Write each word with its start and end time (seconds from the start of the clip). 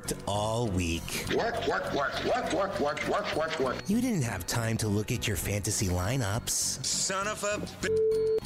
You 0.00 0.14
worked 0.14 0.14
all 0.26 0.68
week. 0.68 1.26
Work, 1.36 1.66
work, 1.68 1.92
work, 1.94 2.24
work, 2.24 2.52
work, 2.54 2.80
work, 2.80 3.08
work, 3.08 3.36
work, 3.36 3.60
work. 3.60 3.76
You 3.86 4.00
didn't 4.00 4.22
have 4.22 4.46
time 4.46 4.76
to 4.78 4.88
look 4.88 5.12
at 5.12 5.26
your 5.28 5.36
fantasy 5.36 5.88
lineups. 5.88 6.50
Son 6.84 7.26
of 7.28 7.42
a 7.44 7.60
b- 7.82 7.88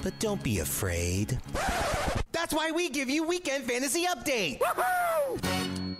But 0.02 0.18
don't 0.18 0.42
be 0.42 0.58
afraid. 0.58 1.38
That's 2.32 2.52
why 2.52 2.72
we 2.72 2.88
give 2.90 3.08
you 3.08 3.24
Weekend 3.24 3.64
Fantasy 3.64 4.04
Update. 4.06 4.60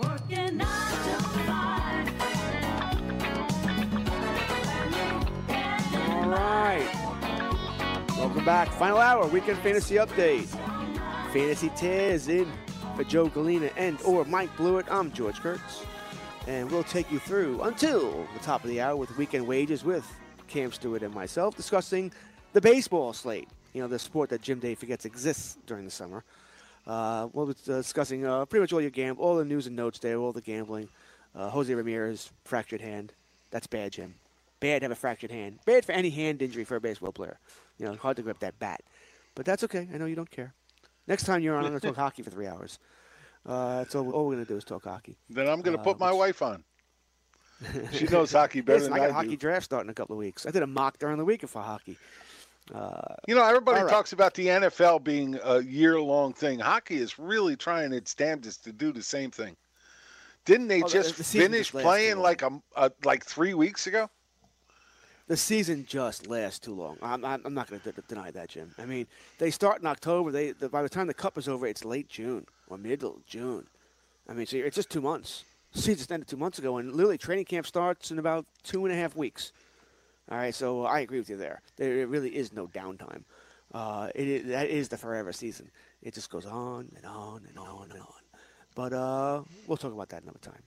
Working 0.03 0.57
nine. 0.57 2.15
All 6.09 6.29
right. 6.31 6.89
Welcome 8.19 8.45
back. 8.45 8.73
Final 8.73 8.99
hour, 8.99 9.27
weekend 9.29 9.59
fantasy 9.59 9.97
update. 9.97 10.47
Fantasy 11.33 11.71
Tears 11.77 12.29
in 12.29 12.51
for 12.95 13.05
Joe 13.05 13.29
Galena 13.29 13.71
and 13.77 14.01
or 14.03 14.25
Mike 14.25 14.57
Blewett. 14.57 14.87
I'm 14.89 15.11
George 15.13 15.41
Kurtz. 15.41 15.85
And 16.47 16.71
we'll 16.71 16.85
take 16.85 17.11
you 17.11 17.19
through 17.19 17.63
until 17.63 18.27
the 18.35 18.41
top 18.41 18.63
of 18.63 18.71
the 18.71 18.81
hour 18.81 18.95
with 18.97 19.17
weekend 19.17 19.47
wages 19.47 19.83
with 19.83 20.07
Cam 20.47 20.71
Stewart 20.71 21.03
and 21.03 21.13
myself 21.13 21.57
discussing 21.57 22.13
the 22.53 22.61
baseball 22.61 23.13
slate. 23.13 23.49
You 23.73 23.81
know, 23.81 23.89
the 23.89 23.99
sport 23.99 24.31
that 24.31 24.43
Jim 24.43 24.61
Day 24.61 24.75
forgets 24.75 25.05
exists 25.05 25.59
during 25.67 25.85
the 25.85 25.91
summer. 25.91 26.23
Uh, 26.87 27.29
we'll 27.33 27.47
be 27.47 27.55
discussing 27.65 28.27
uh, 28.27 28.45
pretty 28.45 28.61
much 28.61 28.73
all 28.73 28.81
your 28.81 28.91
gam- 28.91 29.17
all 29.19 29.37
the 29.37 29.45
news 29.45 29.67
and 29.67 29.75
notes 29.75 29.99
there, 29.99 30.19
all 30.19 30.33
the 30.33 30.43
gambling. 30.43 30.89
Uh, 31.35 31.49
Jose 31.49 31.75
Ramirez 31.75 32.31
fractured 32.45 32.81
hand. 32.81 33.13
That's 33.51 33.67
bad, 33.67 33.93
Jim. 33.93 34.15
Bad 34.61 34.81
to 34.81 34.85
have 34.85 34.93
a 34.93 34.97
fractured 34.97 35.33
hand. 35.33 35.59
Bad 35.65 35.85
for 35.85 35.93
any 35.93 36.11
hand 36.11 36.43
injury 36.43 36.65
for 36.65 36.77
a 36.77 36.81
baseball 36.81 37.11
player. 37.11 37.39
You 37.79 37.87
know, 37.87 37.95
hard 37.97 38.17
to 38.19 38.23
grip 38.23 38.39
that 38.41 38.59
bat. 38.61 38.83
But 39.35 39.47
that's 39.47 39.65
okay. 39.65 39.89
I 39.93 39.97
know 39.97 40.07
you 40.07 40.15
don't 40.15 40.31
care. 40.31 40.53
Next 41.07 41.25
time 41.25 41.43
you're 41.43 41.55
on, 41.57 41.65
I'm 41.65 41.71
going 41.71 41.81
to 41.81 41.87
talk 41.89 41.97
hockey 41.97 42.23
for 42.23 42.31
three 42.31 42.47
hours. 42.47 42.79
Uh, 43.47 43.79
that's 43.79 43.95
all, 43.95 44.11
all 44.11 44.27
we're 44.27 44.35
going 44.35 44.47
to 44.47 44.53
do 44.53 44.57
is 44.57 44.65
talk 44.65 44.85
hockey. 44.85 45.17
Then 45.29 45.49
I'm 45.49 45.61
going 45.61 45.77
to 45.77 45.81
Uh, 45.81 45.85
put 45.85 45.99
my 45.99 46.11
which- 46.11 46.19
wife 46.19 46.43
on. 46.43 46.65
She 47.93 48.07
knows 48.07 48.33
hockey 48.33 48.61
better 48.61 48.79
Listen, 48.81 48.93
than 48.93 49.01
I 49.01 49.05
I, 49.05 49.07
got 49.09 49.11
a 49.13 49.15
hockey 49.15 49.29
do. 49.31 49.37
draft 49.37 49.65
starting 49.65 49.87
in 49.89 49.91
a 49.93 49.95
couple 49.95 50.15
of 50.15 50.19
weeks. 50.19 50.45
I 50.45 50.51
did 50.51 50.63
a 50.63 50.67
mock 50.67 50.99
during 50.99 51.17
the 51.19 51.25
week 51.25 51.47
for 51.49 51.63
hockey. 51.63 51.97
You 53.29 53.35
know, 53.35 53.45
everybody 53.45 53.79
All 53.79 53.85
right. 53.85 53.91
talks 53.91 54.13
about 54.13 54.35
the 54.35 54.47
NFL 54.49 55.05
being 55.05 55.39
a 55.43 55.63
year-long 55.63 56.33
thing. 56.35 56.59
Hockey 56.59 56.97
is 56.97 57.19
really 57.19 57.57
trying 57.57 57.93
its 57.93 58.15
damnedest 58.15 58.65
to 58.65 58.73
do 58.73 58.93
the 58.93 59.03
same 59.03 59.31
thing. 59.31 59.57
Didn't 60.45 60.69
they 60.69 60.83
Oh, 60.83 60.89
just 60.89 61.17
the 61.17 61.25
season 61.25 61.53
finish 61.53 61.71
playing 61.71 62.19
like 62.19 62.43
a, 62.43 62.51
a 62.77 62.91
like 63.05 63.25
three 63.25 63.55
weeks 63.55 63.87
ago? 63.87 64.11
The 65.27 65.37
season 65.37 65.87
just 65.89 66.27
lasts 66.27 66.59
too 66.59 66.75
long. 66.75 66.99
I'm, 67.01 67.25
I'm, 67.25 67.41
I'm 67.47 67.55
not 67.55 67.71
going 67.71 67.81
to 67.81 67.93
deny 68.07 68.31
that, 68.33 68.51
Jim. 68.51 68.75
I 68.79 68.85
mean, 68.85 69.07
they 69.39 69.51
start 69.51 69.81
in 69.81 69.87
October. 69.87 70.31
They 70.31 70.51
the, 70.51 70.69
by 70.69 70.83
the 70.83 70.89
time 70.89 71.07
the 71.07 71.15
cup 71.15 71.39
is 71.39 71.49
over, 71.49 71.67
it's 71.67 71.85
late 71.85 72.09
June 72.09 72.47
or 72.69 72.77
middle 72.77 73.21
June. 73.27 73.67
I 74.29 74.35
mean, 74.35 74.47
so 74.47 74.57
it's 74.59 74.77
just 74.77 74.91
two 74.91 75.01
months. 75.01 75.45
Season 75.73 76.13
ended 76.13 76.29
two 76.29 76.37
months 76.37 76.59
ago, 76.59 76.77
and 76.77 76.93
literally 76.93 77.19
training 77.19 77.47
camp 77.47 77.67
starts 77.67 78.11
in 78.11 78.19
about 78.19 78.45
two 78.63 78.85
and 78.85 78.95
a 78.95 78.97
half 78.97 79.17
weeks. 79.17 79.53
All 80.31 80.39
right, 80.39 80.55
so 80.55 80.85
I 80.85 81.01
agree 81.01 81.19
with 81.19 81.29
you 81.29 81.37
there. 81.37 81.63
There 81.77 82.07
really 82.07 82.35
is 82.35 82.53
no 82.53 82.67
downtime. 82.69 83.25
Uh, 83.73 84.09
it 84.15 84.29
is, 84.29 84.47
that 84.49 84.69
is 84.69 84.89
the 84.89 84.97
forever 84.97 85.33
season. 85.33 85.71
It 86.03 86.15
just 86.15 86.31
goes 86.31 86.47
on 86.47 86.89
and 86.97 87.05
on 87.05 87.47
and 87.49 87.59
on 87.59 87.91
and 87.91 88.01
on. 88.01 88.23
But 88.75 88.93
uh, 88.93 89.43
we'll 89.67 89.77
talk 89.77 89.93
about 89.93 90.11
that 90.11 90.23
another 90.23 90.39
time. 90.39 90.63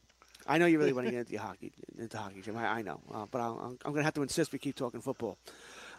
I 0.48 0.58
know 0.58 0.66
you 0.66 0.80
really 0.80 0.94
want 0.94 1.08
to 1.08 1.12
get 1.12 1.20
into 1.32 1.38
hockey, 1.42 1.74
into 1.98 2.18
hockey, 2.18 2.42
Jim. 2.42 2.58
I, 2.58 2.68
I 2.68 2.82
know, 2.82 3.02
uh, 3.14 3.26
but 3.30 3.42
I'll, 3.42 3.60
I'm, 3.60 3.72
I'm 3.86 3.92
going 3.92 3.98
to 3.98 4.04
have 4.04 4.14
to 4.16 4.22
insist 4.24 4.52
we 4.54 4.60
keep 4.60 4.76
talking 4.76 5.02
football. 5.02 5.38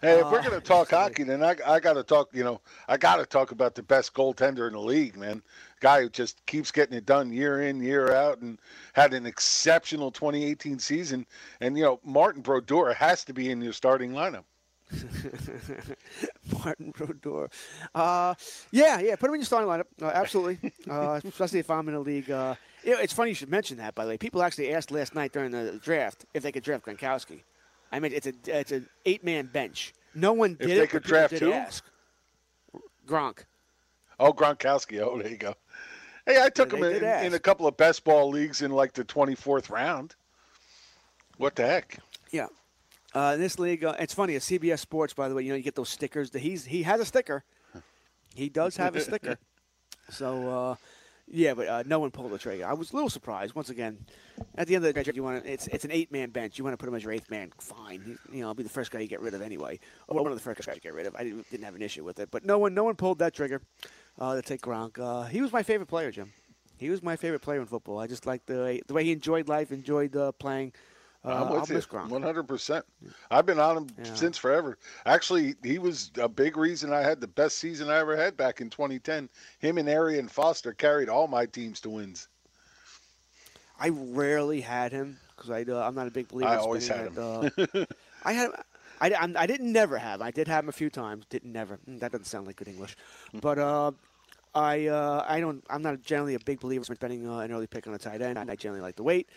Hey, 0.00 0.20
if 0.20 0.30
we're 0.30 0.38
Uh, 0.38 0.42
going 0.42 0.54
to 0.54 0.60
talk 0.60 0.90
sorry. 0.90 1.10
hockey, 1.10 1.24
then 1.24 1.42
I, 1.42 1.56
I 1.66 1.80
got 1.80 1.94
to 1.94 2.04
talk. 2.04 2.30
You 2.32 2.44
know, 2.44 2.60
I 2.88 2.96
got 2.96 3.16
to 3.16 3.26
talk 3.26 3.50
about 3.52 3.74
the 3.74 3.82
best 3.82 4.14
goaltender 4.14 4.66
in 4.68 4.74
the 4.74 4.80
league, 4.80 5.16
man. 5.16 5.42
Guy 5.80 6.02
who 6.02 6.08
just 6.10 6.44
keeps 6.46 6.70
getting 6.70 6.96
it 6.96 7.06
done 7.06 7.32
year 7.32 7.62
in, 7.62 7.82
year 7.82 8.12
out, 8.12 8.38
and 8.40 8.60
had 8.92 9.12
an 9.14 9.26
exceptional 9.26 10.10
2018 10.12 10.78
season. 10.78 11.26
And 11.60 11.76
you 11.76 11.84
know, 11.84 12.00
Martin 12.04 12.42
Brodeur 12.42 12.92
has 12.94 13.24
to 13.24 13.32
be 13.32 13.50
in 13.50 13.60
your 13.60 13.72
starting 13.72 14.12
lineup. 14.12 14.44
Martin 16.64 16.90
Brodeur. 16.92 17.48
Uh, 17.94 18.34
yeah, 18.70 19.00
yeah. 19.00 19.16
Put 19.16 19.28
him 19.28 19.34
in 19.34 19.40
your 19.40 19.46
starting 19.46 19.68
lineup. 19.68 19.86
Uh, 20.00 20.10
absolutely. 20.14 20.72
uh, 20.90 21.20
especially 21.24 21.58
if 21.60 21.70
I'm 21.70 21.88
in 21.88 21.94
a 21.94 22.00
league. 22.00 22.30
You 22.84 22.92
know, 22.92 23.00
it's 23.00 23.12
funny 23.12 23.30
you 23.30 23.34
should 23.34 23.50
mention 23.50 23.78
that. 23.78 23.94
By 23.94 24.04
the 24.04 24.10
way, 24.10 24.18
people 24.18 24.42
actually 24.42 24.72
asked 24.72 24.90
last 24.90 25.14
night 25.14 25.32
during 25.32 25.50
the 25.50 25.80
draft 25.82 26.24
if 26.34 26.42
they 26.42 26.52
could 26.52 26.62
draft 26.62 26.86
Gronkowski. 26.86 27.42
I 27.90 28.00
mean, 28.00 28.12
it's 28.12 28.26
a 28.26 28.32
it's 28.46 28.72
an 28.72 28.88
eight 29.06 29.24
man 29.24 29.46
bench. 29.46 29.94
No 30.14 30.32
one 30.32 30.54
did 30.54 30.70
they 30.70 30.80
it. 30.80 30.90
could 30.90 31.02
but 31.02 31.08
people 31.08 31.28
draft 31.28 31.38
who? 31.38 31.52
ask. 31.52 31.84
Gronk. 33.06 33.44
Oh, 34.20 34.32
Gronkowski. 34.32 35.00
Oh, 35.00 35.18
there 35.20 35.30
you 35.30 35.36
go. 35.36 35.54
Hey, 36.26 36.42
I 36.42 36.50
took 36.50 36.70
they 36.70 36.76
him 36.76 36.84
in, 36.84 37.04
in 37.26 37.34
a 37.34 37.38
couple 37.38 37.66
of 37.66 37.76
best 37.76 38.04
ball 38.04 38.28
leagues 38.28 38.60
in 38.60 38.70
like 38.70 38.92
the 38.92 39.04
24th 39.04 39.70
round. 39.70 40.14
What 41.38 41.56
the 41.56 41.66
heck? 41.66 41.98
Yeah. 42.30 42.48
Uh, 43.14 43.36
this 43.36 43.58
league, 43.58 43.84
uh, 43.84 43.94
it's 43.98 44.12
funny. 44.12 44.36
At 44.36 44.42
CBS 44.42 44.80
Sports, 44.80 45.14
by 45.14 45.28
the 45.28 45.34
way, 45.34 45.42
you 45.42 45.50
know 45.50 45.56
you 45.56 45.62
get 45.62 45.74
those 45.74 45.88
stickers. 45.88 46.30
That 46.30 46.40
he's 46.40 46.66
he 46.66 46.82
has 46.82 47.00
a 47.00 47.06
sticker. 47.06 47.44
He 48.34 48.48
does 48.48 48.76
have 48.76 48.94
a 48.96 49.00
sticker. 49.00 49.38
So 50.10 50.48
uh, 50.48 50.76
yeah, 51.30 51.54
but 51.54 51.68
uh, 51.68 51.82
no 51.86 51.98
one 51.98 52.10
pulled 52.10 52.32
the 52.32 52.38
trigger. 52.38 52.66
I 52.66 52.72
was 52.72 52.92
a 52.92 52.94
little 52.94 53.10
surprised. 53.10 53.54
Once 53.54 53.70
again, 53.70 53.98
at 54.56 54.66
the 54.66 54.74
end 54.74 54.84
of 54.84 54.94
the 54.94 55.02
day, 55.02 55.12
you 55.14 55.22
want 55.22 55.44
it's 55.46 55.66
it's 55.68 55.84
an 55.84 55.90
eight 55.92 56.10
man 56.10 56.30
bench. 56.30 56.58
You 56.58 56.64
want 56.64 56.74
to 56.74 56.76
put 56.78 56.88
him 56.88 56.94
as 56.94 57.02
your 57.02 57.12
eighth 57.12 57.30
man. 57.30 57.52
Fine. 57.58 58.18
You 58.32 58.40
know, 58.40 58.48
I'll 58.48 58.54
be 58.54 58.62
the 58.62 58.68
first 58.68 58.90
guy 58.90 59.00
you 59.00 59.08
get 59.08 59.20
rid 59.20 59.34
of 59.34 59.42
anyway. 59.42 59.78
Or 60.06 60.22
one 60.22 60.32
of 60.32 60.38
the 60.38 60.42
first 60.42 60.64
guys 60.64 60.74
you 60.74 60.80
get 60.80 60.94
rid 60.94 61.06
of. 61.06 61.14
I 61.16 61.24
didn't, 61.24 61.50
didn't 61.50 61.64
have 61.64 61.74
an 61.74 61.82
issue 61.82 62.04
with 62.04 62.18
it. 62.18 62.30
But 62.30 62.44
no 62.44 62.58
one 62.58 62.74
no 62.74 62.84
one 62.84 62.94
pulled 62.94 63.18
that 63.18 63.34
trigger 63.34 63.60
uh, 64.18 64.36
to 64.36 64.42
take 64.42 64.62
Gronk. 64.62 64.98
Uh, 64.98 65.24
he 65.24 65.40
was 65.40 65.52
my 65.52 65.62
favorite 65.62 65.86
player, 65.88 66.10
Jim. 66.10 66.32
He 66.78 66.90
was 66.90 67.02
my 67.02 67.16
favorite 67.16 67.42
player 67.42 67.60
in 67.60 67.66
football. 67.66 67.98
I 67.98 68.06
just 68.06 68.24
liked 68.24 68.46
the 68.46 68.58
way, 68.58 68.80
the 68.86 68.94
way 68.94 69.04
he 69.04 69.12
enjoyed 69.12 69.48
life, 69.48 69.72
enjoyed 69.72 70.14
uh, 70.16 70.32
playing. 70.32 70.72
Uh, 71.28 71.32
I'm 71.34 71.52
I'll 71.52 71.60
with 71.60 71.70
you, 71.70 71.82
100%. 72.08 72.82
I've 73.30 73.46
been 73.46 73.58
on 73.60 73.76
him 73.78 73.86
Yeah. 73.98 74.14
since 74.14 74.38
forever. 74.38 74.78
Actually, 75.06 75.54
he 75.62 75.78
was 75.78 76.10
a 76.18 76.28
big 76.28 76.56
reason 76.56 76.92
I 76.92 77.00
had 77.02 77.20
the 77.20 77.26
best 77.28 77.58
season 77.58 77.90
I 77.90 77.98
ever 77.98 78.16
had 78.16 78.36
back 78.36 78.60
in 78.60 78.70
2010. 78.70 79.28
Him 79.58 79.78
and 79.78 79.88
Arian 79.88 80.28
Foster 80.28 80.72
carried 80.72 81.08
all 81.08 81.26
my 81.28 81.46
teams 81.46 81.80
to 81.82 81.90
wins. 81.90 82.28
I 83.78 83.90
rarely 83.90 84.60
had 84.60 84.92
him 84.92 85.18
because 85.36 85.50
I 85.50 85.62
uh, 85.62 85.86
I'm 85.86 85.94
not 85.94 86.06
a 86.08 86.10
big 86.10 86.28
believer. 86.28 86.50
I 86.50 86.56
always 86.56 86.84
spending 86.84 87.14
had 87.14 87.14
that, 87.14 87.22
uh, 87.22 87.84
I 88.24 88.32
had. 88.32 88.50
I, 89.00 89.12
I 89.36 89.46
didn't 89.46 89.72
never 89.72 89.96
have. 89.96 90.20
I 90.20 90.32
did 90.32 90.48
have 90.48 90.64
him 90.64 90.68
a 90.68 90.72
few 90.72 90.90
times. 90.90 91.24
Didn't 91.30 91.52
never. 91.52 91.78
Mm, 91.88 92.00
That 92.00 92.10
doesn't 92.10 92.24
sound 92.24 92.48
like 92.48 92.56
good 92.56 92.66
English. 92.66 92.96
But 93.32 93.58
uh, 93.58 93.92
I 94.58 94.86
uh, 94.86 95.24
I 95.28 95.40
don't. 95.40 95.64
I'm 95.70 95.82
not 95.82 96.02
generally 96.02 96.34
a 96.34 96.38
big 96.40 96.60
believer 96.60 96.84
in 96.88 96.96
spending 96.96 97.28
uh, 97.28 97.38
an 97.38 97.52
early 97.52 97.66
pick 97.66 97.86
on 97.86 97.94
a 97.94 97.98
tight 97.98 98.20
end. 98.22 98.38
I 98.38 98.56
generally 98.56 98.82
like 98.82 98.96
to 98.96 99.02
wait, 99.02 99.28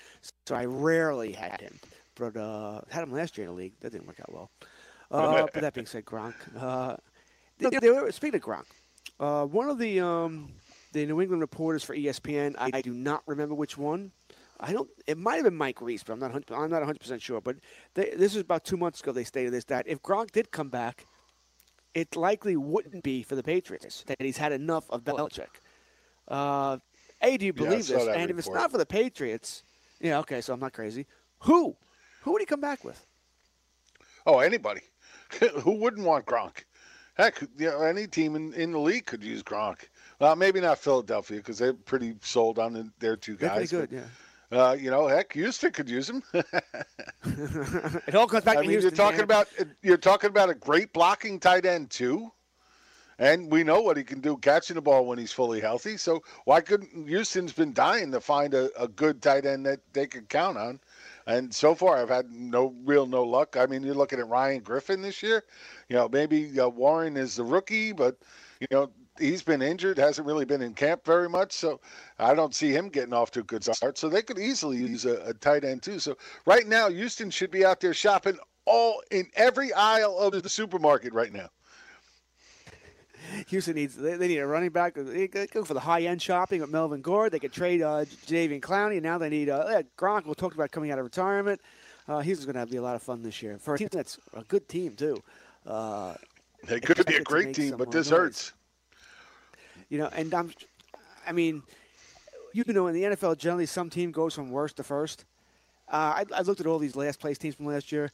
so 0.46 0.56
I 0.56 0.66
rarely 0.66 1.32
had 1.34 1.62
him. 1.62 1.80
But 2.16 2.36
uh, 2.38 2.82
had 2.90 3.04
him 3.04 3.12
last 3.12 3.38
year 3.38 3.48
in 3.48 3.54
the 3.54 3.58
league. 3.58 3.74
That 3.82 3.92
didn't 3.92 4.08
work 4.08 4.20
out 4.20 4.32
well. 4.34 4.52
Uh, 5.12 5.48
but 5.54 5.62
that 5.62 5.74
being 5.74 5.86
said, 5.86 6.06
Gronk. 6.06 6.36
Uh, 6.58 6.96
they- 7.58 7.70
they 7.82 7.90
were- 7.90 8.10
speaking 8.14 8.40
of 8.40 8.46
Gronk, 8.46 8.64
uh, 9.20 9.46
one 9.46 9.68
of 9.70 9.78
the 9.78 10.00
um, 10.00 10.54
the 10.94 11.06
New 11.06 11.20
England 11.20 11.42
reporters 11.42 11.84
for 11.84 11.94
ESPN. 11.94 12.56
I, 12.58 12.70
I 12.76 12.82
do 12.82 12.94
not 12.94 13.22
remember 13.28 13.54
which 13.54 13.78
one. 13.78 14.14
I 14.62 14.72
don't. 14.72 14.90
It 15.08 15.18
might 15.18 15.36
have 15.36 15.44
been 15.44 15.58
Mike 15.58 15.82
Reiss, 15.82 16.02
but 16.06 16.14
I'm 16.14 16.20
not. 16.20 16.28
100 16.32 16.54
I'm 16.56 16.70
not 16.70 16.78
100 16.78 17.02
percent 17.02 17.22
sure. 17.22 17.42
But 17.42 17.58
they, 17.94 18.12
this 18.16 18.36
is 18.36 18.42
about 18.42 18.64
two 18.64 18.78
months 18.78 19.02
ago. 19.02 19.12
They 19.12 19.26
stated 19.26 19.52
this 19.52 19.66
that 19.66 19.86
if 19.86 20.02
Gronk 20.02 20.32
did 20.32 20.50
come 20.52 20.70
back, 20.70 21.06
it 21.94 22.16
likely 22.16 22.56
wouldn't 22.56 23.04
be 23.04 23.24
for 23.24 23.36
the 23.36 23.44
Patriots. 23.44 24.04
That 24.08 24.22
he's 24.22 24.38
had 24.38 24.52
enough 24.52 24.90
of 24.90 25.04
Belichick. 25.04 25.48
Uh, 26.28 26.78
a, 27.22 27.38
do 27.38 27.46
you 27.46 27.54
believe 27.54 27.86
saw 27.86 27.96
this? 27.96 28.06
that 28.06 28.18
And 28.18 28.32
if 28.32 28.38
it's 28.38 28.50
not 28.50 28.72
for 28.72 28.78
the 28.78 28.86
Patriots, 28.86 29.64
yeah, 30.00 30.20
okay, 30.20 30.42
so 30.42 30.54
I'm 30.54 30.60
not 30.60 30.74
crazy. 30.74 31.06
Who? 31.40 31.76
Who 32.24 32.32
would 32.34 32.42
he 32.42 32.46
come 32.46 32.62
back 32.62 32.84
with? 32.84 33.06
Oh, 34.26 34.40
anybody. 34.40 34.82
Who 35.62 35.76
wouldn't 35.76 36.06
want 36.06 36.26
Gronk? 36.26 36.64
Heck, 37.16 37.42
you 37.58 37.68
know, 37.68 37.82
any 37.82 38.08
team 38.08 38.36
in, 38.36 38.54
in 38.54 38.72
the 38.72 38.80
league 38.80 39.06
could 39.06 39.24
use 39.24 39.44
Gronk. 39.44 39.78
Well, 40.20 40.36
maybe 40.36 40.62
not 40.62 40.78
Philadelphia 40.78 41.38
because 41.38 41.58
they're 41.58 41.74
pretty 41.74 42.16
sold 42.22 42.60
on 42.60 42.74
the, 42.74 42.90
their 43.00 43.16
two 43.16 43.36
They're 43.36 43.50
guys. 43.50 43.70
pretty 43.70 43.88
good, 43.88 43.90
but, 43.90 43.96
yeah. 43.96 44.10
Uh, 44.52 44.76
you 44.80 44.90
know, 44.90 45.08
heck, 45.08 45.34
Houston 45.34 45.72
could 45.72 45.90
use 45.90 46.10
him. 46.10 46.24
It 48.08 48.16
all 48.16 48.28
comes 48.28 48.44
back 48.44 48.60
I 48.60 48.62
to 48.62 48.68
mean, 48.68 48.70
Houston. 48.70 48.82
you're 48.82 48.92
talking 48.92 49.22
man. 49.22 49.24
about 49.24 49.48
you're 49.82 49.98
talking 49.98 50.30
about 50.30 50.50
a 50.50 50.56
great 50.56 50.94
blocking 50.94 51.40
tight 51.40 51.66
end 51.66 51.90
too, 51.92 52.32
And 53.20 53.52
we 53.52 53.64
know 53.64 53.82
what 53.82 53.98
he 53.98 54.04
can 54.04 54.22
do 54.22 54.38
catching 54.38 54.76
the 54.76 54.82
ball 54.82 55.06
when 55.06 55.18
he's 55.20 55.32
fully 55.32 55.60
healthy. 55.62 55.98
So 55.98 56.22
why 56.46 56.62
couldn't 56.62 57.08
Houston's 57.08 57.54
been 57.54 57.74
dying 57.74 58.12
to 58.12 58.20
find 58.22 58.54
a, 58.54 58.70
a 58.82 58.88
good 58.88 59.22
tight 59.22 59.46
end 59.46 59.66
that 59.66 59.80
they 59.94 60.08
could 60.08 60.30
count 60.30 60.58
on? 60.58 60.80
And 61.28 61.54
so 61.54 61.76
far, 61.76 61.98
I've 61.98 62.10
had 62.10 62.32
no 62.32 62.76
real 62.84 63.06
no 63.06 63.24
luck. 63.24 63.56
I 63.58 63.66
mean, 63.68 63.84
you're 63.84 63.96
looking 63.96 64.20
at 64.20 64.28
Ryan 64.28 64.62
Griffin 64.62 65.02
this 65.02 65.22
year. 65.24 65.44
You 65.90 65.96
know, 65.98 66.10
maybe 66.10 66.60
uh, 66.60 66.68
Warring 66.70 67.18
is 67.18 67.36
the 67.36 67.44
rookie, 67.44 67.92
but 67.94 68.18
you 68.60 68.68
know 68.72 68.92
he's 69.20 69.44
been 69.44 69.62
injured, 69.62 69.98
hasn't 69.98 70.28
really 70.28 70.46
been 70.46 70.62
in 70.62 70.74
camp 70.74 71.06
very 71.06 71.30
much. 71.30 71.52
So 71.52 71.80
I 72.20 72.34
don't 72.34 72.56
see 72.56 72.72
him 72.72 72.90
getting 72.90 73.14
off 73.14 73.32
to 73.32 73.42
a 73.42 73.44
good 73.44 73.64
start. 73.64 73.98
So 73.98 74.10
they 74.10 74.22
could 74.22 74.40
easily 74.40 74.78
use 74.78 75.06
a, 75.06 75.22
a 75.26 75.34
tight 75.34 75.64
end 75.64 75.84
too. 75.84 76.00
So 76.00 76.18
right 76.46 76.68
now, 76.68 76.90
Houston 76.90 77.30
should 77.30 77.52
be 77.52 77.66
out 77.66 77.80
there 77.80 77.94
shopping 77.94 78.38
all 78.66 79.02
in 79.12 79.28
every 79.36 79.74
aisle 79.74 80.18
of 80.18 80.42
the 80.42 80.50
supermarket 80.50 81.14
right 81.14 81.34
now. 81.34 81.50
Houston 83.48 83.76
needs 83.76 83.96
they, 83.96 84.18
need 84.18 84.40
a 84.40 84.48
running 84.48 84.72
back. 84.72 84.96
They 84.96 85.28
go 85.28 85.64
for 85.64 85.74
the 85.74 85.80
high 85.80 86.02
end 86.02 86.22
shopping 86.22 86.60
with 86.62 86.70
Melvin 86.70 87.02
Gordon. 87.02 87.32
They 87.32 87.40
could 87.40 87.54
trade 87.54 87.82
uh, 87.82 88.06
Jadeveon 88.28 88.60
Clowney. 88.62 88.94
And 88.94 89.04
now 89.04 89.18
they 89.18 89.30
need 89.30 89.50
uh, 89.50 89.84
Gronk. 89.98 90.26
We 90.26 90.34
talked 90.34 90.56
about 90.56 90.72
coming 90.72 90.92
out 90.92 91.00
of 91.00 91.06
retirement. 91.06 91.62
Uh, 92.08 92.20
Houston's 92.20 92.52
going 92.52 92.66
to 92.66 92.70
be 92.70 92.78
a 92.78 92.82
lot 92.82 92.96
of 92.96 93.02
fun 93.02 93.22
this 93.22 93.42
year 93.42 93.58
for 93.58 93.76
a 93.76 93.78
team 93.78 93.88
that's 93.92 94.20
a 94.34 94.44
good 94.44 94.68
team 94.68 94.96
too. 94.96 95.22
Uh, 95.66 96.16
They 96.68 96.80
could 96.80 97.06
be 97.06 97.16
a 97.16 97.24
great 97.24 97.56
team, 97.56 97.76
but 97.78 97.92
this 97.92 98.10
noise. 98.10 98.20
hurts. 98.20 98.54
You 99.92 99.98
know, 99.98 100.10
and 100.14 100.34
I'm, 100.34 100.54
I 101.28 101.34
mean, 101.34 101.64
you 102.54 102.64
know, 102.66 102.88
in 102.88 102.96
the 102.96 103.04
NFL, 103.04 103.38
generally 103.38 103.66
some 103.66 103.90
team 103.90 104.12
goes 104.12 104.34
from 104.34 104.50
worst 104.50 104.78
to 104.78 104.84
first. 104.84 105.26
Uh, 105.92 106.24
I, 106.24 106.26
I 106.34 106.42
looked 106.44 106.62
at 106.62 106.66
all 106.66 106.80
these 106.80 106.96
last 106.96 107.20
place 107.20 107.38
teams 107.38 107.56
from 107.56 107.66
last 107.66 107.92
year. 107.92 108.10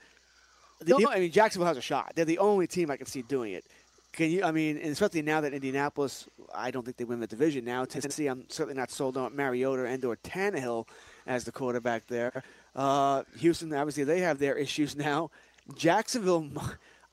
The 0.82 0.94
only, 0.94 1.06
I 1.06 1.20
mean, 1.20 1.32
Jacksonville 1.32 1.68
has 1.68 1.78
a 1.78 1.82
shot. 1.82 2.14
They're 2.16 2.26
the 2.26 2.40
only 2.40 2.66
team 2.66 2.90
I 2.90 2.98
can 2.98 3.06
see 3.06 3.22
doing 3.22 3.54
it. 3.54 3.64
Can 4.12 4.32
you? 4.32 4.44
I 4.44 4.52
mean, 4.52 4.78
and 4.78 4.92
especially 4.92 5.22
now 5.22 5.40
that 5.42 5.54
Indianapolis, 5.54 6.28
I 6.54 6.72
don't 6.72 6.84
think 6.84 6.98
they 6.98 7.04
win 7.04 7.20
the 7.20 7.28
division 7.28 7.64
now. 7.64 7.86
Tennessee, 7.86 8.26
I'm 8.26 8.50
certainly 8.50 8.80
not 8.80 8.90
sold 8.90 9.16
on 9.16 9.36
Mariota 9.36 9.86
and 9.86 10.04
or 10.04 10.16
Tannehill 10.18 10.88
as 11.28 11.44
the 11.44 11.52
quarterback 11.52 12.08
there. 12.08 12.44
Uh, 12.76 13.22
Houston, 13.38 13.72
obviously, 13.72 14.04
they 14.04 14.22
have 14.22 14.40
their 14.40 14.56
issues 14.56 14.96
now. 14.96 15.30
Jacksonville, 15.76 16.50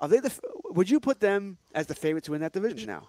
are 0.01 0.09
they 0.09 0.21
the? 0.21 0.33
Would 0.71 0.89
you 0.89 1.01
put 1.01 1.21
them 1.21 1.59
as 1.75 1.87
the 1.87 1.95
favorite 1.95 2.25
to 2.25 2.31
win 2.31 2.41
that 2.41 2.53
division 2.53 2.87
now? 2.87 3.09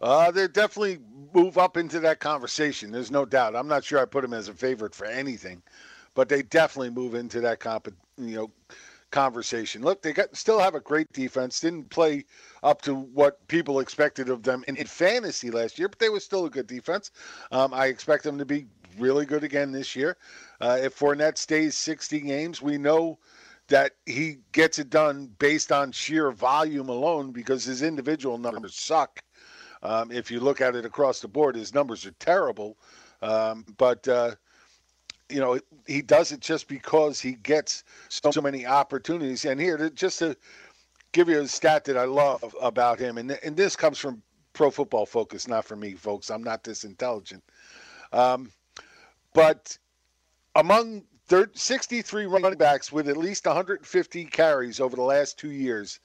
Uh, 0.00 0.30
they 0.30 0.46
definitely 0.46 0.98
move 1.34 1.58
up 1.58 1.76
into 1.76 2.00
that 2.00 2.20
conversation. 2.20 2.90
There's 2.90 3.10
no 3.10 3.24
doubt. 3.24 3.56
I'm 3.56 3.68
not 3.68 3.84
sure 3.84 3.98
I 3.98 4.04
put 4.04 4.22
them 4.22 4.32
as 4.32 4.48
a 4.48 4.54
favorite 4.54 4.94
for 4.94 5.06
anything, 5.06 5.62
but 6.14 6.28
they 6.28 6.42
definitely 6.42 6.90
move 6.90 7.14
into 7.14 7.40
that 7.40 7.60
comp, 7.60 7.88
you 8.16 8.36
know, 8.36 8.50
conversation. 9.10 9.82
Look, 9.82 10.02
they 10.02 10.12
got 10.12 10.36
still 10.36 10.58
have 10.58 10.74
a 10.74 10.80
great 10.80 11.12
defense. 11.12 11.60
Didn't 11.60 11.90
play 11.90 12.24
up 12.62 12.82
to 12.82 12.94
what 12.94 13.46
people 13.48 13.80
expected 13.80 14.28
of 14.28 14.42
them 14.42 14.64
in, 14.68 14.76
in 14.76 14.86
fantasy 14.86 15.50
last 15.50 15.78
year, 15.78 15.88
but 15.88 15.98
they 15.98 16.10
were 16.10 16.20
still 16.20 16.46
a 16.46 16.50
good 16.50 16.66
defense. 16.66 17.10
Um, 17.50 17.72
I 17.74 17.86
expect 17.86 18.24
them 18.24 18.38
to 18.38 18.44
be 18.44 18.66
really 18.98 19.26
good 19.26 19.44
again 19.44 19.72
this 19.72 19.96
year. 19.96 20.16
Uh, 20.60 20.78
if 20.80 20.98
Fournette 20.98 21.38
stays 21.38 21.76
60 21.76 22.20
games, 22.20 22.60
we 22.60 22.78
know 22.78 23.18
that 23.68 23.92
he 24.06 24.38
gets 24.52 24.78
it 24.78 24.90
done 24.90 25.30
based 25.38 25.72
on 25.72 25.92
sheer 25.92 26.30
volume 26.30 26.88
alone 26.88 27.32
because 27.32 27.64
his 27.64 27.82
individual 27.82 28.38
numbers 28.38 28.74
suck. 28.74 29.20
Um, 29.82 30.10
if 30.10 30.30
you 30.30 30.40
look 30.40 30.60
at 30.60 30.74
it 30.74 30.84
across 30.84 31.20
the 31.20 31.28
board, 31.28 31.56
his 31.56 31.74
numbers 31.74 32.04
are 32.06 32.12
terrible. 32.12 32.76
Um, 33.22 33.64
but 33.76 34.06
uh, 34.08 34.32
you 35.28 35.40
know, 35.40 35.58
he 35.86 36.02
does 36.02 36.32
it 36.32 36.40
just 36.40 36.68
because 36.68 37.20
he 37.20 37.32
gets 37.32 37.84
so, 38.08 38.30
so 38.30 38.40
many 38.40 38.66
opportunities. 38.66 39.44
And 39.44 39.60
here, 39.60 39.76
to, 39.76 39.90
just 39.90 40.18
to 40.20 40.36
give 41.12 41.28
you 41.28 41.40
a 41.40 41.48
stat 41.48 41.84
that 41.84 41.96
I 41.96 42.04
love 42.04 42.54
about 42.60 42.98
him, 42.98 43.18
and 43.18 43.32
and 43.42 43.56
this 43.56 43.76
comes 43.76 43.98
from 43.98 44.22
Pro 44.52 44.70
Football 44.70 45.06
Focus, 45.06 45.46
not 45.46 45.64
from 45.64 45.80
me, 45.80 45.94
folks. 45.94 46.30
I'm 46.30 46.42
not 46.42 46.64
this 46.64 46.84
intelligent. 46.84 47.44
Um, 48.12 48.50
but 49.34 49.76
among 50.54 51.04
thir- 51.26 51.50
63 51.54 52.26
running 52.26 52.58
backs 52.58 52.90
with 52.90 53.08
at 53.08 53.16
least 53.16 53.46
150 53.46 54.24
carries 54.26 54.80
over 54.80 54.96
the 54.96 55.02
last 55.02 55.38
two 55.38 55.52
years, 55.52 56.00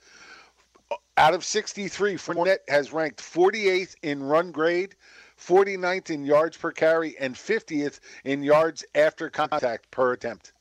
out 1.16 1.34
of 1.34 1.44
63, 1.44 2.14
Fournette 2.14 2.68
has 2.68 2.92
ranked 2.92 3.20
48th 3.20 3.94
in 4.02 4.22
run 4.22 4.50
grade, 4.50 4.96
49th 5.38 6.10
in 6.10 6.24
yards 6.24 6.56
per 6.56 6.72
carry, 6.72 7.16
and 7.18 7.34
50th 7.34 8.00
in 8.24 8.42
yards 8.42 8.84
after 8.94 9.30
contact 9.30 9.90
per 9.90 10.12
attempt. 10.12 10.52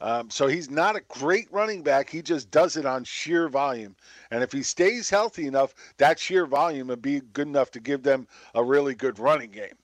Um, 0.00 0.28
so 0.28 0.46
he's 0.46 0.70
not 0.70 0.96
a 0.96 1.00
great 1.08 1.50
running 1.50 1.82
back. 1.82 2.10
He 2.10 2.20
just 2.20 2.50
does 2.50 2.76
it 2.76 2.84
on 2.84 3.04
sheer 3.04 3.48
volume. 3.48 3.96
And 4.30 4.42
if 4.42 4.52
he 4.52 4.62
stays 4.62 5.08
healthy 5.08 5.46
enough, 5.46 5.74
that 5.96 6.18
sheer 6.18 6.46
volume 6.46 6.88
would 6.88 7.00
be 7.00 7.20
good 7.32 7.48
enough 7.48 7.70
to 7.72 7.80
give 7.80 8.02
them 8.02 8.28
a 8.54 8.62
really 8.62 8.94
good 8.94 9.18
running 9.18 9.50
game. 9.50 9.76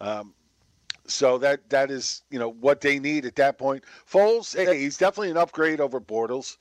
Um, 0.00 0.34
so 1.06 1.38
that 1.38 1.68
that 1.70 1.90
is 1.90 2.22
you 2.30 2.38
know 2.38 2.50
what 2.50 2.80
they 2.80 2.98
need 2.98 3.26
at 3.26 3.36
that 3.36 3.58
point. 3.58 3.84
Foles, 4.10 4.54
hey, 4.56 4.78
he's 4.78 4.96
definitely 4.96 5.30
an 5.30 5.36
upgrade 5.36 5.80
over 5.80 6.00
Bortles. 6.00 6.56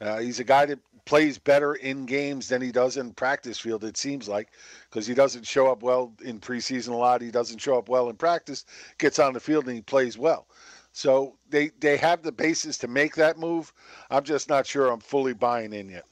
Uh, 0.00 0.18
he's 0.18 0.40
a 0.40 0.44
guy 0.44 0.64
that 0.64 0.78
plays 1.04 1.38
better 1.38 1.74
in 1.74 2.06
games 2.06 2.48
than 2.48 2.62
he 2.62 2.72
does 2.72 2.96
in 2.96 3.12
practice 3.12 3.58
field. 3.58 3.84
It 3.84 3.96
seems 3.96 4.28
like 4.28 4.50
because 4.88 5.06
he 5.06 5.14
doesn't 5.14 5.46
show 5.46 5.70
up 5.70 5.82
well 5.82 6.12
in 6.24 6.40
preseason 6.40 6.90
a 6.90 6.96
lot. 6.96 7.22
He 7.22 7.30
doesn't 7.30 7.58
show 7.58 7.78
up 7.78 7.88
well 7.88 8.08
in 8.08 8.16
practice. 8.16 8.64
Gets 8.98 9.18
on 9.18 9.32
the 9.32 9.40
field 9.40 9.66
and 9.66 9.74
he 9.74 9.82
plays 9.82 10.18
well. 10.18 10.46
So 10.92 11.36
they 11.48 11.70
they 11.80 11.96
have 11.96 12.22
the 12.22 12.32
basis 12.32 12.76
to 12.78 12.88
make 12.88 13.14
that 13.16 13.38
move. 13.38 13.72
I'm 14.10 14.24
just 14.24 14.48
not 14.48 14.66
sure 14.66 14.88
I'm 14.88 15.00
fully 15.00 15.34
buying 15.34 15.72
in 15.72 15.88
yet. 15.88 16.04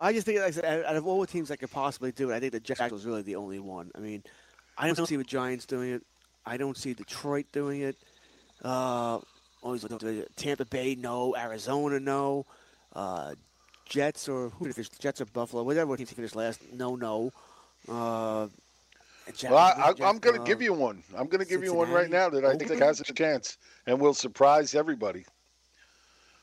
I 0.00 0.12
just 0.12 0.26
think, 0.26 0.38
like 0.38 0.48
I 0.48 0.50
said, 0.50 0.84
out 0.84 0.96
of 0.96 1.06
all 1.06 1.20
the 1.20 1.26
teams 1.26 1.48
that 1.48 1.58
could 1.58 1.70
possibly 1.70 2.12
do 2.12 2.30
it, 2.30 2.34
I 2.34 2.40
think 2.40 2.52
the 2.52 2.60
Jets 2.60 2.92
was 2.92 3.06
really 3.06 3.22
the 3.22 3.36
only 3.36 3.58
one. 3.58 3.90
I 3.94 4.00
mean, 4.00 4.22
I 4.76 4.90
don't 4.90 5.06
see 5.06 5.16
the 5.16 5.24
Giants 5.24 5.64
doing 5.64 5.92
it. 5.92 6.02
I 6.44 6.58
don't 6.58 6.76
see 6.76 6.92
Detroit 6.92 7.46
doing 7.52 7.80
it. 7.80 7.96
Uh, 8.62 9.20
always 9.64 9.84
Tampa 10.36 10.64
Bay, 10.66 10.94
no. 10.94 11.34
Arizona, 11.36 11.98
no. 11.98 12.46
Uh, 12.94 13.34
Jets 13.86 14.28
or 14.28 14.50
who 14.50 14.66
did 14.66 14.74
finish? 14.74 14.90
Jets 14.90 15.20
or 15.20 15.26
Buffalo, 15.26 15.62
whatever 15.62 15.96
team 15.96 16.06
finished 16.06 16.36
last, 16.36 16.60
no, 16.72 16.94
no. 16.94 17.32
Uh, 17.88 18.48
Well, 19.42 19.56
I, 19.56 19.92
I'm 20.02 20.18
going 20.18 20.38
to 20.38 20.44
give 20.44 20.62
you 20.62 20.72
one. 20.72 21.02
I'm 21.16 21.26
going 21.26 21.40
to 21.44 21.50
give 21.50 21.64
you 21.64 21.74
one 21.74 21.90
right 21.90 22.10
now 22.10 22.28
that 22.30 22.44
I 22.44 22.50
think 22.50 22.68
Cincinnati? 22.68 22.86
has 22.86 23.00
a 23.00 23.12
chance 23.12 23.58
and 23.86 24.00
will 24.00 24.14
surprise 24.14 24.74
everybody. 24.74 25.24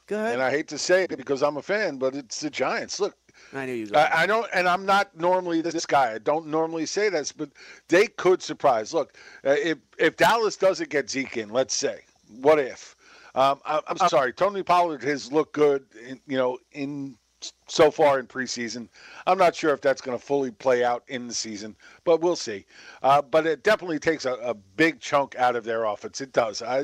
Go 0.08 0.18
ahead. 0.18 0.34
And 0.34 0.42
I 0.42 0.50
hate 0.50 0.68
to 0.70 0.78
say 0.78 1.04
it 1.04 1.16
because 1.16 1.42
I'm 1.42 1.58
a 1.58 1.62
fan, 1.62 1.98
but 1.98 2.16
it's 2.16 2.42
the 2.42 2.50
Giants. 2.50 3.00
Look, 3.00 3.16
I 3.54 3.66
knew 3.66 3.74
you. 3.74 3.90
I, 3.96 4.24
I 4.24 4.26
don't, 4.26 4.48
and 4.54 4.68
I'm 4.68 4.86
not 4.86 5.16
normally 5.18 5.62
this 5.62 5.86
guy. 5.86 6.14
I 6.14 6.18
don't 6.18 6.48
normally 6.48 6.86
say 6.86 7.10
this, 7.10 7.32
but 7.32 7.50
they 7.88 8.08
could 8.08 8.42
surprise. 8.42 8.94
Look, 8.94 9.16
uh, 9.46 9.52
if 9.52 9.78
if 9.98 10.18
Dallas 10.18 10.58
doesn't 10.58 10.90
get 10.90 11.10
Zeke 11.10 11.38
in, 11.38 11.50
let's 11.50 11.76
say, 11.76 12.02
what 12.42 12.60
if? 12.60 12.96
Um, 13.36 13.62
I, 13.66 13.82
I'm 13.88 13.98
sorry, 14.10 14.34
Tony 14.34 14.64
Pollard 14.64 15.04
has 15.04 15.32
looked 15.32 15.54
good, 15.54 15.86
in, 16.08 16.20
you 16.28 16.38
know, 16.38 16.58
in 16.72 17.18
so 17.68 17.90
far 17.90 18.20
in 18.20 18.28
preseason. 18.28 18.88
I'm 19.26 19.38
not 19.38 19.56
sure 19.56 19.74
if 19.74 19.82
that's 19.82 20.02
going 20.02 20.18
to 20.18 20.24
fully 20.24 20.52
play 20.52 20.84
out 20.84 21.04
in 21.08 21.28
the 21.28 21.34
season, 21.34 21.76
but 22.04 22.22
we'll 22.22 22.36
see. 22.36 22.66
Uh, 23.02 23.22
but 23.22 23.48
it 23.48 23.64
definitely 23.64 24.00
takes 24.00 24.26
a, 24.26 24.34
a 24.34 24.54
big 24.54 25.00
chunk 25.00 25.36
out 25.36 25.56
of 25.56 25.64
their 25.64 25.86
offense. 25.86 26.22
It 26.22 26.34
does. 26.34 26.62
I, 26.62 26.84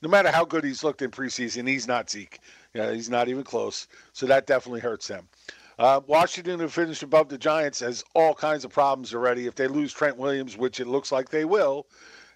no 0.00 0.08
matter 0.08 0.30
how 0.30 0.44
good 0.44 0.64
he's 0.64 0.82
looked 0.82 1.02
in 1.02 1.10
preseason, 1.10 1.68
he's 1.68 1.86
not 1.86 2.08
Zeke. 2.08 2.40
Yeah, 2.74 2.92
he's 2.92 3.10
not 3.10 3.28
even 3.28 3.44
close. 3.44 3.88
So 4.12 4.26
that 4.26 4.46
definitely 4.46 4.80
hurts 4.80 5.08
them. 5.08 5.28
Uh, 5.78 6.00
Washington, 6.06 6.58
who 6.58 6.68
finished 6.68 7.02
above 7.02 7.28
the 7.28 7.38
Giants, 7.38 7.80
has 7.80 8.02
all 8.14 8.34
kinds 8.34 8.64
of 8.64 8.72
problems 8.72 9.14
already. 9.14 9.46
If 9.46 9.54
they 9.54 9.68
lose 9.68 9.92
Trent 9.92 10.16
Williams, 10.16 10.56
which 10.56 10.80
it 10.80 10.86
looks 10.86 11.12
like 11.12 11.28
they 11.28 11.44
will, 11.44 11.86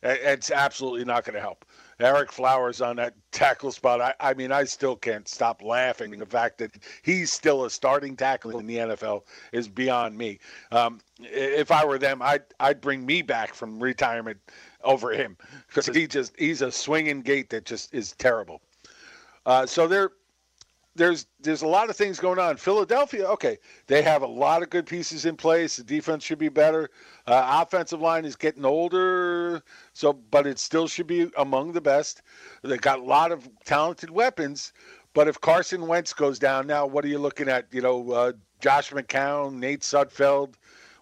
it's 0.03 0.51
absolutely 0.51 1.05
not 1.05 1.25
going 1.25 1.35
to 1.35 1.41
help. 1.41 1.65
Ereck 2.03 2.31
Flowers 2.31 2.81
on 2.81 2.97
that 2.97 3.15
tackle 3.31 3.71
spot. 3.71 4.01
I, 4.01 4.15
I 4.21 4.35
mean, 4.35 4.51
I 4.51 4.65
still 4.65 4.97
can't 4.97 5.29
stop 5.29 5.63
laughing. 5.63 6.11
The 6.19 6.27
fact 6.27 6.59
that 6.59 6.73
he's 7.03 7.33
still 7.33 7.65
a 7.65 7.71
starting 7.71 8.17
tackle 8.17 8.59
in 8.59 8.67
the 8.67 8.77
NFL 8.77 9.23
is 9.53 9.69
beyond 9.69 10.19
me. 10.19 10.39
Um, 10.73 11.01
if 11.21 11.71
I 11.71 11.85
were 11.85 11.99
them, 11.99 12.21
I'd 12.21 12.43
I'd 12.61 12.81
bring 12.81 13.07
me 13.07 13.23
back 13.23 13.55
from 13.55 13.81
retirement 13.81 14.39
over 14.83 15.13
him 15.13 15.37
because 15.69 15.87
he 15.87 16.07
just 16.07 16.35
he's 16.39 16.61
a 16.61 16.73
swinging 16.73 17.23
gate 17.23 17.51
that 17.51 17.65
just 17.65 17.95
is 17.95 18.13
terrible. 18.13 18.61
Uh, 19.47 19.67
so 19.67 19.87
they're 19.87 20.11
there's 20.95 21.27
there's 21.41 21.63
a 21.63 21.67
lot 21.67 21.89
of 21.89 21.97
things 21.97 22.19
going 22.19 22.39
on. 22.39 22.57
Philadelphia, 22.57 23.27
okay, 23.27 23.59
they 23.87 24.03
have 24.03 24.23
a 24.23 24.27
lot 24.27 24.63
of 24.63 24.71
good 24.71 24.87
pieces 24.87 25.25
in 25.25 25.37
place. 25.37 25.77
The 25.77 25.85
defense 25.85 26.23
should 26.23 26.39
be 26.39 26.51
better. 26.51 26.91
Uh, 27.27 27.63
offensive 27.63 28.01
line 28.01 28.25
is 28.25 28.37
getting 28.37 28.65
older, 28.65 29.63
so 29.95 30.13
but 30.13 30.47
it 30.47 30.59
still 30.59 30.87
should 30.87 31.07
be 31.07 31.31
among 31.39 31.73
the 31.73 31.81
best. 31.81 32.23
They 32.63 32.77
got 32.77 32.99
a 32.99 33.05
lot 33.05 33.33
of 33.33 33.49
talented 33.65 34.11
weapons, 34.11 34.73
but 35.15 35.29
if 35.29 35.41
Carson 35.41 35.87
Wentz 35.87 36.13
goes 36.13 36.39
down 36.39 36.67
now, 36.67 36.87
what 36.87 37.05
are 37.05 37.09
you 37.09 37.19
looking 37.19 37.49
at? 37.49 37.67
You 37.73 37.81
know, 37.81 38.11
uh, 38.11 38.33
Josh 38.61 38.91
McCown, 38.91 39.55
Nate 39.55 39.81
Sudfeld, 39.81 40.55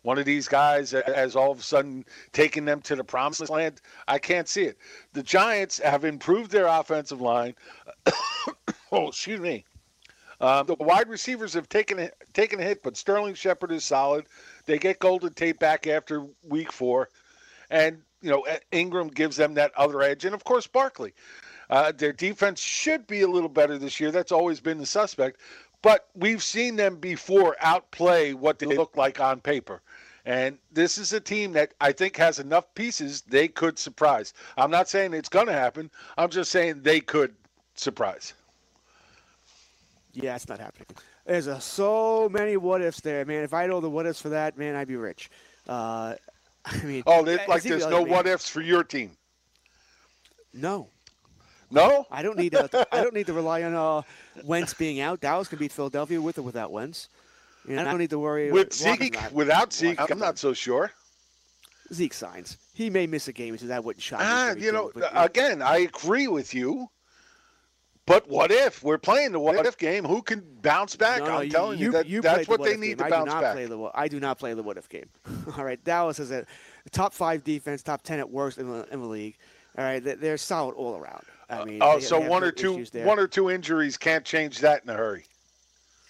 one 0.02 0.18
of 0.18 0.24
these 0.24 0.46
guys 0.46 0.94
as 0.94 1.34
all 1.34 1.50
of 1.50 1.58
a 1.58 1.62
sudden 1.62 2.04
taking 2.32 2.64
them 2.64 2.80
to 2.82 2.96
the 2.96 3.04
promised 3.04 3.50
land. 3.50 3.80
I 4.06 4.18
can't 4.18 4.48
see 4.48 4.62
it. 4.62 4.78
The 5.12 5.22
Giants 5.22 5.78
have 5.78 6.04
improved 6.04 6.52
their 6.52 6.66
offensive 6.66 7.20
line. 7.20 7.54
oh, 8.92 9.08
excuse 9.08 9.40
me. 9.40 9.64
Um, 10.40 10.66
the 10.66 10.74
wide 10.80 11.08
receivers 11.08 11.52
have 11.54 11.68
taken 11.68 11.98
a, 11.98 12.10
taken 12.32 12.60
a 12.60 12.62
hit, 12.62 12.82
but 12.82 12.96
Sterling 12.96 13.34
Shepard 13.34 13.72
is 13.72 13.84
solid. 13.84 14.26
They 14.64 14.78
get 14.78 14.98
Golden 14.98 15.32
Tate 15.34 15.58
back 15.58 15.86
after 15.86 16.26
week 16.42 16.72
four, 16.72 17.10
and 17.70 17.98
you 18.22 18.30
know 18.30 18.46
Ingram 18.72 19.08
gives 19.08 19.36
them 19.36 19.54
that 19.54 19.72
other 19.76 20.02
edge, 20.02 20.24
and 20.24 20.34
of 20.34 20.44
course 20.44 20.66
Barkley. 20.66 21.12
Uh, 21.68 21.92
their 21.92 22.12
defense 22.12 22.60
should 22.60 23.06
be 23.06 23.20
a 23.20 23.28
little 23.28 23.48
better 23.48 23.78
this 23.78 24.00
year. 24.00 24.10
That's 24.10 24.32
always 24.32 24.58
been 24.58 24.78
the 24.78 24.86
suspect, 24.86 25.40
but 25.82 26.08
we've 26.14 26.42
seen 26.42 26.74
them 26.74 26.96
before 26.96 27.56
outplay 27.60 28.32
what 28.32 28.58
they 28.58 28.66
look 28.66 28.96
like 28.96 29.20
on 29.20 29.40
paper. 29.40 29.80
And 30.26 30.58
this 30.72 30.98
is 30.98 31.12
a 31.12 31.20
team 31.20 31.52
that 31.52 31.74
I 31.80 31.92
think 31.92 32.16
has 32.16 32.38
enough 32.38 32.74
pieces 32.74 33.22
they 33.22 33.48
could 33.48 33.78
surprise. 33.78 34.34
I'm 34.56 34.70
not 34.70 34.88
saying 34.88 35.14
it's 35.14 35.28
going 35.28 35.46
to 35.46 35.52
happen. 35.52 35.90
I'm 36.18 36.28
just 36.28 36.50
saying 36.50 36.82
they 36.82 37.00
could 37.00 37.34
surprise. 37.74 38.34
Yeah, 40.12 40.34
it's 40.36 40.48
not 40.48 40.58
happening. 40.58 40.86
There's 41.26 41.46
a, 41.46 41.60
so 41.60 42.28
many 42.28 42.56
what 42.56 42.82
ifs 42.82 43.00
there, 43.00 43.24
man. 43.24 43.44
If 43.44 43.54
I 43.54 43.66
know 43.66 43.80
the 43.80 43.90
what 43.90 44.06
ifs 44.06 44.20
for 44.20 44.30
that, 44.30 44.58
man, 44.58 44.74
I'd 44.74 44.88
be 44.88 44.96
rich. 44.96 45.30
Uh, 45.68 46.14
I 46.64 46.76
mean, 46.82 47.02
Oh, 47.06 47.22
there's, 47.24 47.46
like 47.48 47.58
easy 47.60 47.70
there's 47.70 47.86
no 47.86 47.98
I 47.98 48.04
mean, 48.04 48.08
what 48.12 48.26
ifs 48.26 48.48
for 48.48 48.60
your 48.60 48.84
team. 48.84 49.12
No, 50.52 50.88
No? 51.70 52.06
I 52.10 52.22
don't 52.22 52.36
need 52.36 52.52
to. 52.52 52.86
I 52.92 53.02
don't 53.02 53.14
need 53.14 53.26
to 53.26 53.32
rely 53.32 53.62
on 53.62 53.74
uh, 53.74 54.02
Wentz 54.44 54.74
being 54.74 55.00
out. 55.00 55.20
Dallas 55.20 55.46
can 55.46 55.58
beat 55.58 55.70
Philadelphia 55.72 56.20
with 56.20 56.38
or 56.38 56.42
without 56.42 56.72
Wentz. 56.72 57.08
You 57.68 57.76
know, 57.76 57.82
I 57.82 57.84
don't 57.84 57.98
need 57.98 58.10
to 58.10 58.18
worry 58.18 58.50
With 58.50 58.72
Zeke, 58.72 59.14
not- 59.14 59.32
without 59.32 59.72
Zeke, 59.72 60.00
I'm 60.10 60.18
not 60.18 60.38
so 60.38 60.52
sure. 60.52 60.90
Zeke 61.92 62.14
signs. 62.14 62.56
He 62.72 62.88
may 62.90 63.06
miss 63.06 63.28
a 63.28 63.32
game, 63.32 63.56
so 63.58 63.66
that 63.66 63.84
wouldn't 63.84 64.02
shock 64.02 64.20
me. 64.20 64.26
Ah, 64.28 64.52
you 64.54 64.72
know, 64.72 64.90
but- 64.94 65.12
again, 65.14 65.60
I 65.62 65.78
agree 65.78 66.26
with 66.26 66.52
you. 66.54 66.88
But 68.10 68.28
what 68.28 68.50
if 68.50 68.82
we're 68.82 68.98
playing 68.98 69.30
the 69.30 69.38
what 69.38 69.64
if 69.64 69.78
game? 69.78 70.04
Who 70.04 70.20
can 70.20 70.42
bounce 70.62 70.96
back? 70.96 71.20
No, 71.20 71.26
no, 71.26 71.36
I'm 71.38 71.48
telling 71.48 71.78
you, 71.78 71.92
that 71.92 72.06
played 72.08 72.22
that's 72.24 72.46
the 72.46 72.50
what 72.50 72.58
what 72.58 72.68
they 72.68 72.76
need 72.76 72.88
game. 72.88 72.96
to 72.98 73.04
I 73.04 73.10
bounce 73.10 73.28
do 73.30 73.34
not 73.34 73.40
back. 73.40 73.54
Play 73.54 73.66
the, 73.66 73.90
I 73.94 74.08
do 74.08 74.18
not 74.18 74.36
play 74.36 74.52
the 74.52 74.64
what 74.64 74.76
if 74.76 74.88
game. 74.88 75.08
All 75.56 75.64
right, 75.64 75.82
Dallas 75.84 76.18
is 76.18 76.32
a 76.32 76.44
top 76.90 77.14
five 77.14 77.44
defense, 77.44 77.84
top 77.84 78.02
ten 78.02 78.18
at 78.18 78.28
worst 78.28 78.58
in 78.58 78.68
the, 78.68 78.84
in 78.92 79.00
the 79.00 79.06
league. 79.06 79.36
All 79.78 79.84
right, 79.84 80.02
they- 80.02 80.16
they're 80.16 80.38
solid 80.38 80.72
all 80.72 80.96
around. 80.96 81.22
I 81.48 81.58
uh, 81.58 81.64
mean, 81.64 81.78
Oh, 81.80 82.00
so 82.00 82.18
one 82.18 82.42
or 82.42 82.50
two, 82.50 82.84
one 82.94 83.20
or 83.20 83.28
two 83.28 83.48
injuries 83.48 83.96
can't 83.96 84.24
change 84.24 84.58
that 84.58 84.82
in 84.82 84.90
a 84.90 84.94
hurry. 84.94 85.24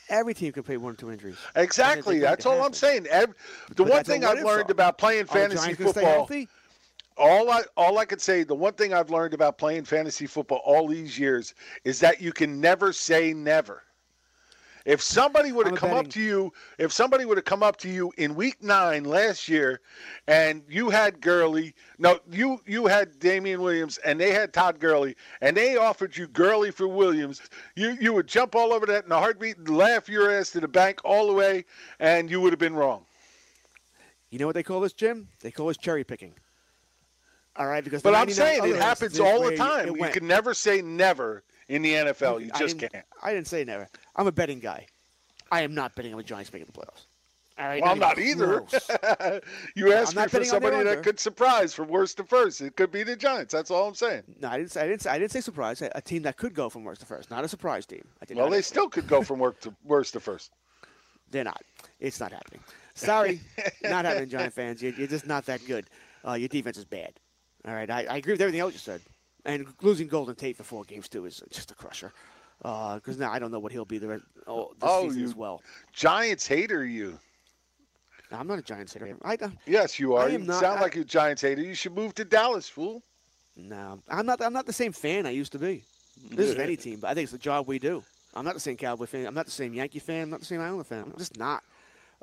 Every 0.08 0.32
team 0.32 0.52
can 0.52 0.62
play 0.62 0.78
one 0.78 0.94
or 0.94 0.96
two 0.96 1.10
injuries. 1.10 1.36
Exactly. 1.54 2.18
That's 2.18 2.46
all 2.46 2.62
I'm 2.62 2.72
saying. 2.72 3.08
Ev- 3.10 3.34
the 3.76 3.84
But 3.84 3.92
one 3.92 4.04
thing 4.04 4.24
I've 4.24 4.42
learned 4.42 4.70
about 4.70 4.96
playing 4.96 5.26
fantasy 5.26 5.62
Giants 5.62 5.78
gonna 5.78 5.90
stay 5.90 6.00
football, 6.00 6.14
healthy? 6.14 6.48
All 7.16 7.50
I 7.50 7.62
all 7.76 7.98
I 7.98 8.04
could 8.04 8.20
say, 8.20 8.44
the 8.44 8.54
one 8.54 8.72
thing 8.74 8.94
I've 8.94 9.10
learned 9.10 9.34
about 9.34 9.58
playing 9.58 9.84
fantasy 9.84 10.26
football 10.26 10.62
all 10.64 10.88
these 10.88 11.18
years 11.18 11.54
is 11.84 12.00
that 12.00 12.20
you 12.20 12.32
can 12.32 12.60
never 12.60 12.92
say 12.92 13.32
never. 13.34 13.82
If 14.86 15.02
somebody 15.02 15.52
would 15.52 15.66
have 15.66 15.76
come 15.76 15.92
up 15.92 16.08
to 16.08 16.20
you, 16.20 16.52
if 16.78 16.92
somebody 16.92 17.26
would 17.26 17.36
have 17.36 17.44
come 17.44 17.62
up 17.62 17.76
to 17.78 17.88
you 17.88 18.12
in 18.16 18.34
week 18.34 18.62
nine 18.62 19.04
last 19.04 19.46
year, 19.48 19.80
and 20.26 20.62
you 20.68 20.88
had 20.88 21.20
Gurley, 21.20 21.74
no, 21.98 22.18
you 22.30 22.60
you 22.66 22.86
had 22.86 23.18
Damien 23.18 23.60
Williams, 23.60 23.98
and 23.98 24.18
they 24.18 24.32
had 24.32 24.54
Todd 24.54 24.80
Gurley, 24.80 25.16
and 25.42 25.54
they 25.56 25.76
offered 25.76 26.16
you 26.16 26.26
Gurley 26.26 26.70
for 26.70 26.88
Williams, 26.88 27.42
you 27.76 27.96
you 28.00 28.14
would 28.14 28.26
jump 28.26 28.54
all 28.54 28.72
over 28.72 28.86
that 28.86 29.04
in 29.04 29.12
a 29.12 29.18
heartbeat, 29.18 29.58
and 29.58 29.68
laugh 29.68 30.08
your 30.08 30.30
ass 30.30 30.50
to 30.52 30.60
the 30.60 30.68
bank 30.68 31.00
all 31.04 31.26
the 31.26 31.34
way, 31.34 31.66
and 31.98 32.30
you 32.30 32.40
would 32.40 32.52
have 32.52 32.58
been 32.58 32.74
wrong. 32.74 33.04
You 34.30 34.38
know 34.38 34.46
what 34.46 34.54
they 34.54 34.62
call 34.62 34.80
this, 34.80 34.92
Jim? 34.92 35.28
They 35.40 35.50
call 35.50 35.66
this 35.66 35.76
cherry 35.76 36.04
picking. 36.04 36.34
All 37.56 37.66
right, 37.66 37.82
because 37.82 38.02
But 38.02 38.14
I'm 38.14 38.30
saying 38.30 38.64
it 38.64 38.76
happens 38.76 39.18
all 39.18 39.42
the 39.42 39.56
time. 39.56 39.96
You 39.96 40.08
can 40.10 40.26
never 40.26 40.54
say 40.54 40.82
never 40.82 41.42
in 41.68 41.82
the 41.82 41.94
NFL. 41.94 42.44
You 42.44 42.50
I 42.54 42.58
just 42.58 42.78
can't. 42.78 42.92
I 43.22 43.32
didn't 43.32 43.48
say 43.48 43.64
never. 43.64 43.88
I'm 44.16 44.26
a 44.26 44.32
betting 44.32 44.60
guy. 44.60 44.86
I 45.50 45.62
am 45.62 45.74
not 45.74 45.94
betting 45.94 46.12
on 46.12 46.18
the 46.18 46.24
Giants 46.24 46.52
making 46.52 46.66
the 46.66 46.72
playoffs. 46.72 47.06
All 47.58 47.66
right, 47.66 47.82
Well, 47.82 47.90
I'm 47.90 47.98
not 47.98 48.18
either. 48.18 48.64
you 49.74 49.92
asked 49.92 50.16
me 50.16 50.22
for 50.22 50.38
betting 50.38 50.50
on 50.54 50.62
their 50.62 50.70
somebody 50.70 50.84
that 50.84 51.02
could 51.02 51.20
surprise 51.20 51.74
from 51.74 51.88
worst 51.88 52.16
to 52.16 52.24
first. 52.24 52.62
It 52.62 52.74
could 52.74 52.90
be 52.90 53.02
the 53.02 53.16
Giants. 53.16 53.52
That's 53.52 53.70
all 53.70 53.86
I'm 53.86 53.94
saying. 53.94 54.22
No, 54.40 54.48
I 54.48 54.56
didn't. 54.56 54.72
Say, 54.72 54.80
I 54.80 54.86
didn't. 54.86 55.02
Say, 55.02 55.10
I 55.10 55.18
didn't 55.18 55.32
say 55.32 55.40
surprise. 55.42 55.82
A 55.82 56.00
team 56.00 56.22
that 56.22 56.38
could 56.38 56.54
go 56.54 56.70
from 56.70 56.84
worst 56.84 57.02
to 57.02 57.06
first, 57.06 57.30
not 57.30 57.44
a 57.44 57.48
surprise 57.48 57.84
team. 57.84 58.02
I 58.22 58.24
did 58.24 58.38
Well, 58.38 58.48
they 58.48 58.62
still 58.62 58.88
could 58.88 59.06
go 59.06 59.22
from 59.22 59.40
worst 59.40 59.60
to 59.62 59.74
worst 59.84 60.14
to 60.14 60.20
first. 60.20 60.52
They're 61.30 61.44
not. 61.44 61.62
It's 61.98 62.18
not 62.18 62.32
happening. 62.32 62.60
Sorry, 62.94 63.40
not 63.82 64.06
happening, 64.06 64.30
Giant 64.30 64.54
fans. 64.54 64.82
You're, 64.82 64.94
you're 64.94 65.06
just 65.06 65.26
not 65.26 65.44
that 65.46 65.60
good. 65.66 65.86
Uh, 66.26 66.34
your 66.34 66.48
defense 66.48 66.78
is 66.78 66.84
bad. 66.86 67.12
All 67.66 67.74
right, 67.74 67.90
I, 67.90 68.04
I 68.04 68.16
agree 68.16 68.32
with 68.32 68.40
everything 68.40 68.60
else 68.60 68.72
you 68.72 68.78
said. 68.78 69.00
And 69.44 69.66
losing 69.82 70.06
Golden 70.08 70.34
Tate 70.34 70.56
for 70.56 70.64
four 70.64 70.84
games 70.84 71.08
too 71.08 71.24
is 71.26 71.42
just 71.50 71.70
a 71.70 71.74
crusher. 71.74 72.12
Because 72.58 73.18
now 73.18 73.30
I 73.32 73.38
don't 73.38 73.50
know 73.50 73.58
what 73.58 73.72
he'll 73.72 73.84
be 73.86 73.98
the 73.98 74.08
rest, 74.08 74.24
oh, 74.46 74.68
this 74.74 74.76
Oh, 74.82 75.04
season 75.04 75.20
you- 75.20 75.26
as 75.26 75.34
well. 75.34 75.62
Giants 75.92 76.46
hater 76.46 76.84
you. 76.84 77.18
No, 78.30 78.38
I'm 78.38 78.46
not 78.46 78.58
a 78.58 78.62
Giants 78.62 78.92
hater. 78.92 79.16
I 79.22 79.36
don't. 79.36 79.56
Yes, 79.66 79.98
you 79.98 80.14
are. 80.14 80.28
You 80.28 80.38
not- 80.38 80.60
sound 80.60 80.78
I- 80.78 80.82
like 80.82 80.96
a 80.96 81.04
Giants 81.04 81.42
hater. 81.42 81.62
You 81.62 81.74
should 81.74 81.94
move 81.94 82.14
to 82.16 82.24
Dallas, 82.24 82.68
fool. 82.68 83.02
No, 83.56 83.98
I'm 84.08 84.24
not. 84.26 84.40
I'm 84.40 84.52
not 84.52 84.66
the 84.66 84.72
same 84.72 84.92
fan 84.92 85.26
I 85.26 85.30
used 85.30 85.52
to 85.52 85.58
be. 85.58 85.82
This 86.30 86.50
is 86.50 86.56
any 86.56 86.76
team, 86.76 87.00
but 87.00 87.08
I 87.08 87.14
think 87.14 87.24
it's 87.24 87.32
the 87.32 87.38
job 87.38 87.66
we 87.66 87.78
do. 87.78 88.02
I'm 88.34 88.44
not 88.44 88.54
the 88.54 88.60
same 88.60 88.76
Cowboy 88.76 89.06
fan. 89.06 89.26
I'm 89.26 89.34
not 89.34 89.46
the 89.46 89.50
same 89.52 89.74
Yankee 89.74 89.98
fan. 89.98 90.24
I'm 90.24 90.30
not 90.30 90.40
the 90.40 90.46
same 90.46 90.60
Islander 90.60 90.84
fan. 90.84 91.02
I'm 91.12 91.18
just 91.18 91.36
not. 91.38 91.62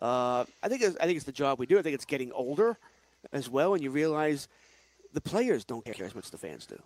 Uh, 0.01 0.45
I 0.63 0.69
think. 0.69 0.81
It's, 0.83 0.95
I 0.97 1.05
think 1.05 1.17
it's 1.17 1.25
the 1.25 1.31
job 1.31 1.59
we 1.59 1.65
do. 1.65 1.77
I 1.77 1.81
think 1.81 1.95
it's 1.95 2.05
getting 2.05 2.31
older, 2.31 2.77
as 3.33 3.49
well, 3.49 3.73
and 3.73 3.83
you 3.83 3.89
realize 3.91 4.47
the 5.13 5.21
players 5.21 5.63
don't 5.65 5.85
care 5.85 6.05
as 6.05 6.15
much 6.15 6.25
as 6.25 6.31
the 6.31 6.37
fans 6.37 6.65
do. 6.65 6.79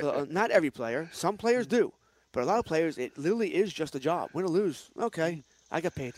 So, 0.00 0.10
uh, 0.16 0.26
not 0.28 0.50
every 0.50 0.70
player. 0.70 1.08
Some 1.12 1.36
players 1.36 1.66
do, 1.66 1.92
but 2.32 2.42
a 2.42 2.46
lot 2.46 2.58
of 2.58 2.64
players, 2.64 2.98
it 2.98 3.16
literally 3.18 3.54
is 3.54 3.72
just 3.72 3.94
a 3.94 4.00
job. 4.00 4.30
Win 4.32 4.44
or 4.44 4.48
lose, 4.48 4.90
okay, 4.98 5.42
I 5.70 5.80
got 5.80 5.94
paid. 5.94 6.14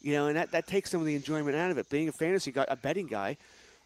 You 0.00 0.12
know, 0.12 0.26
and 0.28 0.36
that, 0.36 0.52
that 0.52 0.66
takes 0.66 0.90
some 0.90 1.00
of 1.00 1.06
the 1.06 1.16
enjoyment 1.16 1.56
out 1.56 1.70
of 1.70 1.78
it. 1.78 1.90
Being 1.90 2.08
a 2.08 2.12
fantasy 2.12 2.52
guy, 2.52 2.64
a 2.68 2.76
betting 2.76 3.06
guy, 3.06 3.36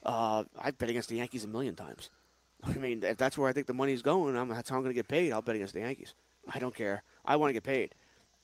uh, 0.05 0.45
I've 0.61 0.77
bet 0.79 0.91
against 0.91 1.09
the 1.09 1.17
Yankees 1.17 1.45
a 1.45 1.49
million 1.49 1.75
times. 1.75 2.11
I 2.65 2.75
mean, 2.75 3.03
if 3.03 3.17
that's 3.17 3.39
where 3.39 3.49
I 3.49 3.53
think 3.53 3.67
the 3.67 3.75
money's 3.75 4.03
going, 4.03 4.37
I'm, 4.37 4.49
that's 4.49 4.69
how 4.69 4.77
I'm 4.77 4.83
going 4.83 4.95
to 4.95 4.99
get 4.99 5.09
paid. 5.09 5.33
I'll 5.33 5.43
bet 5.43 5.57
against 5.57 5.75
the 5.75 5.81
Yankees. 5.81 6.15
I 6.53 6.59
don't 6.59 6.75
care. 6.75 7.03
I 7.25 7.37
want 7.37 7.51
to 7.51 7.55
get 7.55 7.63
paid. 7.63 7.95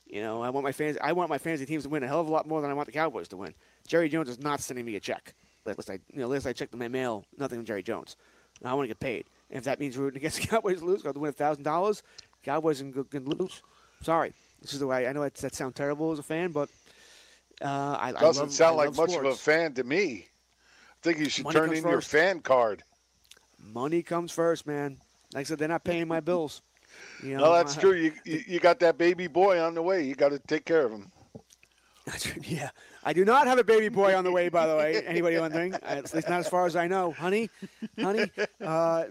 You 0.07 0.23
know, 0.23 0.43
I 0.43 0.49
want 0.49 0.65
my 0.65 0.73
fans. 0.73 0.97
I 1.03 1.13
want 1.13 1.29
my 1.29 1.37
fantasy 1.37 1.67
teams 1.67 1.83
to 1.83 1.91
win 1.91 2.03
a 2.03 2.07
hell 2.07 2.21
of 2.21 2.29
a 2.29 2.31
lot 2.31 2.49
more 2.49 2.63
than 2.63 2.71
I 2.71 2.75
want 2.75 2.87
the 2.87 2.93
Cowboys 2.93 3.29
to 3.29 3.37
win. 3.37 3.55
Jerry 3.87 4.09
Jones 4.09 4.31
is 4.31 4.39
not 4.39 4.61
sending 4.61 4.87
me 4.87 4.97
a 4.97 5.01
check. 5.01 5.35
Last 5.77 5.91
I, 5.91 5.99
you 6.13 6.21
know, 6.21 6.29
last 6.29 6.47
I 6.47 6.53
checked 6.53 6.75
my 6.75 6.89
mail, 6.89 7.25
nothing 7.37 7.59
from 7.59 7.65
Jerry 7.67 7.83
Jones. 7.83 8.17
I 8.65 8.75
want 8.75 8.85
to 8.85 8.89
get 8.89 9.01
paid. 9.01 9.25
And 9.51 9.59
if 9.59 9.65
that 9.65 9.79
means 9.81 9.97
rooting 9.97 10.17
against 10.21 10.41
the 10.41 10.47
Cowboys 10.47 10.81
to 10.81 10.85
lose, 10.85 11.03
got 11.03 11.15
to 11.15 11.21
win 11.21 11.33
thousand 11.33 11.65
dollars, 11.65 12.03
Cowboys 12.43 12.81
can, 12.81 12.93
can 13.05 13.25
lose. 13.25 13.63
Sorry, 14.03 14.33
this 14.61 14.73
is 14.75 14.81
the 14.81 14.87
way. 14.87 15.07
I 15.07 15.13
know 15.13 15.23
that, 15.23 15.35
that 15.37 15.55
sounds 15.55 15.75
terrible 15.75 16.13
as 16.13 16.19
a 16.19 16.23
fan, 16.23 16.53
but 16.53 16.69
uh, 17.63 17.97
I, 18.01 18.09
I 18.09 18.13
Doesn't 18.13 18.45
love- 18.45 18.53
sound 18.53 18.81
I 18.81 18.85
like 18.87 18.97
much 18.97 19.15
of 19.15 19.25
a 19.25 19.35
fan 19.35 19.75
to 19.75 19.85
me. 19.85 20.27
I 20.29 20.97
think 21.03 21.19
you 21.19 21.29
should 21.29 21.45
Money 21.45 21.55
turn 21.59 21.73
in 21.75 21.85
your 21.85 22.01
fan 22.01 22.41
card. 22.41 22.83
Money 23.61 24.03
comes 24.03 24.33
first, 24.33 24.67
man. 24.67 24.99
Like 25.35 25.43
I 25.43 25.45
said, 25.45 25.59
they're 25.59 25.69
not 25.69 25.85
paying 25.85 26.09
my 26.09 26.21
bills. 26.21 26.63
You 27.23 27.37
know, 27.37 27.45
No, 27.45 27.53
that's 27.53 27.77
true. 27.77 27.93
You, 27.93 28.13
you 28.25 28.43
you 28.47 28.61
got 28.61 28.81
that 28.81 28.99
baby 28.99 29.27
boy 29.27 29.61
on 29.61 29.75
the 29.75 29.83
way. 29.83 30.03
You 30.05 30.15
got 30.15 30.31
to 30.31 30.39
take 30.41 30.65
care 30.65 30.85
of 30.85 30.91
him. 30.93 31.13
yeah, 32.43 32.71
I 33.05 33.13
do 33.13 33.25
not 33.25 33.47
have 33.47 33.59
a 33.59 33.65
baby 33.65 33.89
boy 33.89 34.17
on 34.17 34.25
the 34.25 34.33
way. 34.33 34.49
By 34.49 34.67
the 34.67 34.77
way, 34.77 35.03
anybody 35.07 35.39
wondering? 35.39 35.75
At 35.75 36.13
least 36.15 36.29
not 36.29 36.41
as 36.41 36.49
far 36.49 36.67
as 36.67 36.77
I 36.77 36.87
know, 36.87 37.13
honey, 37.13 37.51
honey. 37.99 38.31
Uh, 38.61 39.05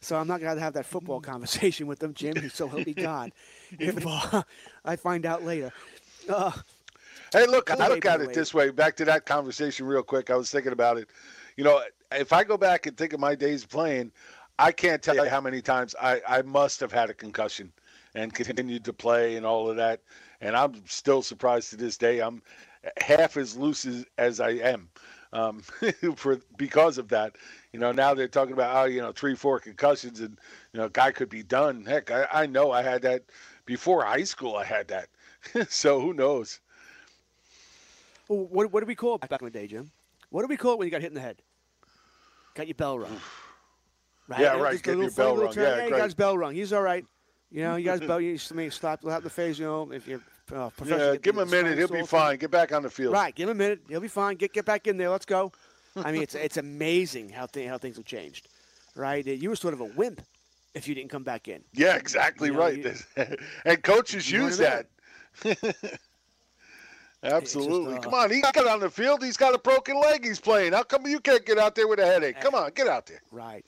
so 0.00 0.16
I'm 0.16 0.28
not 0.28 0.40
gonna 0.40 0.60
have 0.60 0.74
that 0.74 0.86
football 0.86 1.20
conversation 1.20 1.86
with 1.86 1.98
them, 1.98 2.14
Jim. 2.14 2.50
So 2.50 2.68
help 2.68 2.86
me 2.86 2.94
God, 2.94 3.32
if 3.78 4.06
uh, 4.34 4.42
I 4.84 4.96
find 4.96 5.26
out 5.26 5.44
later. 5.44 5.72
Uh, 6.28 6.52
Hey, 7.32 7.44
look, 7.46 7.70
I 7.70 7.74
Wait, 7.74 7.88
look 7.90 8.06
at 8.06 8.20
it 8.20 8.32
this 8.32 8.54
way. 8.54 8.70
Back 8.70 8.96
to 8.96 9.04
that 9.06 9.26
conversation 9.26 9.84
real 9.84 10.02
quick. 10.02 10.30
I 10.30 10.36
was 10.36 10.50
thinking 10.50 10.72
about 10.72 10.96
it. 10.96 11.08
You 11.56 11.64
know, 11.64 11.82
if 12.12 12.32
I 12.32 12.44
go 12.44 12.56
back 12.56 12.86
and 12.86 12.96
think 12.96 13.12
of 13.12 13.20
my 13.20 13.34
days 13.34 13.64
playing, 13.64 14.12
I 14.58 14.70
can't 14.70 15.02
tell 15.02 15.16
you 15.16 15.28
how 15.28 15.40
many 15.40 15.60
times 15.60 15.94
I, 16.00 16.20
I 16.26 16.42
must 16.42 16.78
have 16.80 16.92
had 16.92 17.10
a 17.10 17.14
concussion 17.14 17.72
and 18.14 18.32
continued 18.32 18.84
to 18.84 18.92
play 18.92 19.36
and 19.36 19.44
all 19.44 19.68
of 19.68 19.76
that. 19.76 20.00
And 20.40 20.56
I'm 20.56 20.86
still 20.86 21.22
surprised 21.22 21.70
to 21.70 21.76
this 21.76 21.96
day. 21.96 22.20
I'm 22.20 22.42
half 22.98 23.36
as 23.36 23.56
loose 23.56 23.84
as, 23.84 24.04
as 24.18 24.40
I 24.40 24.50
am 24.50 24.88
um, 25.32 25.60
for 26.16 26.38
because 26.56 26.98
of 26.98 27.08
that. 27.08 27.36
You 27.72 27.78
know, 27.80 27.92
now 27.92 28.14
they're 28.14 28.28
talking 28.28 28.52
about, 28.52 28.76
oh, 28.76 28.84
you 28.84 29.00
know, 29.00 29.12
three, 29.12 29.34
four 29.34 29.58
concussions 29.60 30.20
and, 30.20 30.38
you 30.72 30.80
know, 30.80 30.88
guy 30.88 31.10
could 31.12 31.28
be 31.28 31.42
done. 31.42 31.84
Heck, 31.84 32.10
I, 32.10 32.26
I 32.32 32.46
know 32.46 32.70
I 32.70 32.82
had 32.82 33.02
that 33.02 33.24
before 33.66 34.04
high 34.04 34.24
school. 34.24 34.56
I 34.56 34.64
had 34.64 34.88
that. 34.88 35.08
so 35.70 36.00
who 36.00 36.12
knows? 36.14 36.60
what 38.28 38.72
what 38.72 38.80
do 38.80 38.86
we 38.86 38.94
call 38.94 39.16
it 39.16 39.28
back 39.28 39.40
in 39.40 39.44
the 39.46 39.50
day, 39.50 39.66
Jim? 39.66 39.90
What 40.30 40.42
do 40.42 40.48
we 40.48 40.56
call 40.56 40.72
it 40.74 40.78
when 40.78 40.86
you 40.86 40.90
got 40.90 41.00
hit 41.00 41.08
in 41.08 41.14
the 41.14 41.20
head? 41.20 41.42
Got 42.54 42.66
your 42.66 42.74
bell 42.74 42.98
rung. 42.98 43.20
Right? 44.28 44.40
Yeah, 44.40 44.54
And 44.54 44.60
right, 44.60 44.72
just 44.72 44.84
a 44.84 44.86
getting 44.86 44.98
little 44.98 45.06
your 45.06 45.12
bell 45.12 45.36
rung. 45.36 45.52
term, 45.54 45.64
Yeah, 45.64 45.76
hey, 45.76 45.82
you 45.84 45.88
great. 45.90 45.98
got 45.98 46.04
his 46.04 46.14
bell 46.14 46.36
rung. 46.36 46.54
He's 46.54 46.72
all 46.72 46.82
right. 46.82 47.06
You 47.50 47.62
know, 47.62 47.76
you 47.76 47.90
his 47.90 48.00
bell. 48.00 48.20
You 48.20 48.36
just 48.36 48.52
may 48.54 48.68
stop, 48.70 49.02
slap 49.02 49.22
the 49.22 49.30
phase. 49.30 49.58
You 49.58 49.66
know, 49.66 49.92
if 49.92 50.06
you're 50.06 50.20
uh, 50.54 50.70
professional. 50.70 51.12
Yeah, 51.14 51.16
give 51.16 51.36
him 51.36 51.42
a 51.42 51.46
minute. 51.46 51.78
He'll 51.78 51.88
be 51.88 52.02
fine. 52.02 52.36
Get 52.38 52.50
back 52.50 52.72
on 52.72 52.82
the 52.82 52.90
field. 52.90 53.12
Right, 53.14 53.34
give 53.34 53.48
him 53.48 53.56
a 53.56 53.58
minute. 53.58 53.80
He'll 53.88 54.00
be 54.00 54.08
fine. 54.08 54.36
Get 54.36 54.52
get 54.52 54.64
back 54.64 54.86
in 54.86 54.96
there. 54.96 55.10
Let's 55.10 55.26
go. 55.26 55.52
I 55.96 56.12
mean, 56.12 56.22
it's 56.22 56.34
it's 56.34 56.56
amazing 56.56 57.30
how 57.30 57.46
th- 57.46 57.68
how 57.68 57.78
things 57.78 57.96
have 57.96 58.04
changed. 58.04 58.48
Right, 58.94 59.26
you 59.26 59.50
were 59.50 59.56
sort 59.56 59.74
of 59.74 59.80
a 59.80 59.84
wimp 59.84 60.22
if 60.74 60.88
you 60.88 60.94
didn't 60.94 61.10
come 61.10 61.22
back 61.22 61.48
in. 61.48 61.62
Yeah, 61.74 61.96
exactly 61.96 62.48
You 62.48 62.54
know, 62.54 62.60
right. 62.60 62.78
you- 62.78 63.36
and 63.66 63.82
coaches 63.82 64.30
use 64.30 64.58
that. 64.58 64.86
Absolutely. 67.22 67.96
uh, 67.96 68.00
Come 68.00 68.14
on, 68.14 68.30
he 68.30 68.40
got 68.40 68.56
on 68.66 68.80
the 68.80 68.90
field. 68.90 69.22
He's 69.22 69.36
got 69.36 69.54
a 69.54 69.58
broken 69.58 69.98
leg. 70.00 70.24
He's 70.24 70.40
playing. 70.40 70.72
How 70.72 70.82
come 70.82 71.06
you 71.06 71.18
can't 71.20 71.44
get 71.44 71.58
out 71.58 71.74
there 71.74 71.88
with 71.88 71.98
a 71.98 72.06
headache? 72.06 72.40
Come 72.40 72.54
on, 72.54 72.70
get 72.74 72.88
out 72.88 73.06
there. 73.06 73.22
Right. 73.30 73.64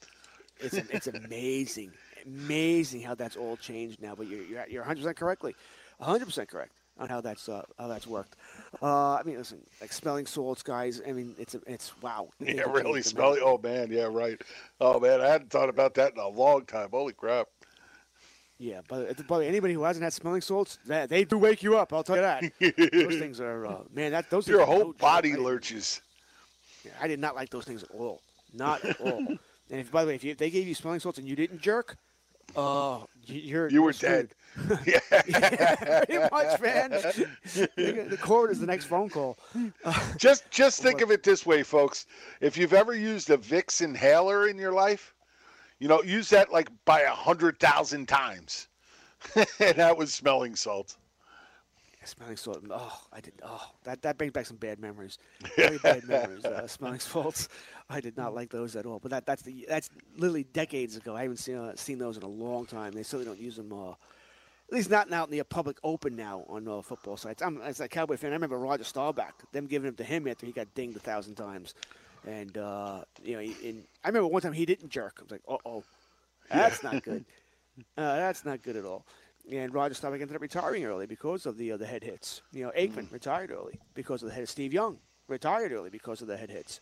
It's 0.60 0.74
it's 0.74 1.06
amazing, 1.06 1.92
amazing 2.28 3.02
how 3.02 3.14
that's 3.14 3.36
all 3.36 3.56
changed 3.56 4.00
now. 4.00 4.14
But 4.14 4.28
you're 4.28 4.42
you're, 4.44 4.66
you're 4.68 4.82
100 4.82 5.00
percent 5.00 5.16
correctly, 5.16 5.54
100 5.98 6.24
percent 6.26 6.48
correct 6.48 6.72
on 6.98 7.08
how 7.08 7.20
that's 7.20 7.48
uh, 7.48 7.62
how 7.78 7.88
that's 7.88 8.06
worked. 8.06 8.36
Uh, 8.82 9.14
I 9.14 9.22
mean, 9.24 9.38
listen, 9.38 9.60
like 9.80 9.92
smelling 9.92 10.26
salts, 10.26 10.62
guys. 10.62 11.00
I 11.06 11.12
mean, 11.12 11.34
it's 11.38 11.54
it's 11.66 11.92
wow. 12.02 12.28
Yeah, 12.40 12.62
really 12.62 13.02
smelly. 13.02 13.40
Oh 13.42 13.58
man, 13.62 13.90
yeah, 13.90 14.08
right. 14.10 14.40
Oh 14.80 14.98
man, 15.00 15.20
I 15.20 15.28
hadn't 15.28 15.50
thought 15.50 15.68
about 15.68 15.94
that 15.94 16.12
in 16.12 16.18
a 16.18 16.28
long 16.28 16.64
time. 16.64 16.88
Holy 16.90 17.12
crap. 17.12 17.48
Yeah, 18.60 18.80
but 18.88 19.16
the 19.16 19.24
way, 19.32 19.46
anybody 19.46 19.72
who 19.74 19.84
hasn't 19.84 20.02
had 20.02 20.12
smelling 20.12 20.40
salts, 20.40 20.80
that, 20.86 21.08
they 21.08 21.22
do 21.24 21.38
wake 21.38 21.62
you 21.62 21.78
up. 21.78 21.92
I'll 21.92 22.02
tell 22.02 22.16
you 22.16 22.22
that. 22.22 22.42
those 22.92 23.16
things 23.20 23.40
are 23.40 23.64
uh, 23.66 23.78
man. 23.94 24.10
That 24.10 24.28
those 24.30 24.48
Your 24.48 24.66
whole 24.66 24.78
no 24.86 24.92
body 24.94 25.30
didn't- 25.30 25.44
lurches. 25.44 26.02
Yeah, 26.84 26.92
I 27.00 27.06
did 27.08 27.20
not 27.20 27.34
like 27.36 27.50
those 27.50 27.64
things 27.64 27.82
at 27.82 27.90
all. 27.90 28.20
Not 28.52 28.84
at 28.84 29.00
all. 29.00 29.18
and 29.28 29.38
if, 29.70 29.90
by 29.90 30.02
the 30.04 30.08
way, 30.08 30.14
if, 30.14 30.24
you, 30.24 30.30
if 30.32 30.38
they 30.38 30.50
gave 30.50 30.66
you 30.66 30.74
smelling 30.74 31.00
salts 31.00 31.18
and 31.18 31.28
you 31.28 31.36
didn't 31.36 31.60
jerk, 31.60 31.96
Oh, 32.56 33.06
you- 33.26 33.40
you're 33.40 33.68
You 33.68 33.82
were 33.82 33.92
dead. 33.92 34.34
yeah. 34.86 34.98
yeah, 35.28 36.04
pretty 36.04 36.18
much, 36.32 36.60
man. 36.60 36.90
the 36.90 38.18
cord 38.20 38.50
is 38.50 38.58
the 38.58 38.66
next 38.66 38.86
phone 38.86 39.08
call. 39.08 39.36
Just 40.16 40.50
just 40.50 40.80
think 40.82 41.00
of 41.00 41.10
it 41.10 41.22
this 41.22 41.46
way, 41.46 41.62
folks. 41.62 42.06
If 42.40 42.56
you've 42.56 42.72
ever 42.72 42.94
used 42.94 43.30
a 43.30 43.38
Vicks 43.38 43.82
inhaler 43.82 44.48
in 44.48 44.56
your 44.58 44.72
life, 44.72 45.14
you 45.78 45.86
know, 45.88 46.02
use 46.02 46.28
that 46.30 46.50
like 46.52 46.68
by 46.84 47.02
a 47.02 47.10
hundred 47.10 47.60
thousand 47.60 48.08
times. 48.08 48.66
and 49.36 49.46
that 49.76 49.96
was 49.96 50.12
smelling 50.12 50.56
salt. 50.56 50.96
Smelling 52.08 52.36
salt. 52.36 52.62
Oh, 52.70 53.00
I 53.12 53.20
did. 53.20 53.34
Oh, 53.44 53.70
that, 53.84 54.02
that 54.02 54.16
brings 54.18 54.32
back 54.32 54.46
some 54.46 54.56
bad 54.56 54.78
memories. 54.80 55.18
Very 55.56 55.78
bad 55.78 56.04
memories. 56.08 56.44
Uh, 56.44 56.66
smelling 56.66 57.00
salts. 57.00 57.48
I 57.90 58.00
did 58.00 58.16
not 58.16 58.34
like 58.34 58.50
those 58.50 58.76
at 58.76 58.86
all. 58.86 58.98
But 58.98 59.10
that 59.10 59.26
that's 59.26 59.42
the 59.42 59.66
that's 59.68 59.90
literally 60.16 60.44
decades 60.44 60.96
ago. 60.96 61.14
I 61.16 61.22
haven't 61.22 61.36
seen 61.38 61.56
uh, 61.56 61.72
seen 61.76 61.98
those 61.98 62.16
in 62.16 62.22
a 62.22 62.28
long 62.28 62.66
time. 62.66 62.92
They 62.92 63.02
certainly 63.02 63.26
don't 63.26 63.40
use 63.40 63.56
them. 63.56 63.72
Uh, 63.72 63.90
at 63.90 64.74
least 64.74 64.90
not 64.90 65.10
out 65.12 65.30
in 65.30 65.36
the 65.38 65.44
public 65.44 65.78
open 65.84 66.14
now 66.16 66.44
on 66.48 66.66
uh, 66.68 66.82
football 66.82 67.16
sites. 67.16 67.42
I'm 67.42 67.60
as 67.62 67.80
a 67.80 67.88
Cowboy 67.88 68.16
fan. 68.16 68.30
I 68.30 68.34
remember 68.34 68.58
Roger 68.58 68.84
Staubach. 68.84 69.32
Them 69.52 69.66
giving 69.66 69.86
them 69.86 69.96
to 69.96 70.04
him 70.04 70.26
after 70.28 70.46
he 70.46 70.52
got 70.52 70.72
dinged 70.74 70.96
a 70.96 71.00
thousand 71.00 71.34
times. 71.36 71.74
And 72.26 72.56
uh, 72.58 73.02
you 73.22 73.34
know, 73.34 73.40
he- 73.40 73.68
and 73.68 73.84
I 74.04 74.08
remember 74.08 74.28
one 74.28 74.42
time 74.42 74.52
he 74.52 74.66
didn't 74.66 74.90
jerk. 74.90 75.16
I 75.20 75.22
was 75.22 75.30
like, 75.30 75.42
uh 75.48 75.56
oh, 75.66 75.84
that's 76.50 76.82
not 76.82 77.02
good. 77.02 77.24
Uh, 77.96 78.16
that's 78.16 78.44
not 78.44 78.60
good 78.60 78.74
at 78.74 78.84
all. 78.84 79.06
And 79.50 79.72
Roger 79.72 79.94
Staubach 79.94 80.20
ended 80.20 80.36
up 80.36 80.42
retiring 80.42 80.84
early 80.84 81.06
because 81.06 81.46
of 81.46 81.56
the 81.56 81.72
uh, 81.72 81.76
the 81.76 81.86
head 81.86 82.04
hits. 82.04 82.42
You 82.52 82.64
know, 82.64 82.72
Aikman 82.76 83.10
retired 83.10 83.50
early 83.50 83.78
because 83.94 84.22
of 84.22 84.28
the 84.28 84.34
head. 84.34 84.48
Steve 84.48 84.72
Young 84.72 84.98
retired 85.26 85.72
early 85.72 85.90
because 85.90 86.20
of 86.20 86.28
the 86.28 86.36
head 86.36 86.50
hits. 86.50 86.80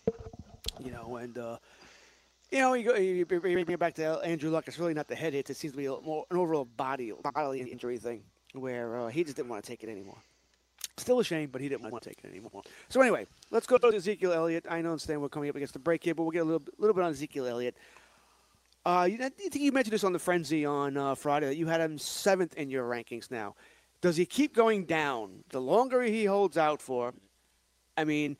You 0.80 0.90
know, 0.90 1.16
and 1.16 1.38
uh, 1.38 1.58
you 2.50 2.58
know, 2.58 2.74
you 2.74 2.84
go 2.84 2.94
you 2.96 3.24
bring 3.24 3.58
it 3.58 3.78
back 3.78 3.94
to 3.94 4.18
Andrew 4.24 4.50
Luck. 4.50 4.66
It's 4.66 4.78
really 4.78 4.94
not 4.94 5.06
the 5.06 5.14
head 5.14 5.32
hits. 5.32 5.50
It 5.50 5.56
seems 5.56 5.72
to 5.74 5.78
be 5.78 5.86
a, 5.86 6.00
more 6.00 6.24
an 6.30 6.36
overall 6.36 6.64
body 6.64 7.12
bodily 7.22 7.60
injury 7.60 7.98
thing 7.98 8.22
where 8.52 8.98
uh, 8.98 9.08
he 9.08 9.22
just 9.22 9.36
didn't 9.36 9.48
want 9.48 9.64
to 9.64 9.68
take 9.68 9.84
it 9.84 9.88
anymore. 9.88 10.18
Still 10.96 11.20
a 11.20 11.24
shame, 11.24 11.50
but 11.52 11.60
he 11.60 11.68
didn't 11.68 11.82
want 11.82 12.02
to 12.02 12.08
take 12.08 12.18
it 12.24 12.28
anymore. 12.28 12.62
So 12.88 13.02
anyway, 13.02 13.26
let's 13.50 13.66
go 13.66 13.76
to 13.76 13.88
Ezekiel 13.88 14.32
Elliott. 14.32 14.64
I 14.68 14.80
know 14.80 14.92
understand 14.92 15.20
we're 15.20 15.28
coming 15.28 15.50
up 15.50 15.56
against 15.56 15.74
the 15.74 15.78
break 15.78 16.02
here, 16.02 16.14
but 16.14 16.22
we'll 16.22 16.30
get 16.30 16.42
a 16.42 16.44
little, 16.44 16.62
little 16.78 16.94
bit 16.94 17.04
on 17.04 17.10
Ezekiel 17.10 17.46
Elliott. 17.46 17.76
Uh, 18.86 19.08
you, 19.10 19.18
I 19.20 19.30
think 19.30 19.56
you 19.56 19.72
mentioned 19.72 19.92
this 19.92 20.04
on 20.04 20.12
the 20.12 20.18
frenzy 20.20 20.64
on 20.64 20.96
uh, 20.96 21.16
Friday 21.16 21.46
that 21.46 21.56
you 21.56 21.66
had 21.66 21.80
him 21.80 21.98
seventh 21.98 22.54
in 22.54 22.70
your 22.70 22.88
rankings 22.88 23.32
now. 23.32 23.56
Does 24.00 24.16
he 24.16 24.24
keep 24.24 24.54
going 24.54 24.84
down 24.84 25.42
the 25.48 25.60
longer 25.60 26.02
he 26.02 26.24
holds 26.24 26.56
out 26.56 26.80
for? 26.80 27.12
I 27.96 28.04
mean, 28.04 28.36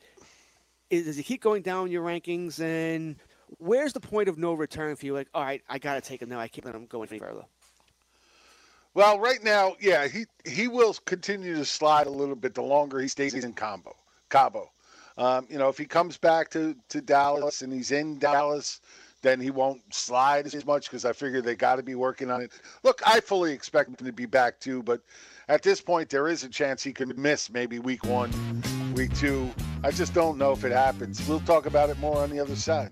is, 0.89 1.03
does 1.03 1.17
he 1.17 1.23
keep 1.23 1.41
going 1.41 1.63
down 1.63 1.91
your 1.91 2.01
rankings? 2.01 2.61
And 2.61 3.17
where's 3.57 3.91
the 3.91 3.99
point 3.99 4.29
of 4.29 4.37
no 4.37 4.53
return 4.53 4.95
for 4.95 5.05
you? 5.05 5.13
Like, 5.13 5.27
all 5.33 5.43
right, 5.43 5.61
I 5.67 5.79
got 5.79 5.95
to 5.95 6.01
take 6.01 6.21
him 6.21 6.29
now. 6.29 6.39
I 6.39 6.47
can't 6.47 6.65
let 6.65 6.75
him 6.75 6.85
go 6.85 7.03
any 7.03 7.19
further. 7.19 7.43
Well, 8.93 9.19
right 9.19 9.43
now, 9.43 9.75
yeah, 9.81 10.07
he 10.07 10.27
he 10.49 10.69
will 10.69 10.93
continue 11.05 11.55
to 11.57 11.65
slide 11.65 12.07
a 12.07 12.11
little 12.11 12.37
bit 12.37 12.55
the 12.55 12.61
longer 12.61 13.01
he 13.01 13.09
stays 13.09 13.33
in 13.33 13.51
combo, 13.51 13.97
Cabo. 14.29 14.71
Um, 15.17 15.45
you 15.49 15.57
know, 15.57 15.67
if 15.67 15.77
he 15.77 15.85
comes 15.85 16.17
back 16.17 16.49
to, 16.51 16.75
to 16.89 17.01
Dallas 17.01 17.63
and 17.63 17.73
he's 17.73 17.91
in 17.91 18.19
Dallas, 18.19 18.81
then 19.21 19.39
he 19.39 19.49
won't 19.49 19.81
slide 19.93 20.45
as 20.45 20.65
much 20.65 20.85
because 20.85 21.05
I 21.05 21.13
figure 21.13 21.41
they 21.41 21.55
got 21.55 21.77
to 21.77 21.83
be 21.83 21.95
working 21.95 22.29
on 22.29 22.41
it. 22.41 22.51
Look, 22.83 23.01
I 23.05 23.19
fully 23.19 23.51
expect 23.51 23.89
him 23.89 24.05
to 24.05 24.13
be 24.13 24.25
back 24.25 24.59
too, 24.59 24.83
but 24.83 25.01
at 25.49 25.63
this 25.63 25.81
point, 25.81 26.09
there 26.09 26.27
is 26.27 26.43
a 26.43 26.49
chance 26.49 26.83
he 26.83 26.91
could 26.91 27.17
miss 27.17 27.49
maybe 27.49 27.79
week 27.79 28.03
one, 28.03 28.31
week 28.95 29.15
two. 29.17 29.49
I 29.83 29.91
just 29.91 30.13
don't 30.13 30.37
know 30.37 30.51
if 30.51 30.63
it 30.65 30.71
happens. 30.71 31.25
We'll 31.27 31.39
talk 31.41 31.65
about 31.65 31.89
it 31.89 31.97
more 31.99 32.17
on 32.17 32.29
the 32.29 32.39
other 32.39 32.55
side. 32.55 32.91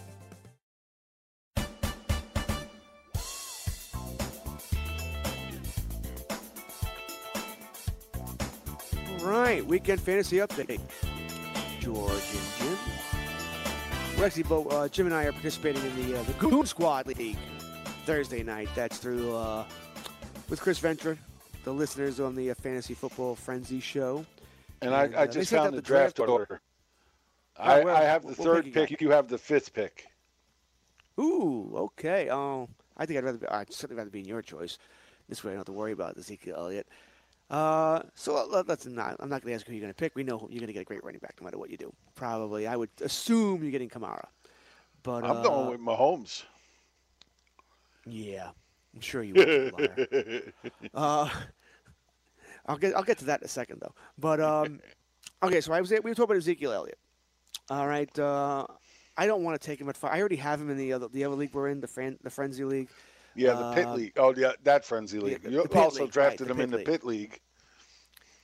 right, 9.21 9.65
weekend 9.65 10.01
fantasy 10.01 10.37
update. 10.37 10.81
George 11.79 12.11
and 12.11 12.47
Jim. 12.57 12.77
We're 14.17 14.25
actually 14.25 14.43
both, 14.43 14.71
uh, 14.71 14.87
Jim 14.87 15.07
and 15.07 15.15
I 15.15 15.25
are 15.25 15.31
participating 15.31 15.83
in 15.83 16.11
the 16.11 16.19
uh, 16.19 16.23
the 16.23 16.33
Goon 16.33 16.65
Squad 16.65 17.07
League 17.07 17.37
Thursday 18.05 18.43
night. 18.43 18.69
That's 18.75 18.97
through 18.97 19.35
uh, 19.35 19.65
with 20.49 20.61
Chris 20.61 20.79
Ventura, 20.79 21.17
the 21.63 21.73
listeners 21.73 22.19
on 22.19 22.35
the 22.35 22.51
uh, 22.51 22.55
Fantasy 22.55 22.93
Football 22.93 23.35
Frenzy 23.35 23.79
show. 23.79 24.25
And 24.81 24.93
I, 24.93 25.07
uh, 25.07 25.21
I 25.21 25.25
they 25.27 25.33
just 25.33 25.51
found 25.51 25.75
the 25.75 25.81
draft 25.81 26.19
order. 26.19 26.61
Oh, 27.57 27.63
I, 27.63 27.83
well, 27.83 27.95
I 27.95 28.03
have 28.03 28.23
the 28.23 28.29
what 28.29 28.37
third 28.37 28.65
pick 28.65 28.75
you 28.75 28.97
pick. 28.97 29.01
You 29.01 29.11
have 29.11 29.27
the 29.27 29.37
fifth 29.37 29.73
pick. 29.73 30.07
Ooh, 31.19 31.71
okay. 31.75 32.29
Um, 32.29 32.67
I 32.97 33.05
think 33.05 33.19
I'd 33.19 33.23
rather. 33.23 33.37
Be, 33.37 33.47
I'd 33.47 33.71
certainly 33.73 33.97
rather 33.99 34.09
be 34.09 34.19
in 34.19 34.25
your 34.25 34.41
choice. 34.41 34.77
This 35.29 35.43
way, 35.43 35.51
I 35.51 35.53
don't 35.53 35.59
have 35.59 35.65
to 35.67 35.71
worry 35.73 35.91
about 35.91 36.17
Ezekiel 36.17 36.55
Elliott. 36.57 36.87
Uh, 37.51 38.01
so 38.15 38.47
let, 38.47 38.65
let's 38.69 38.85
not. 38.85 39.17
I'm 39.19 39.27
not 39.29 39.41
going 39.41 39.51
to 39.51 39.55
ask 39.55 39.67
who 39.67 39.73
you're 39.73 39.81
going 39.81 39.93
to 39.93 39.97
pick. 39.97 40.15
We 40.15 40.23
know 40.23 40.47
you're 40.49 40.61
going 40.61 40.67
to 40.67 40.73
get 40.73 40.83
a 40.83 40.85
great 40.85 41.03
running 41.03 41.19
back 41.19 41.35
no 41.39 41.43
matter 41.43 41.57
what 41.57 41.69
you 41.69 41.75
do. 41.75 41.93
Probably, 42.15 42.65
I 42.65 42.77
would 42.77 42.89
assume 43.01 43.61
you're 43.61 43.71
getting 43.71 43.89
Kamara. 43.89 44.25
But 45.03 45.25
I'm 45.25 45.37
uh, 45.37 45.43
going 45.43 45.69
with 45.69 45.81
Mahomes. 45.81 46.43
Yeah, 48.05 48.51
I'm 48.95 49.01
sure 49.01 49.21
you 49.21 49.33
would. 49.33 50.53
uh, 50.93 51.29
I'll 52.67 52.77
get 52.77 52.95
I'll 52.95 53.03
get 53.03 53.17
to 53.17 53.25
that 53.25 53.41
in 53.41 53.45
a 53.45 53.49
second 53.49 53.81
though. 53.81 53.93
But 54.17 54.39
um, 54.39 54.79
okay, 55.43 55.59
so 55.59 55.73
I 55.73 55.81
was 55.81 55.91
we 55.91 55.99
were 55.99 56.15
talking 56.15 56.23
about 56.23 56.37
Ezekiel 56.37 56.71
Elliott. 56.71 56.99
All 57.69 57.87
right, 57.87 58.17
uh, 58.17 58.65
I 59.17 59.27
don't 59.27 59.43
want 59.43 59.59
to 59.59 59.65
take 59.65 59.81
him 59.81 59.89
at 59.89 59.97
five. 59.97 60.13
I 60.13 60.19
already 60.21 60.37
have 60.37 60.61
him 60.61 60.69
in 60.69 60.77
the 60.77 60.93
other 60.93 61.09
the 61.09 61.25
other 61.25 61.35
league 61.35 61.53
we're 61.53 61.67
in, 61.67 61.81
the 61.81 61.87
fran- 61.87 62.17
the 62.23 62.29
frenzy 62.29 62.63
league. 62.63 62.87
Yeah, 63.35 63.53
the 63.53 63.73
pit 63.73 63.85
Uh, 63.85 63.93
league. 63.95 64.13
Oh, 64.17 64.33
yeah, 64.35 64.51
that 64.63 64.85
frenzy 64.85 65.19
league. 65.19 65.41
the- 65.43 65.51
you 65.51 65.61
also 65.75 66.03
league, 66.03 66.11
drafted 66.11 66.47
right, 66.47 66.55
him 66.55 66.61
in 66.61 66.71
the 66.71 66.77
league. 66.77 66.85
pit 66.85 67.03
league. 67.05 67.39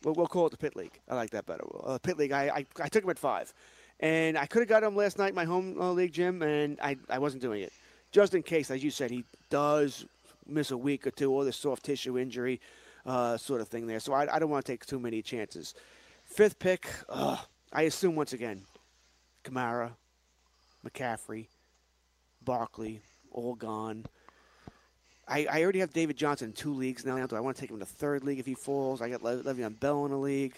We'll, 0.04 0.14
we'll 0.14 0.28
call 0.28 0.48
it 0.48 0.52
the 0.52 0.58
pit 0.58 0.76
league. 0.76 1.00
I 1.10 1.16
like 1.16 1.32
that 1.32 1.46
better. 1.46 1.64
Uh, 1.84 1.98
pit 1.98 2.18
league. 2.18 2.32
I, 2.32 2.44
I 2.50 2.66
I 2.84 2.88
took 2.88 3.04
him 3.04 3.10
at 3.10 3.20
five, 3.20 3.54
and 4.00 4.38
I 4.38 4.46
could 4.46 4.60
have 4.60 4.70
got 4.70 4.84
him 4.84 4.96
last 4.96 5.18
night 5.18 5.30
in 5.30 5.36
my 5.36 5.44
home 5.44 5.76
uh, 5.82 5.92
league, 5.92 6.14
Jim, 6.14 6.42
and 6.42 6.80
I 6.82 6.98
I 7.10 7.18
wasn't 7.20 7.42
doing 7.42 7.64
it, 7.64 7.74
just 8.12 8.34
in 8.36 8.44
case, 8.44 8.70
as 8.72 8.84
you 8.84 8.92
said, 8.92 9.10
he 9.12 9.24
does 9.50 10.06
miss 10.46 10.72
a 10.72 10.78
week 10.78 11.06
or 11.08 11.12
two 11.12 11.32
or 11.34 11.44
the 11.44 11.52
soft 11.52 11.84
tissue 11.84 12.18
injury, 12.18 12.62
uh, 13.06 13.36
sort 13.38 13.60
of 13.60 13.68
thing 13.68 13.88
there. 13.88 14.00
So 14.00 14.14
I 14.14 14.34
I 14.36 14.40
don't 14.40 14.50
want 14.52 14.66
to 14.66 14.72
take 14.72 14.86
too 14.86 15.00
many 15.00 15.22
chances. 15.22 15.74
Fifth 16.26 16.60
pick. 16.60 16.88
Uh, 17.10 17.38
I 17.74 17.82
assume 17.84 18.16
once 18.16 18.34
again, 18.34 18.62
Kamara, 19.44 19.92
McCaffrey, 20.88 21.48
Barkley, 22.44 23.02
all 23.32 23.56
gone. 23.56 24.06
I, 25.28 25.46
I 25.52 25.64
already 25.64 25.80
have 25.80 25.92
David 25.92 26.16
Johnson 26.18 26.50
in 26.50 26.54
two 26.54 26.74
leagues 26.74 27.06
now. 27.06 27.26
Do 27.28 27.36
I 27.36 27.40
want 27.40 27.58
to 27.58 27.62
take 27.62 27.70
him 27.72 27.80
to 27.80 27.86
third 27.86 28.24
league 28.24 28.40
if 28.40 28.46
he 28.46 28.54
falls? 28.54 29.02
I 29.02 29.10
got 29.10 29.24
Le- 29.24 29.44
Le'Veon 29.44 29.80
Bell 29.80 30.06
in 30.06 30.12
a 30.12 30.20
league. 30.20 30.56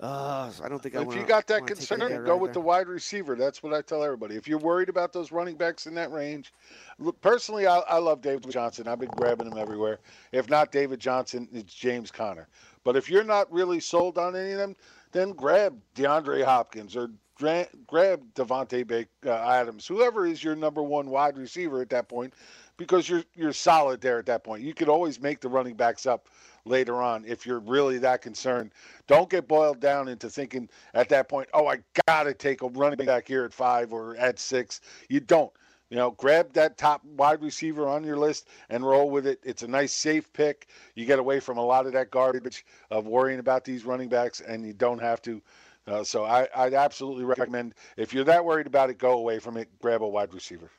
Uh, 0.00 0.50
so 0.50 0.64
I 0.64 0.68
don't 0.68 0.82
think 0.82 0.96
I 0.96 1.02
If 1.02 1.06
want 1.06 1.20
you 1.20 1.26
got 1.26 1.46
that 1.46 1.66
concern, 1.68 2.00
there 2.00 2.22
go 2.24 2.36
with 2.36 2.48
either. 2.50 2.54
the 2.54 2.60
wide 2.62 2.88
receiver. 2.88 3.36
That's 3.36 3.62
what 3.62 3.72
I 3.72 3.80
tell 3.80 4.02
everybody. 4.02 4.34
If 4.34 4.48
you're 4.48 4.58
worried 4.58 4.88
about 4.88 5.12
those 5.12 5.30
running 5.30 5.54
backs 5.56 5.86
in 5.86 5.94
that 5.94 6.10
range, 6.10 6.52
look, 6.98 7.20
personally, 7.20 7.68
I, 7.68 7.78
I 7.78 7.98
love 7.98 8.20
David 8.20 8.50
Johnson. 8.50 8.88
I've 8.88 8.98
been 8.98 9.10
grabbing 9.10 9.46
him 9.46 9.56
everywhere. 9.56 10.00
If 10.32 10.50
not 10.50 10.72
David 10.72 10.98
Johnson, 10.98 11.48
it's 11.52 11.72
James 11.72 12.10
Conner. 12.10 12.48
But 12.82 12.96
if 12.96 13.08
you're 13.08 13.22
not 13.22 13.50
really 13.52 13.78
sold 13.78 14.18
on 14.18 14.34
any 14.34 14.52
of 14.52 14.58
them, 14.58 14.74
then 15.12 15.30
grab 15.30 15.78
DeAndre 15.94 16.44
Hopkins 16.44 16.96
or 16.96 17.10
dra- 17.38 17.68
grab 17.86 18.20
Davante 18.34 18.84
Ba- 18.86 19.06
uh, 19.30 19.48
Adams, 19.48 19.86
whoever 19.86 20.26
is 20.26 20.42
your 20.42 20.56
number 20.56 20.82
one 20.82 21.08
wide 21.08 21.38
receiver 21.38 21.80
at 21.80 21.90
that 21.90 22.08
point, 22.08 22.34
because 22.76 23.08
you're 23.08 23.24
you're 23.34 23.52
solid 23.52 24.00
there 24.00 24.18
at 24.18 24.26
that 24.26 24.44
point. 24.44 24.62
You 24.62 24.74
could 24.74 24.88
always 24.88 25.20
make 25.20 25.40
the 25.40 25.48
running 25.48 25.74
backs 25.74 26.06
up 26.06 26.28
later 26.64 27.02
on 27.02 27.24
if 27.26 27.46
you're 27.46 27.60
really 27.60 27.98
that 27.98 28.22
concerned. 28.22 28.72
Don't 29.06 29.28
get 29.28 29.46
boiled 29.46 29.80
down 29.80 30.08
into 30.08 30.28
thinking 30.30 30.68
at 30.94 31.08
that 31.10 31.28
point, 31.28 31.48
oh, 31.54 31.66
I 31.66 31.78
got 32.06 32.24
to 32.24 32.34
take 32.34 32.62
a 32.62 32.68
running 32.68 33.04
back 33.06 33.28
here 33.28 33.44
at 33.44 33.52
five 33.52 33.92
or 33.92 34.16
at 34.16 34.38
six. 34.38 34.80
You 35.08 35.20
don't. 35.20 35.52
You 35.90 35.98
know, 35.98 36.12
grab 36.12 36.52
that 36.54 36.78
top 36.78 37.04
wide 37.04 37.42
receiver 37.42 37.86
on 37.86 38.02
your 38.02 38.16
list 38.16 38.48
and 38.70 38.84
roll 38.84 39.10
with 39.10 39.26
it. 39.26 39.38
It's 39.44 39.62
a 39.62 39.68
nice, 39.68 39.92
safe 39.92 40.32
pick. 40.32 40.68
You 40.94 41.04
get 41.04 41.18
away 41.18 41.40
from 41.40 41.58
a 41.58 41.64
lot 41.64 41.86
of 41.86 41.92
that 41.92 42.10
garbage 42.10 42.64
of 42.90 43.06
worrying 43.06 43.38
about 43.38 43.64
these 43.64 43.84
running 43.84 44.08
backs, 44.08 44.40
and 44.40 44.66
you 44.66 44.72
don't 44.72 45.00
have 45.00 45.20
to. 45.22 45.42
Uh, 45.86 46.02
so 46.02 46.24
I, 46.24 46.48
I'd 46.56 46.74
absolutely 46.74 47.24
recommend 47.24 47.74
if 47.98 48.14
you're 48.14 48.24
that 48.24 48.44
worried 48.44 48.66
about 48.66 48.88
it, 48.88 48.98
go 48.98 49.12
away 49.18 49.38
from 49.38 49.58
it. 49.58 49.68
Grab 49.78 50.02
a 50.02 50.08
wide 50.08 50.32
receiver. 50.32 50.70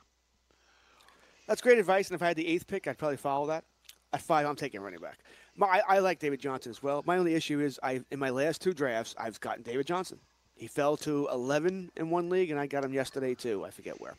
That's 1.47 1.61
great 1.61 1.77
advice. 1.77 2.09
And 2.09 2.15
if 2.15 2.21
I 2.21 2.27
had 2.27 2.37
the 2.37 2.47
eighth 2.47 2.67
pick, 2.67 2.87
I'd 2.87 2.97
probably 2.97 3.17
follow 3.17 3.47
that. 3.47 3.63
At 4.13 4.21
five, 4.21 4.45
I'm 4.45 4.55
taking 4.55 4.81
running 4.81 4.99
back. 4.99 5.19
My, 5.57 5.67
I, 5.67 5.95
I 5.95 5.99
like 5.99 6.19
David 6.19 6.39
Johnson 6.39 6.69
as 6.69 6.81
well. 6.81 7.03
My 7.05 7.17
only 7.17 7.33
issue 7.33 7.59
is 7.59 7.79
I 7.83 8.01
in 8.11 8.19
my 8.19 8.29
last 8.29 8.61
two 8.61 8.73
drafts, 8.73 9.15
I've 9.17 9.39
gotten 9.39 9.63
David 9.63 9.87
Johnson. 9.87 10.19
He 10.55 10.67
fell 10.67 10.95
to 10.97 11.27
11 11.31 11.91
in 11.97 12.09
one 12.09 12.29
league, 12.29 12.49
and 12.49 12.59
I 12.59 12.65
got 12.65 12.85
him 12.85 12.93
yesterday 12.93 13.35
too. 13.35 13.65
I 13.65 13.71
forget 13.71 13.99
where. 13.99 14.15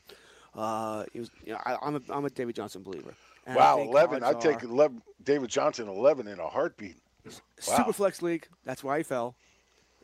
Uh, 0.54 1.04
he 1.12 1.20
was, 1.20 1.30
you 1.44 1.52
know, 1.52 1.60
I, 1.64 1.76
I'm 1.82 1.96
a 1.96 2.00
I'm 2.10 2.24
a 2.24 2.30
David 2.30 2.54
Johnson 2.56 2.82
believer. 2.82 3.14
And 3.46 3.56
wow, 3.56 3.76
think 3.76 3.90
11. 3.90 4.24
I'd 4.24 4.40
take 4.40 4.62
11, 4.62 5.02
David 5.22 5.48
Johnson 5.48 5.88
11 5.88 6.26
in 6.26 6.40
a 6.40 6.48
heartbeat. 6.48 6.96
Wow. 7.24 7.32
Super 7.58 7.92
flex 7.92 8.22
league. 8.22 8.48
That's 8.64 8.82
why 8.82 8.98
he 8.98 9.02
fell. 9.02 9.36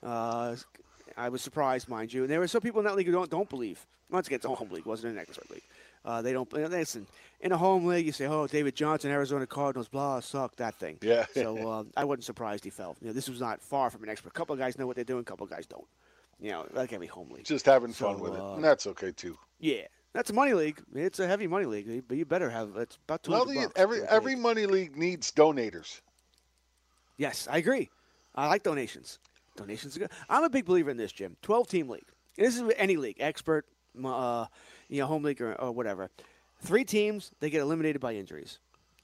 Uh, 0.03 0.57
I 1.17 1.29
was 1.29 1.43
surprised, 1.43 1.89
mind 1.89 2.13
you. 2.13 2.23
And 2.23 2.31
there 2.31 2.41
were 2.41 2.49
some 2.49 2.61
people 2.61 2.81
in 2.81 2.87
that 2.87 2.97
league 2.97 3.07
who 3.07 3.13
don't 3.13 3.31
don't 3.31 3.49
believe. 3.49 3.85
Once 4.11 4.27
again, 4.27 4.37
it's 4.37 4.45
a 4.45 4.49
home 4.49 4.71
league, 4.71 4.85
wasn't 4.87 5.15
an 5.15 5.19
expert 5.19 5.51
league. 5.51 5.63
Uh, 6.05 6.21
they 6.23 6.33
don't 6.33 6.53
listen. 6.53 7.07
In 7.41 7.53
a 7.53 7.57
home 7.57 7.87
league, 7.87 8.07
you 8.07 8.13
say, 8.13 8.27
"Oh, 8.27 8.47
David 8.47 8.75
Johnson, 8.77 9.11
Arizona 9.11 9.47
Cardinals, 9.47 9.89
blah, 9.89 10.21
suck 10.21 10.57
that 10.57 10.75
thing." 10.77 10.99
Yeah. 11.03 11.27
so 11.35 11.57
uh, 11.71 11.85
I 11.97 12.05
wasn't 12.05 12.25
surprised 12.25 12.65
he 12.65 12.71
fell. 12.71 12.97
You 13.01 13.09
know, 13.09 13.13
this 13.13 13.29
was 13.29 13.41
not 13.41 13.61
far 13.63 13.91
from 13.91 14.03
an 14.05 14.09
expert. 14.09 14.29
A 14.31 14.33
couple 14.33 14.53
of 14.53 14.59
guys 14.59 14.79
know 14.79 14.87
what 14.87 14.97
they're 14.97 15.05
doing. 15.05 15.21
A 15.21 15.25
couple 15.25 15.45
of 15.45 15.51
guys 15.51 15.67
don't. 15.67 15.87
You 16.41 16.51
know, 16.51 16.67
like 16.73 16.93
every 16.93 17.07
home 17.07 17.31
league. 17.31 17.45
Just 17.45 17.67
having 17.67 17.93
So, 17.93 18.07
fun 18.13 18.21
with 18.21 18.35
it. 18.35 18.41
uh, 18.41 18.55
And 18.55 18.65
that's 18.65 18.87
okay, 18.89 19.13
too. 19.13 19.39
Yeah, 19.61 19.83
that's 20.13 20.31
a 20.31 20.33
money 20.33 20.55
league. 20.55 20.83
It's 20.93 21.21
a 21.21 21.27
heavy 21.29 21.47
money 21.47 21.67
league, 21.67 22.05
but 22.09 22.17
you 22.17 22.25
better 22.25 22.51
have. 22.51 22.77
It's 22.77 22.99
about 23.07 23.23
two 23.23 23.31
Well, 23.31 23.47
hundred 23.47 23.61
bucks. 23.63 23.73
every 23.77 24.03
every 24.03 24.35
money 24.35 24.67
league 24.67 24.97
needs 24.97 25.31
donators. 25.31 26.01
Yes, 27.17 27.47
I 27.51 27.59
agree. 27.59 27.91
I 28.35 28.49
like 28.49 28.63
donations. 28.63 29.19
Donations 29.57 29.97
are 29.97 30.01
good. 30.01 30.11
I'm 30.29 30.45
a 30.45 30.51
big 30.51 30.65
believer 30.65 30.91
in 30.91 30.97
this, 30.97 31.13
Jim. 31.13 31.37
12 31.43 31.69
team 31.69 31.89
league. 31.89 32.07
This 32.37 32.59
is 32.59 32.63
any 32.77 32.97
league, 32.97 33.19
expert, 33.21 33.67
uh, 34.03 34.47
you 34.93 35.01
know, 35.01 35.07
home 35.07 35.23
league 35.23 35.41
or, 35.41 35.55
or 35.55 35.73
whatever. 35.73 36.11
Three 36.61 36.85
teams, 36.85 37.33
they 37.41 37.49
get 37.49 37.63
eliminated 37.63 38.01
by 38.01 38.15
injuries. 38.15 38.59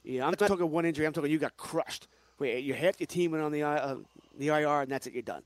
Yeah, 0.05 0.24
I'm 0.24 0.31
not 0.31 0.38
talking 0.38 0.70
one 0.70 0.85
injury. 0.85 1.07
I'm 1.07 1.12
talking 1.14 1.31
you 1.31 1.38
got 1.38 1.57
crushed. 1.57 2.09
Wait, 2.38 2.62
you 2.62 2.74
half 2.74 3.01
your 3.01 3.07
team 3.07 3.33
went 3.33 3.42
on 3.42 3.51
the 3.51 3.62
uh, 3.62 3.96
the 4.38 4.48
IR, 4.48 4.83
and 4.83 4.90
that's 4.92 5.07
it. 5.07 5.14
You're 5.14 5.22
done. 5.22 5.42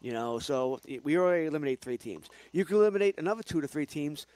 You 0.00 0.12
know, 0.12 0.38
so 0.38 0.80
we 1.02 1.18
already 1.18 1.46
eliminate 1.46 1.80
three 1.80 1.98
teams. 1.98 2.26
You 2.52 2.64
can 2.64 2.76
eliminate 2.76 3.18
another 3.18 3.42
two 3.42 3.60
to 3.60 3.68
three 3.68 3.86
teams. 3.86 4.26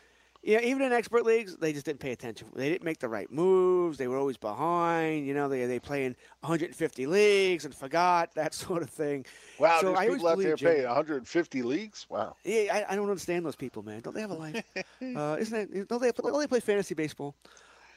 Yeah, 0.46 0.60
even 0.60 0.80
in 0.82 0.92
expert 0.92 1.24
leagues, 1.24 1.56
they 1.56 1.72
just 1.72 1.84
didn't 1.86 1.98
pay 1.98 2.12
attention. 2.12 2.46
They 2.54 2.68
didn't 2.68 2.84
make 2.84 3.00
the 3.00 3.08
right 3.08 3.28
moves. 3.32 3.98
They 3.98 4.06
were 4.06 4.16
always 4.16 4.36
behind. 4.36 5.26
You 5.26 5.34
know, 5.34 5.48
they 5.48 5.66
they 5.66 5.80
play 5.80 6.04
in 6.04 6.14
150 6.40 7.06
leagues 7.08 7.64
and 7.64 7.74
forgot 7.74 8.32
that 8.36 8.54
sort 8.64 8.82
of 8.82 8.88
thing. 8.90 9.26
Wow, 9.58 9.78
so 9.80 9.86
there's 9.88 9.98
I 9.98 10.08
people 10.08 10.28
out 10.28 10.38
there 10.38 10.54
Jim- 10.54 10.70
paying 10.72 10.84
150 10.86 11.62
leagues. 11.62 12.06
Wow. 12.08 12.36
yeah, 12.44 12.72
I, 12.88 12.92
I 12.92 12.96
don't 12.96 13.08
understand 13.10 13.44
those 13.44 13.56
people, 13.56 13.82
man. 13.82 14.02
Don't 14.02 14.14
they 14.14 14.20
have 14.20 14.30
a 14.30 14.34
life? 14.34 14.62
uh, 15.16 15.36
isn't 15.40 15.74
it? 15.74 15.88
Don't 15.88 16.00
they? 16.00 16.12
Don't 16.12 16.38
they 16.40 16.46
play 16.46 16.60
fantasy 16.60 16.94
baseball? 16.94 17.34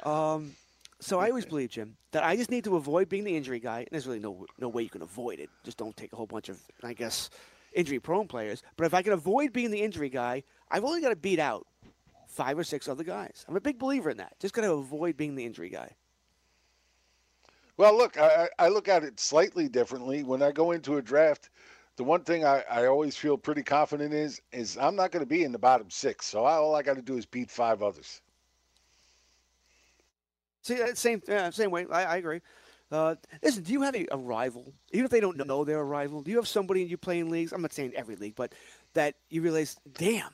Um, 0.04 0.54
So 1.02 1.20
I 1.20 1.30
always 1.30 1.46
believe, 1.46 1.70
Jim, 1.70 1.96
that 2.14 2.24
I 2.24 2.36
just 2.36 2.50
need 2.50 2.64
to 2.64 2.76
avoid 2.78 3.10
being 3.10 3.26
the 3.26 3.38
injury 3.38 3.60
guy. 3.60 3.80
And 3.82 3.90
there's 3.92 4.08
really 4.08 4.20
no 4.20 4.48
no 4.58 4.70
way 4.70 4.82
you 4.82 4.90
can 4.90 5.04
avoid 5.04 5.40
it. 5.40 5.52
Just 5.64 5.78
don't 5.78 5.96
take 5.96 6.14
a 6.14 6.16
whole 6.16 6.26
bunch 6.26 6.50
of, 6.50 6.60
I 6.84 6.94
guess, 6.94 7.30
injury 7.74 8.00
prone 8.00 8.28
players. 8.28 8.64
But 8.76 8.86
if 8.86 8.96
I 8.96 9.04
can 9.04 9.14
avoid 9.14 9.54
being 9.54 9.70
the 9.70 9.82
injury 9.84 10.10
guy, 10.10 10.42
I've 10.72 10.84
only 10.84 11.00
got 11.02 11.10
to 11.10 11.16
beat 11.16 11.40
out 11.40 11.68
five 12.30 12.58
or 12.58 12.64
six 12.64 12.88
other 12.88 13.04
guys. 13.04 13.44
I'm 13.48 13.58
a 13.58 13.62
big 13.62 13.78
believer 13.78 14.10
in 14.10 14.18
that. 14.18 14.40
Just 14.40 14.54
got 14.54 14.62
to 14.62 14.72
avoid 14.72 15.18
being 15.18 15.36
the 15.36 15.46
injury 15.46 15.70
guy. 15.70 15.96
Well, 17.76 17.98
look, 17.98 18.18
I, 18.18 18.50
I 18.60 18.68
look 18.70 18.88
at 18.88 19.04
it 19.04 19.20
slightly 19.20 19.68
differently. 19.68 20.24
When 20.24 20.42
I 20.42 20.52
go 20.52 20.72
into 20.72 20.98
a 20.98 21.02
draft, 21.02 21.50
the 21.96 22.04
one 22.04 22.24
thing 22.24 22.46
I, 22.46 22.64
I 22.70 22.86
always 22.86 23.16
feel 23.16 23.38
pretty 23.38 23.64
confident 23.64 24.14
is 24.14 24.42
is 24.52 24.78
I'm 24.78 24.96
not 24.96 25.12
going 25.12 25.24
to 25.24 25.30
be 25.30 25.44
in 25.44 25.52
the 25.52 25.60
bottom 25.60 25.90
six. 25.90 26.26
So 26.26 26.46
I, 26.46 26.54
all 26.56 26.76
I 26.76 26.82
got 26.82 26.96
to 26.96 27.02
do 27.02 27.18
is 27.18 27.26
beat 27.26 27.50
five 27.50 27.82
others. 27.82 28.22
See, 30.62 30.76
that 30.76 30.98
same 30.98 31.22
yeah, 31.28 31.50
same 31.50 31.72
way. 31.72 31.86
I, 31.92 32.04
I 32.04 32.18
agree. 32.18 32.42
Uh, 32.92 33.16
listen, 33.44 33.64
do 33.64 33.72
you 33.72 33.82
have 33.82 33.96
a, 33.96 34.08
a 34.12 34.18
rival, 34.18 34.74
even 34.92 35.06
if 35.06 35.12
they 35.12 35.20
don't 35.20 35.38
know 35.38 35.64
they're 35.64 35.80
a 35.80 35.84
rival? 35.84 36.22
Do 36.22 36.32
you 36.32 36.38
have 36.38 36.48
somebody 36.48 36.84
you 36.84 36.98
play 36.98 37.20
in 37.20 37.30
leagues? 37.30 37.54
I'm 37.54 37.62
not 37.62 37.72
saying 37.72 37.94
every 37.96 38.16
league, 38.16 38.36
but 38.36 38.54
that 38.94 39.16
you 39.30 39.42
realize, 39.42 39.78
damn, 39.94 40.32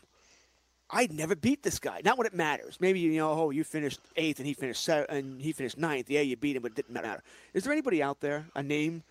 I'd 0.92 1.12
never 1.12 1.36
beat 1.36 1.64
this 1.64 1.80
guy. 1.80 2.02
Not 2.06 2.18
when 2.18 2.28
it 2.28 2.34
matters. 2.34 2.78
Maybe 2.80 3.00
you 3.00 3.18
know, 3.18 3.32
oh, 3.32 3.50
you 3.50 3.64
finished 3.64 4.00
eighth 4.18 4.38
and 4.40 4.48
he 4.48 4.54
finished 4.54 4.84
seventh 4.84 5.10
and 5.10 5.42
he 5.42 5.52
finished 5.52 5.78
ninth. 5.78 6.10
Yeah, 6.10 6.22
you 6.22 6.38
beat 6.38 6.56
him, 6.56 6.62
but 6.62 6.72
it 6.72 6.76
didn't 6.76 6.94
matter. 6.94 7.24
Is 7.54 7.64
there 7.64 7.74
anybody 7.74 8.04
out 8.04 8.20
there, 8.20 8.46
a 8.56 8.62
name? 8.62 9.04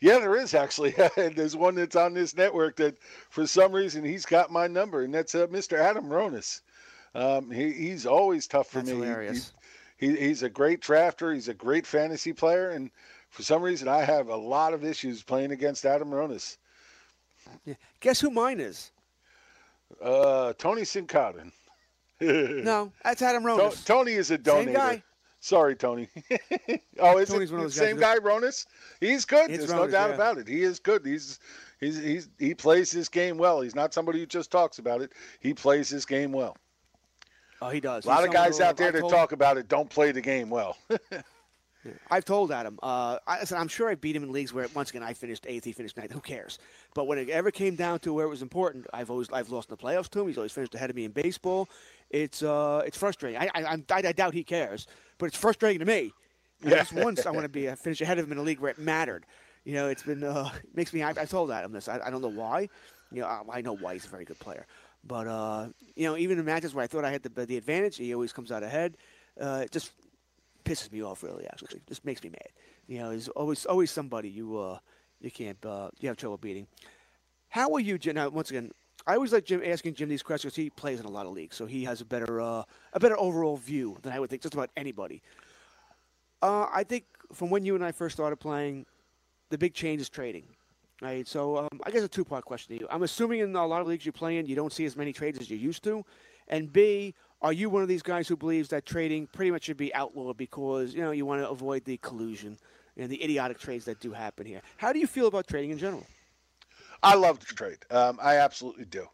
Yeah, 0.00 0.18
there 0.18 0.36
is 0.36 0.54
actually. 0.54 0.94
There's 1.16 1.54
one 1.56 1.74
that's 1.74 1.96
on 1.96 2.14
this 2.14 2.34
network 2.36 2.76
that, 2.76 2.96
for 3.30 3.46
some 3.46 3.72
reason, 3.72 4.04
he's 4.04 4.24
got 4.26 4.50
my 4.50 4.66
number, 4.66 5.02
and 5.02 5.14
that's 5.14 5.34
uh, 5.34 5.46
Mr. 5.48 5.78
Adam 5.78 6.06
Ronis. 6.06 6.60
Um, 7.14 7.50
he, 7.50 7.72
he's 7.72 8.06
always 8.06 8.46
tough 8.46 8.68
for 8.68 8.78
That's 8.78 8.88
me. 8.88 8.94
He- 8.94 9.00
hilarious. 9.00 9.52
He, 9.98 10.16
he's 10.16 10.42
a 10.42 10.48
great 10.50 10.80
drafter. 10.80 11.32
He's 11.32 11.46
a 11.46 11.54
great 11.54 11.86
fantasy 11.86 12.32
player, 12.32 12.70
and 12.70 12.90
for 13.30 13.42
some 13.42 13.62
reason, 13.62 13.86
I 13.86 14.00
have 14.00 14.28
a 14.28 14.36
lot 14.36 14.74
of 14.74 14.84
issues 14.84 15.22
playing 15.22 15.52
against 15.52 15.84
Adam 15.84 16.10
Ronis. 16.10 16.56
Yeah. 17.64 17.74
Guess 18.00 18.20
who 18.20 18.30
mine 18.30 18.60
is? 18.60 18.91
Uh, 20.00 20.52
Tony 20.54 20.82
Sincotten. 20.82 21.52
No, 22.20 22.92
that's 23.02 23.20
Adam 23.20 23.42
To- 23.42 23.48
Ronis. 23.48 23.84
Tony 23.84 24.12
is 24.12 24.30
a 24.30 24.38
Same 24.44 24.72
guy. 24.72 25.02
Sorry, 25.40 25.74
Tony. 25.74 26.08
oh, 27.00 27.18
is 27.18 27.28
Tony's 27.30 27.50
it 27.50 27.54
one 27.54 27.62
the 27.62 27.66
of 27.66 27.74
those 27.74 27.74
guys 27.74 27.74
same 27.74 27.96
who- 27.96 28.00
guy, 28.00 28.16
Ronis? 28.18 28.64
He's 29.00 29.24
good. 29.24 29.50
It's 29.50 29.58
There's 29.58 29.72
no 29.72 29.88
doubt 29.88 30.10
yeah. 30.10 30.14
about 30.14 30.38
it. 30.38 30.46
He 30.46 30.62
is 30.62 30.78
good. 30.78 31.04
He's 31.04 31.40
he's 31.80 31.98
he's 31.98 32.28
he 32.38 32.54
plays 32.54 32.92
this 32.92 33.08
game 33.08 33.38
well. 33.38 33.60
He's 33.60 33.74
not 33.74 33.92
somebody 33.92 34.20
who 34.20 34.26
just 34.26 34.52
talks 34.52 34.78
about 34.78 35.02
it. 35.02 35.10
He 35.40 35.52
plays 35.52 35.88
this 35.88 36.06
game 36.06 36.30
well. 36.30 36.56
Oh, 37.60 37.70
he 37.70 37.80
does. 37.80 38.04
A 38.04 38.08
lot 38.08 38.18
He's 38.18 38.28
of 38.28 38.32
guys 38.32 38.60
out 38.60 38.76
there 38.76 38.88
I've 38.88 38.94
that 38.94 39.08
talk 39.08 39.32
about 39.32 39.56
it 39.58 39.66
don't 39.66 39.90
play 39.90 40.12
the 40.12 40.20
game 40.20 40.48
well. 40.48 40.76
I've 42.10 42.24
told 42.24 42.52
Adam. 42.52 42.78
Uh, 42.82 43.18
I, 43.26 43.40
listen, 43.40 43.58
I'm 43.58 43.68
sure 43.68 43.88
I 43.88 43.94
beat 43.94 44.14
him 44.14 44.22
in 44.22 44.32
leagues 44.32 44.52
where 44.52 44.66
once 44.74 44.90
again 44.90 45.02
I 45.02 45.14
finished 45.14 45.46
eighth, 45.48 45.64
he 45.64 45.72
finished 45.72 45.96
ninth. 45.96 46.12
Who 46.12 46.20
cares? 46.20 46.58
But 46.94 47.06
when 47.06 47.18
it 47.18 47.28
ever 47.28 47.50
came 47.50 47.74
down 47.74 47.98
to 48.00 48.12
where 48.12 48.26
it 48.26 48.28
was 48.28 48.42
important, 48.42 48.86
I've 48.92 49.10
always 49.10 49.28
I've 49.32 49.50
lost 49.50 49.70
in 49.70 49.76
the 49.76 49.82
playoffs 49.82 50.08
to 50.10 50.20
him. 50.20 50.28
He's 50.28 50.36
always 50.36 50.52
finished 50.52 50.74
ahead 50.74 50.90
of 50.90 50.96
me 50.96 51.04
in 51.04 51.10
baseball. 51.10 51.68
It's 52.10 52.42
uh, 52.42 52.82
it's 52.86 52.96
frustrating. 52.96 53.40
I 53.40 53.50
I, 53.54 53.74
I, 53.74 53.82
I 53.90 54.12
doubt 54.12 54.34
he 54.34 54.44
cares, 54.44 54.86
but 55.18 55.26
it's 55.26 55.36
frustrating 55.36 55.80
to 55.80 55.86
me. 55.86 56.12
Yeah. 56.62 56.76
Just 56.76 56.92
once 56.92 57.26
I 57.26 57.30
want 57.30 57.44
to 57.44 57.48
be 57.48 57.68
uh, 57.68 57.76
finish 57.76 58.00
ahead 58.00 58.18
of 58.18 58.26
him 58.26 58.32
in 58.32 58.38
a 58.38 58.42
league 58.42 58.60
where 58.60 58.70
it 58.70 58.78
mattered. 58.78 59.26
You 59.64 59.74
know, 59.74 59.88
it's 59.88 60.02
been 60.02 60.22
uh, 60.22 60.50
it 60.62 60.76
makes 60.76 60.92
me. 60.92 61.02
I, 61.02 61.10
I 61.10 61.24
told 61.24 61.50
Adam 61.50 61.72
this. 61.72 61.88
I, 61.88 62.00
I 62.04 62.10
don't 62.10 62.22
know 62.22 62.28
why. 62.28 62.68
You 63.10 63.22
know, 63.22 63.26
I, 63.26 63.58
I 63.58 63.60
know 63.60 63.76
why 63.76 63.94
he's 63.94 64.06
a 64.06 64.08
very 64.08 64.24
good 64.24 64.38
player, 64.38 64.66
but 65.04 65.26
uh, 65.26 65.68
you 65.96 66.06
know, 66.08 66.16
even 66.16 66.38
in 66.38 66.44
matches 66.44 66.74
where 66.74 66.84
I 66.84 66.86
thought 66.86 67.04
I 67.04 67.10
had 67.10 67.22
the 67.22 67.46
the 67.46 67.56
advantage, 67.56 67.96
he 67.96 68.14
always 68.14 68.32
comes 68.32 68.52
out 68.52 68.62
ahead. 68.62 68.96
Uh, 69.40 69.64
just 69.70 69.92
pisses 70.64 70.90
me 70.92 71.02
off 71.02 71.22
really 71.22 71.46
actually. 71.46 71.80
Just 71.88 72.04
makes 72.04 72.22
me 72.22 72.30
mad. 72.30 72.48
You 72.86 72.98
know 73.00 73.10
there's 73.10 73.28
always 73.28 73.66
always 73.66 73.90
somebody 73.90 74.28
you 74.28 74.58
uh 74.58 74.78
you 75.20 75.30
can't 75.30 75.64
uh 75.64 75.90
you 76.00 76.08
have 76.08 76.16
trouble 76.16 76.36
beating. 76.38 76.66
How 77.48 77.72
are 77.74 77.80
you 77.80 77.98
Jim? 77.98 78.14
now 78.16 78.28
once 78.28 78.50
again 78.50 78.70
i 79.06 79.14
always 79.14 79.32
like 79.32 79.44
jim 79.44 79.60
asking 79.64 79.94
jim 79.94 80.08
these 80.08 80.22
questions. 80.22 80.54
He 80.54 80.70
plays 80.70 81.00
in 81.00 81.06
a 81.06 81.10
lot 81.10 81.26
of 81.26 81.32
leagues 81.32 81.56
so 81.56 81.66
he 81.66 81.84
has 81.84 82.00
a 82.00 82.04
better 82.04 82.40
uh 82.40 82.62
a 82.92 83.00
better 83.00 83.18
overall 83.18 83.56
view 83.56 83.98
than 84.02 84.12
i 84.12 84.20
would 84.20 84.30
think 84.30 84.42
just 84.42 84.54
about 84.54 84.70
anybody. 84.76 85.22
Uh 86.40 86.66
i 86.72 86.84
think 86.84 87.04
from 87.32 87.50
when 87.50 87.64
you 87.64 87.74
and 87.74 87.84
i 87.84 87.92
first 87.92 88.14
started 88.16 88.36
playing 88.36 88.86
the 89.50 89.58
big 89.58 89.74
change 89.74 90.00
is 90.00 90.08
trading 90.08 90.44
right? 91.00 91.26
So 91.26 91.56
um, 91.58 91.80
i 91.84 91.90
guess 91.90 92.02
a 92.02 92.08
two 92.08 92.24
part 92.24 92.44
question 92.44 92.76
to 92.76 92.80
you. 92.80 92.88
I'm 92.90 93.02
assuming 93.02 93.40
in 93.40 93.56
a 93.56 93.66
lot 93.66 93.80
of 93.80 93.88
leagues 93.88 94.06
you 94.06 94.12
play 94.12 94.38
in 94.38 94.46
you 94.46 94.54
don't 94.54 94.72
see 94.72 94.84
as 94.84 94.96
many 94.96 95.12
trades 95.12 95.38
as 95.40 95.50
you 95.50 95.56
used 95.56 95.82
to 95.84 96.04
and 96.48 96.72
b 96.72 97.14
are 97.42 97.52
you 97.52 97.68
one 97.68 97.82
of 97.82 97.88
these 97.88 98.02
guys 98.02 98.28
who 98.28 98.36
believes 98.36 98.68
that 98.70 98.86
trading 98.86 99.26
pretty 99.26 99.50
much 99.50 99.64
should 99.64 99.76
be 99.76 99.94
outlawed 99.94 100.36
because 100.36 100.94
you 100.94 101.02
know 101.02 101.10
you 101.10 101.26
want 101.26 101.42
to 101.42 101.48
avoid 101.50 101.84
the 101.84 101.96
collusion 101.98 102.56
and 102.96 103.10
the 103.10 103.22
idiotic 103.22 103.58
trades 103.58 103.84
that 103.84 104.00
do 104.00 104.12
happen 104.12 104.46
here? 104.46 104.62
How 104.76 104.92
do 104.92 104.98
you 104.98 105.06
feel 105.06 105.26
about 105.26 105.46
trading 105.46 105.70
in 105.70 105.78
general? 105.78 106.06
I 107.02 107.16
love 107.16 107.40
to 107.40 107.54
trade. 107.54 107.78
Um, 107.90 108.18
I 108.22 108.36
absolutely 108.36 108.84
do. 108.84 109.06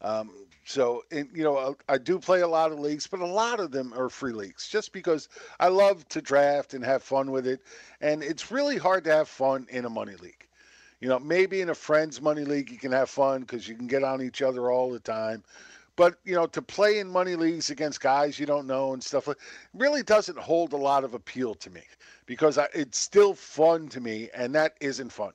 Um, 0.00 0.30
so, 0.64 1.02
you 1.10 1.42
know, 1.42 1.56
I, 1.88 1.94
I 1.94 1.98
do 1.98 2.18
play 2.18 2.40
a 2.40 2.48
lot 2.48 2.70
of 2.72 2.78
leagues, 2.78 3.06
but 3.06 3.20
a 3.20 3.26
lot 3.26 3.58
of 3.58 3.72
them 3.72 3.92
are 3.96 4.08
free 4.08 4.32
leagues 4.32 4.68
just 4.68 4.92
because 4.92 5.28
I 5.58 5.68
love 5.68 6.08
to 6.10 6.20
draft 6.20 6.74
and 6.74 6.84
have 6.84 7.02
fun 7.02 7.30
with 7.30 7.46
it. 7.46 7.60
And 8.00 8.22
it's 8.22 8.52
really 8.52 8.78
hard 8.78 9.04
to 9.04 9.12
have 9.12 9.28
fun 9.28 9.66
in 9.70 9.84
a 9.84 9.90
money 9.90 10.14
league. 10.16 10.46
You 11.00 11.08
know, 11.08 11.18
maybe 11.18 11.60
in 11.60 11.70
a 11.70 11.74
friend's 11.74 12.20
money 12.20 12.44
league, 12.44 12.70
you 12.70 12.78
can 12.78 12.92
have 12.92 13.10
fun 13.10 13.40
because 13.40 13.66
you 13.66 13.74
can 13.74 13.88
get 13.88 14.04
on 14.04 14.22
each 14.22 14.40
other 14.40 14.70
all 14.70 14.90
the 14.90 15.00
time. 15.00 15.42
But, 15.96 16.16
you 16.24 16.34
know, 16.34 16.46
to 16.46 16.62
play 16.62 16.98
in 17.00 17.08
money 17.08 17.36
leagues 17.36 17.70
against 17.70 18.00
guys 18.00 18.38
you 18.38 18.46
don't 18.46 18.66
know 18.66 18.94
and 18.94 19.02
stuff 19.02 19.26
like 19.26 19.38
really 19.74 20.02
doesn't 20.02 20.38
hold 20.38 20.72
a 20.72 20.76
lot 20.76 21.04
of 21.04 21.14
appeal 21.14 21.54
to 21.56 21.70
me 21.70 21.82
because 22.26 22.58
I, 22.58 22.68
it's 22.72 22.98
still 22.98 23.34
fun 23.34 23.88
to 23.88 24.00
me, 24.00 24.30
and 24.34 24.54
that 24.54 24.74
isn't 24.80 25.12
fun. 25.12 25.32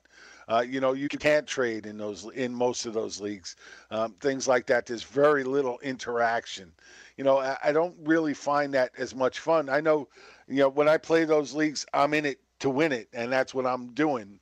Uh, 0.49 0.63
you 0.67 0.79
know, 0.79 0.93
you 0.93 1.09
can't 1.09 1.45
trade 1.45 1.85
in 1.85 1.97
those 1.97 2.25
in 2.33 2.53
most 2.53 2.85
of 2.85 2.93
those 2.93 3.19
leagues, 3.19 3.55
um, 3.91 4.13
things 4.13 4.47
like 4.47 4.65
that. 4.67 4.85
There's 4.85 5.03
very 5.03 5.43
little 5.43 5.77
interaction. 5.79 6.71
You 7.17 7.25
know, 7.25 7.39
I, 7.39 7.57
I 7.65 7.71
don't 7.73 7.95
really 8.03 8.33
find 8.33 8.73
that 8.73 8.91
as 8.97 9.13
much 9.13 9.39
fun. 9.39 9.69
I 9.69 9.81
know, 9.81 10.07
you 10.47 10.59
know, 10.59 10.69
when 10.69 10.87
I 10.87 10.97
play 10.97 11.25
those 11.25 11.53
leagues, 11.53 11.85
I'm 11.93 12.13
in 12.13 12.25
it 12.25 12.39
to 12.59 12.69
win 12.69 12.93
it, 12.93 13.09
and 13.13 13.31
that's 13.31 13.53
what 13.53 13.65
I'm 13.65 13.93
doing. 13.93 14.39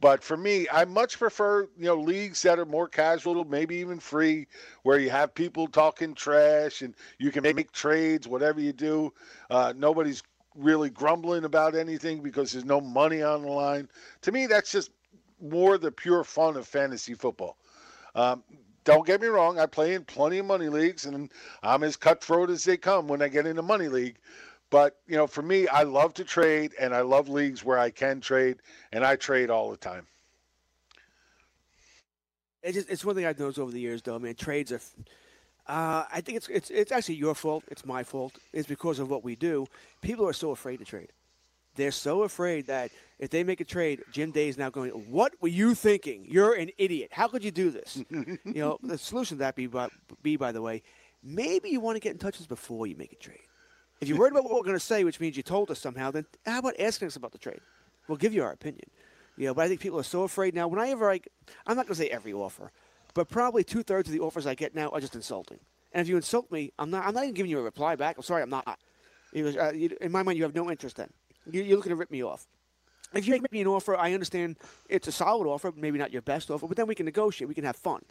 But 0.00 0.22
for 0.22 0.36
me, 0.36 0.66
I 0.72 0.84
much 0.84 1.18
prefer 1.18 1.62
you 1.76 1.86
know 1.86 1.96
leagues 1.96 2.42
that 2.42 2.58
are 2.58 2.66
more 2.66 2.88
casual, 2.88 3.44
maybe 3.44 3.76
even 3.76 3.98
free, 3.98 4.46
where 4.82 4.98
you 4.98 5.10
have 5.10 5.34
people 5.34 5.66
talking 5.66 6.14
trash 6.14 6.82
and 6.82 6.94
you 7.18 7.32
can 7.32 7.42
make 7.42 7.72
trades, 7.72 8.28
whatever 8.28 8.60
you 8.60 8.72
do. 8.72 9.12
Uh, 9.50 9.72
nobody's 9.76 10.22
really 10.54 10.90
grumbling 10.90 11.44
about 11.44 11.74
anything 11.74 12.22
because 12.22 12.52
there's 12.52 12.64
no 12.64 12.80
money 12.80 13.22
on 13.22 13.42
the 13.42 13.48
line. 13.48 13.88
To 14.22 14.32
me, 14.32 14.46
that's 14.46 14.72
just 14.72 14.90
more 15.40 15.78
the 15.78 15.90
pure 15.90 16.24
fun 16.24 16.56
of 16.56 16.66
fantasy 16.66 17.14
football. 17.14 17.56
Um, 18.14 18.42
don't 18.84 19.06
get 19.06 19.20
me 19.20 19.28
wrong, 19.28 19.58
I 19.58 19.66
play 19.66 19.94
in 19.94 20.04
plenty 20.04 20.38
of 20.38 20.46
money 20.46 20.68
leagues, 20.68 21.04
and 21.04 21.30
I'm 21.62 21.82
as 21.82 21.96
cutthroat 21.96 22.50
as 22.50 22.64
they 22.64 22.76
come 22.76 23.06
when 23.06 23.20
I 23.20 23.28
get 23.28 23.46
in 23.46 23.58
a 23.58 23.62
money 23.62 23.88
league. 23.88 24.16
But 24.70 24.96
you 25.06 25.16
know, 25.16 25.26
for 25.26 25.42
me, 25.42 25.66
I 25.66 25.82
love 25.84 26.14
to 26.14 26.24
trade, 26.24 26.72
and 26.78 26.94
I 26.94 27.00
love 27.00 27.28
leagues 27.28 27.64
where 27.64 27.78
I 27.78 27.90
can 27.90 28.20
trade, 28.20 28.56
and 28.92 29.04
I 29.04 29.16
trade 29.16 29.50
all 29.50 29.70
the 29.70 29.76
time. 29.76 30.06
It's 32.62 32.74
just, 32.74 32.90
it's 32.90 33.04
one 33.04 33.14
thing 33.14 33.24
I've 33.24 33.38
noticed 33.38 33.58
over 33.58 33.70
the 33.70 33.80
years, 33.80 34.02
though. 34.02 34.18
Man, 34.18 34.34
trades 34.34 34.72
are. 34.72 34.80
Uh, 35.66 36.04
I 36.12 36.20
think 36.20 36.36
it's 36.38 36.48
it's 36.48 36.70
it's 36.70 36.92
actually 36.92 37.16
your 37.16 37.34
fault. 37.34 37.64
It's 37.68 37.84
my 37.86 38.02
fault. 38.02 38.38
It's 38.52 38.68
because 38.68 38.98
of 38.98 39.08
what 39.08 39.24
we 39.24 39.36
do. 39.36 39.66
People 40.02 40.26
are 40.26 40.32
so 40.32 40.50
afraid 40.50 40.78
to 40.78 40.84
trade. 40.84 41.12
They're 41.76 41.90
so 41.92 42.22
afraid 42.24 42.66
that 42.66 42.90
if 43.18 43.30
they 43.30 43.44
make 43.44 43.60
a 43.60 43.64
trade, 43.64 44.02
Jim 44.10 44.32
Day 44.32 44.48
is 44.48 44.58
now 44.58 44.68
going. 44.68 44.90
What 44.90 45.32
were 45.40 45.48
you 45.48 45.74
thinking? 45.74 46.26
You're 46.28 46.54
an 46.54 46.70
idiot. 46.76 47.10
How 47.12 47.28
could 47.28 47.44
you 47.44 47.50
do 47.50 47.70
this? 47.70 48.02
you 48.10 48.38
know, 48.44 48.78
the 48.82 48.98
solution 48.98 49.36
to 49.36 49.40
that 49.40 49.54
be 49.54 49.66
by, 49.66 49.88
be 50.22 50.36
by 50.36 50.52
the 50.52 50.60
way, 50.60 50.82
maybe 51.22 51.70
you 51.70 51.80
want 51.80 51.96
to 51.96 52.00
get 52.00 52.12
in 52.12 52.18
touch 52.18 52.34
with 52.34 52.42
us 52.42 52.46
before 52.46 52.86
you 52.86 52.96
make 52.96 53.12
a 53.12 53.16
trade. 53.16 53.47
If 54.00 54.08
you're 54.08 54.18
worried 54.18 54.32
about 54.32 54.44
what 54.44 54.54
we're 54.54 54.62
going 54.62 54.76
to 54.76 54.80
say, 54.80 55.04
which 55.04 55.20
means 55.20 55.36
you 55.36 55.42
told 55.42 55.70
us 55.70 55.80
somehow, 55.80 56.10
then 56.10 56.26
how 56.46 56.60
about 56.60 56.78
asking 56.78 57.08
us 57.08 57.16
about 57.16 57.32
the 57.32 57.38
trade? 57.38 57.60
We'll 58.06 58.18
give 58.18 58.32
you 58.32 58.42
our 58.42 58.52
opinion. 58.52 58.90
You 59.36 59.46
know, 59.46 59.54
but 59.54 59.62
I 59.62 59.68
think 59.68 59.80
people 59.80 59.98
are 60.00 60.04
so 60.04 60.22
afraid 60.22 60.54
now. 60.54 60.66
Whenever 60.68 60.88
I, 60.88 60.92
ever 60.92 61.06
like, 61.06 61.28
I'm 61.66 61.76
not 61.76 61.86
going 61.86 61.94
to 61.94 62.02
say 62.02 62.08
every 62.08 62.32
offer, 62.32 62.70
but 63.14 63.28
probably 63.28 63.64
two 63.64 63.82
thirds 63.82 64.08
of 64.08 64.12
the 64.12 64.20
offers 64.20 64.46
I 64.46 64.54
get 64.54 64.74
now 64.74 64.88
are 64.88 65.00
just 65.00 65.14
insulting. 65.14 65.58
And 65.92 66.02
if 66.02 66.08
you 66.08 66.16
insult 66.16 66.50
me, 66.50 66.72
I'm 66.78 66.90
not. 66.90 67.06
I'm 67.06 67.14
not 67.14 67.24
even 67.24 67.34
giving 67.34 67.50
you 67.50 67.58
a 67.58 67.62
reply 67.62 67.96
back. 67.96 68.16
I'm 68.16 68.22
sorry, 68.22 68.42
I'm 68.42 68.50
not. 68.50 68.78
Know, 69.32 69.48
uh, 69.60 69.72
you, 69.72 69.96
in 70.00 70.12
my 70.12 70.22
mind, 70.22 70.38
you 70.38 70.44
have 70.44 70.54
no 70.54 70.70
interest 70.70 70.96
then. 70.96 71.10
You, 71.50 71.62
you're 71.62 71.76
looking 71.76 71.90
to 71.90 71.96
rip 71.96 72.10
me 72.10 72.22
off. 72.22 72.46
If 73.14 73.26
you 73.26 73.32
make 73.32 73.50
me 73.52 73.60
an 73.62 73.66
offer, 73.66 73.96
I 73.96 74.12
understand 74.12 74.56
it's 74.88 75.08
a 75.08 75.12
solid 75.12 75.48
offer, 75.48 75.72
maybe 75.74 75.98
not 75.98 76.12
your 76.12 76.22
best 76.22 76.50
offer, 76.50 76.66
but 76.66 76.76
then 76.76 76.86
we 76.86 76.94
can 76.94 77.06
negotiate. 77.06 77.48
We 77.48 77.54
can 77.54 77.64
have 77.64 77.76
fun, 77.76 78.02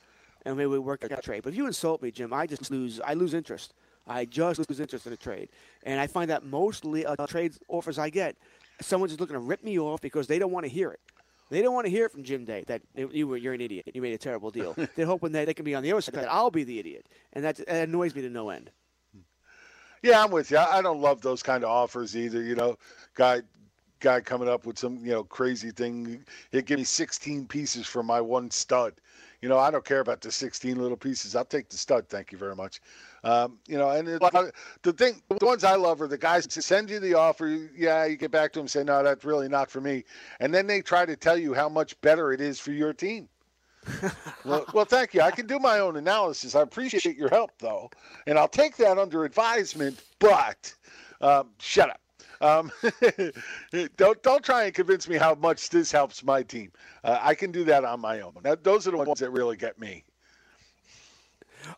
and 0.45 0.58
maybe 0.58 0.67
we 0.67 0.80
work 0.80 1.04
out 1.04 1.12
a 1.12 1.21
trade. 1.21 1.43
But 1.43 1.54
if 1.54 1.58
you 1.58 1.67
insult 1.67 2.02
me, 2.02 2.10
Jim, 2.10 2.34
I 2.34 2.47
just 2.47 2.71
lose. 2.71 3.00
I 3.02 3.13
lose 3.13 3.34
interest. 3.34 3.73
I 4.08 4.26
just 4.26 4.60
lose 4.70 4.80
interest 4.80 5.06
in 5.06 5.13
a 5.13 5.17
trade, 5.17 5.50
and 5.84 6.00
I 6.00 6.08
find 6.08 6.30
that 6.30 6.46
mostly 6.46 7.06
uh, 7.06 7.15
trades 7.28 7.60
offers 7.67 8.00
I 8.00 8.10
get, 8.10 8.36
someone's 8.82 9.12
just 9.12 9.20
looking 9.20 9.36
to 9.36 9.39
rip 9.39 9.63
me 9.63 9.80
off 9.80 10.02
because 10.02 10.28
they 10.28 10.39
don't 10.39 10.52
want 10.52 10.65
to 10.65 10.72
hear 10.72 10.91
it. 10.91 11.00
They 11.50 11.62
don't 11.62 11.74
want 11.74 11.86
to 11.86 11.91
hear 11.91 12.06
it 12.06 12.12
from 12.12 12.24
Jim 12.24 12.43
Day 12.43 12.65
that 12.67 12.82
you 12.96 13.28
were 13.28 13.38
you're 13.38 13.54
an 13.54 13.62
idiot. 13.62 13.89
You 13.93 14.02
made 14.02 14.13
a 14.13 14.17
terrible 14.17 14.52
deal. 14.52 14.76
They're 14.96 15.06
hoping 15.06 15.32
that 15.32 15.46
they 15.46 15.54
can 15.54 15.65
be 15.65 15.76
on 15.76 15.84
the 15.84 15.91
other 15.91 16.02
side 16.02 16.15
that 16.15 16.32
I'll 16.32 16.52
be 16.52 16.63
the 16.63 16.80
idiot, 16.80 17.06
and 17.34 17.43
that, 17.43 17.58
that 17.58 17.88
annoys 17.88 18.13
me 18.15 18.22
to 18.22 18.30
no 18.30 18.50
end. 18.50 18.70
Yeah, 20.04 20.24
I'm 20.24 20.32
with 20.32 20.52
you. 20.52 20.58
I 20.58 20.78
I 20.78 20.82
don't 20.82 21.02
love 21.02 21.22
those 21.22 21.41
kind 21.41 21.63
of 21.63 21.70
offers 21.70 22.15
either. 22.15 22.41
You 22.41 22.56
know, 22.56 22.78
guy 23.15 23.41
guy 24.00 24.22
coming 24.22 24.48
up 24.48 24.65
with 24.65 24.78
some 24.78 24.98
you 24.98 25.12
know 25.12 25.24
crazy 25.24 25.72
thing. 25.72 26.24
He'd 26.52 26.65
give 26.65 26.80
me 26.80 26.86
16 26.86 27.48
pieces 27.48 27.88
for 27.88 28.04
my 28.04 28.22
one 28.22 28.52
stud. 28.52 28.93
You 29.41 29.50
know, 29.50 29.60
I 29.60 29.70
don't 29.70 29.86
care 29.86 30.00
about 30.00 30.22
the 30.22 30.32
16 30.32 30.78
little 30.78 30.98
pieces. 30.98 31.36
I'll 31.36 31.46
take 31.46 31.70
the 31.70 31.78
stud. 31.78 32.10
Thank 32.10 32.32
you 32.32 32.38
very 32.38 32.56
much. 32.56 32.82
Um, 33.28 33.60
you 33.68 33.78
know, 33.78 33.90
and 33.90 34.08
it, 34.08 34.22
the 34.84 34.94
thing, 34.94 35.22
the 35.28 35.46
ones 35.46 35.66
I 35.66 35.76
love 35.76 36.02
are 36.02 36.08
the 36.08 36.18
guys 36.18 36.48
that 36.48 36.62
send 36.62 36.90
you 36.90 37.02
the 37.02 37.16
offer. 37.16 37.68
Yeah, 37.76 38.06
you 38.06 38.16
get 38.16 38.32
back 38.32 38.54
to 38.54 38.60
them, 38.60 38.70
say, 38.70 38.86
no, 38.86 39.04
that's 39.04 39.26
really 39.26 39.50
not 39.50 39.70
for 39.70 39.82
me, 39.82 40.06
and 40.40 40.54
then 40.54 40.66
they 40.66 40.82
try 40.82 41.06
to 41.06 41.18
tell 41.18 41.38
you 41.38 41.54
how 41.54 41.68
much 41.68 42.00
better 42.00 42.32
it 42.32 42.40
is 42.40 42.58
for 42.58 42.72
your 42.72 42.94
team. 42.94 43.28
well, 44.46 44.66
well, 44.74 44.86
thank 44.86 45.13
you. 45.13 45.20
I 45.20 45.32
can 45.32 45.46
do 45.46 45.60
my 45.60 45.80
own 45.80 45.98
analysis. 45.98 46.56
I 46.56 46.62
appreciate 46.62 47.18
your 47.18 47.30
help, 47.30 47.52
though, 47.60 47.90
and 48.28 48.40
I'll 48.40 48.48
take 48.48 48.78
that 48.78 48.98
under 48.98 49.26
advisement. 49.26 50.02
But 50.20 50.74
um, 51.20 51.50
shut 51.60 51.90
up. 51.90 52.00
Um, 52.40 52.72
don't 53.98 54.24
don't 54.24 54.44
try 54.44 54.66
and 54.66 54.74
convince 54.74 55.10
me 55.10 55.18
how 55.18 55.36
much 55.36 55.70
this 55.70 55.92
helps 55.92 56.24
my 56.24 56.44
team. 56.44 56.72
Uh, 57.04 57.20
I 57.22 57.36
can 57.36 57.52
do 57.52 57.66
that 57.66 57.84
on 57.84 58.00
my 58.00 58.22
own. 58.22 58.34
That, 58.44 58.63
those 58.63 58.88
are 58.88 58.92
the 58.92 58.98
ones 58.98 59.20
that 59.20 59.32
really 59.32 59.58
get 59.58 59.78
me. 59.78 60.06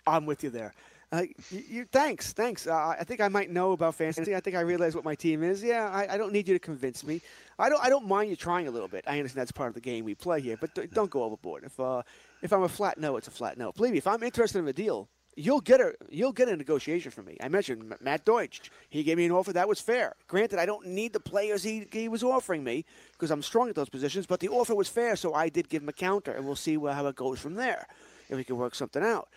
I'm 0.05 0.27
with 0.27 0.43
you 0.43 0.51
there. 0.51 0.75
Uh, 1.11 1.23
you, 1.49 1.63
you, 1.67 1.85
thanks, 1.91 2.33
thanks. 2.33 2.67
Uh, 2.67 2.95
I 2.99 3.03
think 3.03 3.19
I 3.19 3.29
might 3.29 3.49
know 3.49 3.71
about 3.71 3.95
fantasy. 3.95 4.35
I 4.35 4.39
think 4.39 4.55
I 4.55 4.59
realize 4.59 4.95
what 4.95 5.03
my 5.03 5.15
team 5.15 5.43
is. 5.43 5.63
Yeah, 5.63 5.89
I, 5.89 6.13
I, 6.13 6.17
don't 6.17 6.31
need 6.31 6.47
you 6.47 6.53
to 6.53 6.59
convince 6.59 7.03
me. 7.03 7.19
I 7.57 7.67
don't. 7.67 7.83
I 7.83 7.89
don't 7.89 8.07
mind 8.07 8.29
you 8.29 8.35
trying 8.35 8.67
a 8.67 8.71
little 8.71 8.87
bit. 8.87 9.05
I 9.07 9.17
understand 9.17 9.41
that's 9.41 9.51
part 9.51 9.69
of 9.69 9.73
the 9.73 9.81
game 9.81 10.05
we 10.05 10.13
play 10.13 10.39
here, 10.39 10.55
but 10.55 10.69
don't 10.93 11.09
go 11.09 11.23
overboard. 11.23 11.63
If 11.63 11.79
uh, 11.79 12.03
if 12.43 12.53
I'm 12.53 12.61
a 12.61 12.69
flat 12.69 12.99
no, 12.99 13.17
it's 13.17 13.27
a 13.27 13.31
flat 13.31 13.57
no. 13.57 13.71
Believe 13.71 13.93
me, 13.93 13.97
if 13.97 14.05
I'm 14.05 14.21
interested 14.21 14.59
in 14.59 14.67
a 14.67 14.73
deal, 14.73 15.09
you'll 15.35 15.61
get 15.61 15.81
a 15.81 15.95
you'll 16.09 16.31
get 16.31 16.47
a 16.47 16.55
negotiation 16.55 17.09
from 17.09 17.25
me. 17.25 17.37
I 17.41 17.47
mentioned 17.47 17.91
Matt 18.01 18.23
Deutsch. 18.23 18.69
He 18.89 19.01
gave 19.01 19.17
me 19.17 19.25
an 19.25 19.31
offer 19.31 19.51
that 19.53 19.67
was 19.67 19.81
fair. 19.81 20.13
Granted, 20.27 20.59
I 20.59 20.67
don't 20.67 20.85
need 20.85 21.13
the 21.13 21.19
players 21.19 21.63
he, 21.63 21.87
he 21.91 22.07
was 22.07 22.21
offering 22.21 22.63
me 22.63 22.85
because 23.13 23.31
I'm 23.31 23.41
strong 23.41 23.67
at 23.67 23.73
those 23.73 23.89
positions, 23.89 24.27
but 24.27 24.39
the 24.39 24.49
offer 24.49 24.75
was 24.75 24.89
fair, 24.89 25.15
so 25.15 25.33
I 25.33 25.49
did 25.49 25.69
give 25.69 25.81
him 25.81 25.89
a 25.89 25.93
counter, 25.93 26.33
and 26.33 26.45
we'll 26.45 26.55
see 26.55 26.75
how 26.75 27.07
it 27.07 27.15
goes 27.15 27.39
from 27.39 27.55
there. 27.55 27.87
If 28.29 28.37
we 28.37 28.43
can 28.43 28.57
work 28.57 28.75
something 28.75 29.01
out. 29.01 29.27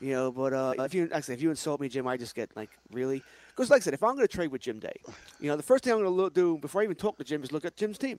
You 0.00 0.12
know, 0.12 0.32
but 0.32 0.52
uh, 0.54 0.74
if 0.78 0.94
you 0.94 1.10
actually 1.12 1.34
if 1.34 1.42
you 1.42 1.50
insult 1.50 1.80
me, 1.80 1.88
Jim, 1.88 2.06
I 2.06 2.16
just 2.16 2.34
get 2.34 2.50
like 2.56 2.70
really 2.90 3.22
because 3.48 3.68
like 3.68 3.82
I 3.82 3.84
said, 3.84 3.94
if 3.94 4.02
I'm 4.02 4.14
going 4.14 4.26
to 4.26 4.32
trade 4.32 4.50
with 4.50 4.62
Jim 4.62 4.78
Day, 4.78 4.94
you 5.40 5.48
know, 5.48 5.56
the 5.56 5.62
first 5.62 5.84
thing 5.84 5.92
I'm 5.92 6.02
going 6.02 6.16
to 6.16 6.34
do 6.34 6.58
before 6.58 6.80
I 6.80 6.84
even 6.84 6.96
talk 6.96 7.18
to 7.18 7.24
Jim 7.24 7.42
is 7.42 7.52
look 7.52 7.66
at 7.66 7.76
Jim's 7.76 7.98
team. 7.98 8.18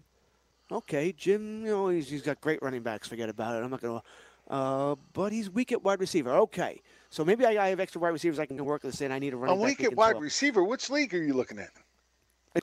Okay, 0.71 1.11
Jim, 1.11 1.65
you 1.65 1.71
know, 1.71 1.89
he's, 1.89 2.09
he's 2.09 2.21
got 2.21 2.39
great 2.39 2.61
running 2.61 2.81
backs. 2.81 3.07
Forget 3.07 3.27
about 3.27 3.55
it. 3.55 3.63
I'm 3.63 3.71
not 3.71 3.81
going 3.81 3.99
to. 3.99 4.53
Uh, 4.53 4.95
but 5.13 5.33
he's 5.33 5.49
weak 5.49 5.71
at 5.71 5.83
wide 5.83 5.99
receiver. 5.99 6.31
Okay, 6.31 6.81
so 7.09 7.25
maybe 7.25 7.45
I, 7.45 7.65
I 7.65 7.69
have 7.69 7.79
extra 7.79 7.99
wide 7.99 8.09
receivers 8.09 8.39
I 8.39 8.45
can 8.45 8.63
work 8.63 8.83
with, 8.83 8.99
and 9.01 9.11
I 9.11 9.19
need 9.19 9.33
a 9.33 9.37
running 9.37 9.57
a 9.57 9.59
back. 9.59 9.79
weak 9.79 9.83
at 9.87 9.95
wide 9.95 10.19
receiver. 10.19 10.63
Which 10.63 10.89
league 10.89 11.13
are 11.13 11.21
you 11.21 11.33
looking 11.33 11.59
at? 11.59 11.71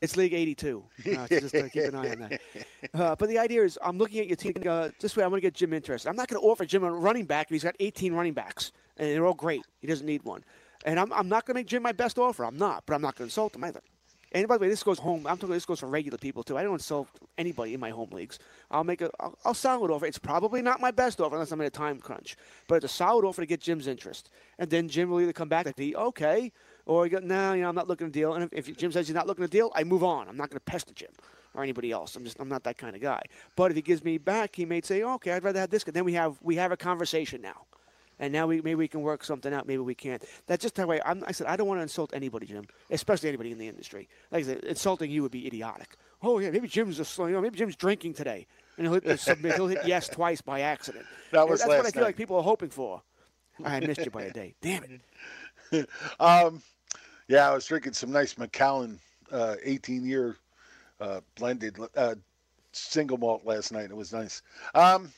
It's 0.02 0.16
League 0.16 0.34
82. 0.34 0.84
Uh, 1.16 1.26
just 1.28 1.54
uh, 1.54 1.68
keep 1.70 1.84
an 1.84 1.94
eye 1.94 2.10
on 2.10 2.18
that. 2.20 2.40
Uh, 2.94 3.14
but 3.16 3.28
the 3.28 3.38
idea 3.38 3.62
is, 3.64 3.78
I'm 3.82 3.98
looking 3.98 4.20
at 4.20 4.26
your 4.26 4.36
team 4.36 4.54
uh, 4.66 4.88
this 5.00 5.16
way. 5.16 5.24
I'm 5.24 5.30
going 5.30 5.40
to 5.40 5.46
get 5.46 5.54
Jim 5.54 5.72
interested. 5.72 6.08
I'm 6.08 6.16
not 6.16 6.28
going 6.28 6.40
to 6.40 6.46
offer 6.46 6.64
Jim 6.64 6.84
a 6.84 6.90
running 6.90 7.24
back 7.24 7.46
if 7.46 7.50
he's 7.50 7.64
got 7.64 7.74
18 7.80 8.12
running 8.12 8.34
backs 8.34 8.72
and 8.98 9.08
they're 9.08 9.26
all 9.26 9.34
great. 9.34 9.62
He 9.80 9.86
doesn't 9.86 10.06
need 10.06 10.22
one. 10.24 10.44
And 10.84 10.98
I'm, 10.98 11.12
I'm 11.12 11.28
not 11.28 11.44
going 11.44 11.54
to 11.54 11.58
make 11.60 11.66
Jim 11.66 11.82
my 11.82 11.92
best 11.92 12.18
offer. 12.18 12.44
I'm 12.44 12.56
not, 12.56 12.84
but 12.86 12.94
I'm 12.94 13.02
not 13.02 13.16
going 13.16 13.28
to 13.28 13.30
insult 13.30 13.54
him 13.54 13.64
either. 13.64 13.82
And 14.32 14.46
by 14.46 14.58
the 14.58 14.62
way, 14.62 14.68
this 14.68 14.82
goes 14.82 14.98
home. 14.98 15.26
I'm 15.26 15.38
talking. 15.38 15.54
This 15.54 15.64
goes 15.64 15.80
for 15.80 15.86
regular 15.86 16.18
people 16.18 16.42
too. 16.42 16.58
I 16.58 16.62
don't 16.62 16.74
insult 16.74 17.08
anybody 17.38 17.72
in 17.72 17.80
my 17.80 17.88
home 17.88 18.10
leagues. 18.10 18.38
I'll 18.70 18.84
make 18.84 19.00
a. 19.00 19.10
I'll, 19.18 19.38
I'll 19.44 19.54
solid 19.54 19.90
offer. 19.90 20.04
It's 20.04 20.18
probably 20.18 20.60
not 20.60 20.80
my 20.80 20.90
best 20.90 21.20
offer 21.20 21.34
unless 21.34 21.50
I'm 21.50 21.60
in 21.62 21.66
a 21.66 21.70
time 21.70 21.98
crunch, 21.98 22.36
but 22.66 22.76
it's 22.76 22.84
a 22.84 22.94
solid 22.94 23.24
offer 23.24 23.40
to 23.40 23.46
get 23.46 23.60
Jim's 23.60 23.86
interest. 23.86 24.28
And 24.58 24.68
then 24.68 24.88
Jim 24.88 25.08
will 25.08 25.22
either 25.22 25.32
come 25.32 25.48
back 25.48 25.64
and 25.64 25.74
be 25.76 25.96
okay, 25.96 26.52
or 26.84 27.04
he 27.04 27.10
go, 27.10 27.20
no, 27.20 27.54
you 27.54 27.62
know, 27.62 27.70
I'm 27.70 27.74
not 27.74 27.88
looking 27.88 28.08
to 28.08 28.12
deal. 28.12 28.34
And 28.34 28.44
if, 28.52 28.68
if 28.68 28.76
Jim 28.76 28.92
says 28.92 29.08
he's 29.08 29.14
not 29.14 29.26
looking 29.26 29.44
to 29.44 29.50
deal, 29.50 29.72
I 29.74 29.84
move 29.84 30.04
on. 30.04 30.28
I'm 30.28 30.36
not 30.36 30.50
going 30.50 30.58
to 30.58 30.64
pester 30.64 30.92
Jim 30.92 31.10
or 31.54 31.62
anybody 31.62 31.90
else. 31.90 32.14
I'm 32.14 32.24
just. 32.24 32.38
I'm 32.38 32.50
not 32.50 32.64
that 32.64 32.76
kind 32.76 32.94
of 32.94 33.00
guy. 33.00 33.22
But 33.56 33.70
if 33.70 33.76
he 33.76 33.82
gives 33.82 34.04
me 34.04 34.18
back, 34.18 34.54
he 34.54 34.66
may 34.66 34.82
say, 34.82 35.02
okay, 35.02 35.32
I'd 35.32 35.44
rather 35.44 35.60
have 35.60 35.70
this. 35.70 35.84
And 35.84 35.94
then 35.94 36.04
we 36.04 36.12
have 36.12 36.36
we 36.42 36.56
have 36.56 36.70
a 36.70 36.76
conversation 36.76 37.40
now 37.40 37.64
and 38.18 38.32
now 38.32 38.46
we 38.46 38.56
maybe 38.60 38.74
we 38.76 38.88
can 38.88 39.02
work 39.02 39.24
something 39.24 39.52
out. 39.52 39.66
Maybe 39.66 39.78
we 39.78 39.94
can't. 39.94 40.24
That's 40.46 40.62
just 40.62 40.76
how 40.76 40.90
I. 40.90 41.00
I'm, 41.04 41.24
I 41.26 41.32
said 41.32 41.46
I 41.46 41.56
don't 41.56 41.68
want 41.68 41.78
to 41.78 41.82
insult 41.82 42.12
anybody, 42.14 42.46
Jim, 42.46 42.64
especially 42.90 43.28
anybody 43.28 43.52
in 43.52 43.58
the 43.58 43.68
industry. 43.68 44.08
Like 44.30 44.44
I 44.44 44.46
said, 44.46 44.58
insulting 44.64 45.10
you 45.10 45.22
would 45.22 45.32
be 45.32 45.46
idiotic. 45.46 45.96
Oh 46.22 46.38
yeah, 46.38 46.50
maybe 46.50 46.68
Jim's 46.68 46.96
just 46.96 47.16
you 47.18 47.28
know 47.28 47.40
maybe 47.40 47.58
Jim's 47.58 47.76
drinking 47.76 48.14
today, 48.14 48.46
and 48.76 48.86
he'll 48.86 49.00
hit 49.00 49.20
submit. 49.20 49.54
he'll 49.54 49.68
hit 49.68 49.80
yes 49.84 50.08
twice 50.12 50.40
by 50.40 50.60
accident. 50.60 51.06
That 51.32 51.48
was 51.48 51.60
That's 51.60 51.70
last 51.70 51.76
what 51.78 51.86
I 51.86 51.90
feel 51.90 52.02
night. 52.02 52.08
like 52.08 52.16
people 52.16 52.36
are 52.36 52.42
hoping 52.42 52.70
for. 52.70 53.02
I 53.64 53.80
missed 53.80 54.04
you 54.04 54.10
by 54.10 54.22
a 54.22 54.32
day. 54.32 54.54
Damn 54.60 54.84
it. 55.72 55.88
um, 56.20 56.62
yeah, 57.26 57.50
I 57.50 57.54
was 57.54 57.66
drinking 57.66 57.92
some 57.92 58.12
nice 58.12 58.38
Macallan 58.38 58.98
uh, 59.32 59.56
18 59.62 60.04
year 60.04 60.36
uh, 61.00 61.20
blended 61.36 61.76
uh, 61.96 62.14
single 62.72 63.18
malt 63.18 63.42
last 63.44 63.72
night. 63.72 63.90
It 63.90 63.96
was 63.96 64.12
nice. 64.12 64.42
Um, 64.74 65.12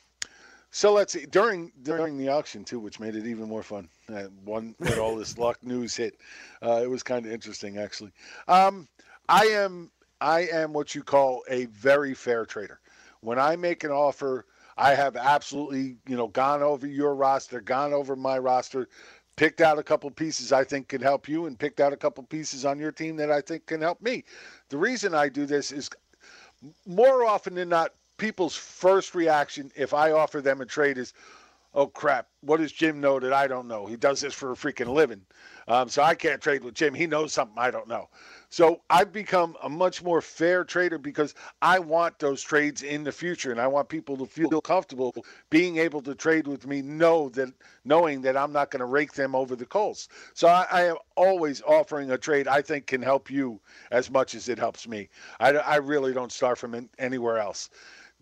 so 0.70 0.92
let's 0.92 1.12
see 1.12 1.26
during 1.26 1.72
during 1.82 2.16
the 2.16 2.28
auction 2.28 2.64
too, 2.64 2.78
which 2.78 3.00
made 3.00 3.16
it 3.16 3.26
even 3.26 3.48
more 3.48 3.62
fun. 3.62 3.88
Uh, 4.08 4.24
one 4.44 4.74
when 4.78 4.98
all 4.98 5.16
this 5.16 5.36
luck 5.38 5.58
news 5.62 5.96
hit, 5.96 6.16
uh, 6.62 6.80
it 6.82 6.88
was 6.88 7.02
kind 7.02 7.26
of 7.26 7.32
interesting 7.32 7.78
actually. 7.78 8.12
Um, 8.48 8.88
I 9.28 9.46
am 9.46 9.90
I 10.20 10.40
am 10.52 10.72
what 10.72 10.94
you 10.94 11.02
call 11.02 11.42
a 11.48 11.66
very 11.66 12.14
fair 12.14 12.44
trader. 12.44 12.80
When 13.20 13.38
I 13.38 13.56
make 13.56 13.84
an 13.84 13.90
offer, 13.90 14.46
I 14.76 14.94
have 14.94 15.16
absolutely 15.16 15.96
you 16.06 16.16
know 16.16 16.28
gone 16.28 16.62
over 16.62 16.86
your 16.86 17.14
roster, 17.14 17.60
gone 17.60 17.92
over 17.92 18.14
my 18.14 18.38
roster, 18.38 18.88
picked 19.36 19.60
out 19.60 19.78
a 19.78 19.82
couple 19.82 20.10
pieces 20.10 20.52
I 20.52 20.62
think 20.62 20.88
can 20.88 21.02
help 21.02 21.28
you, 21.28 21.46
and 21.46 21.58
picked 21.58 21.80
out 21.80 21.92
a 21.92 21.96
couple 21.96 22.22
pieces 22.24 22.64
on 22.64 22.78
your 22.78 22.92
team 22.92 23.16
that 23.16 23.30
I 23.30 23.40
think 23.40 23.66
can 23.66 23.80
help 23.80 24.00
me. 24.00 24.24
The 24.68 24.76
reason 24.76 25.14
I 25.14 25.28
do 25.28 25.46
this 25.46 25.72
is 25.72 25.90
more 26.86 27.24
often 27.24 27.54
than 27.54 27.68
not, 27.68 27.92
people's 28.20 28.54
first 28.54 29.14
reaction 29.14 29.72
if 29.74 29.94
I 29.94 30.12
offer 30.12 30.40
them 30.42 30.60
a 30.60 30.66
trade 30.66 30.98
is, 30.98 31.14
"Oh 31.74 31.86
crap! 31.86 32.28
What 32.42 32.58
does 32.58 32.70
Jim 32.70 33.00
know 33.00 33.18
that 33.18 33.32
I 33.32 33.46
don't 33.48 33.66
know? 33.66 33.86
He 33.86 33.96
does 33.96 34.20
this 34.20 34.34
for 34.34 34.52
a 34.52 34.54
freaking 34.54 34.92
living, 34.92 35.22
um, 35.66 35.88
so 35.88 36.02
I 36.02 36.14
can't 36.14 36.40
trade 36.40 36.62
with 36.62 36.74
Jim. 36.74 36.94
He 36.94 37.06
knows 37.06 37.32
something 37.32 37.58
I 37.58 37.70
don't 37.70 37.88
know." 37.88 38.08
So 38.50 38.82
I've 38.90 39.12
become 39.12 39.56
a 39.62 39.68
much 39.68 40.02
more 40.02 40.20
fair 40.20 40.64
trader 40.64 40.98
because 40.98 41.34
I 41.62 41.78
want 41.78 42.18
those 42.18 42.42
trades 42.42 42.82
in 42.82 43.04
the 43.04 43.12
future, 43.12 43.52
and 43.52 43.60
I 43.60 43.68
want 43.68 43.88
people 43.88 44.16
to 44.18 44.26
feel 44.26 44.60
comfortable 44.60 45.14
being 45.50 45.78
able 45.78 46.02
to 46.02 46.14
trade 46.14 46.46
with 46.48 46.66
me, 46.66 46.82
know 46.82 47.28
that 47.30 47.52
knowing 47.84 48.20
that 48.22 48.36
I'm 48.36 48.52
not 48.52 48.70
going 48.70 48.80
to 48.80 48.86
rake 48.86 49.12
them 49.14 49.34
over 49.36 49.54
the 49.56 49.66
coals. 49.66 50.08
So 50.34 50.48
I, 50.48 50.66
I 50.70 50.82
am 50.82 50.96
always 51.16 51.62
offering 51.62 52.10
a 52.10 52.18
trade 52.18 52.48
I 52.48 52.60
think 52.60 52.86
can 52.86 53.02
help 53.02 53.30
you 53.30 53.60
as 53.92 54.10
much 54.10 54.34
as 54.34 54.48
it 54.48 54.58
helps 54.58 54.86
me. 54.88 55.08
I, 55.38 55.52
I 55.52 55.76
really 55.76 56.12
don't 56.12 56.32
start 56.32 56.58
from 56.58 56.74
an- 56.74 56.90
anywhere 56.98 57.38
else 57.38 57.70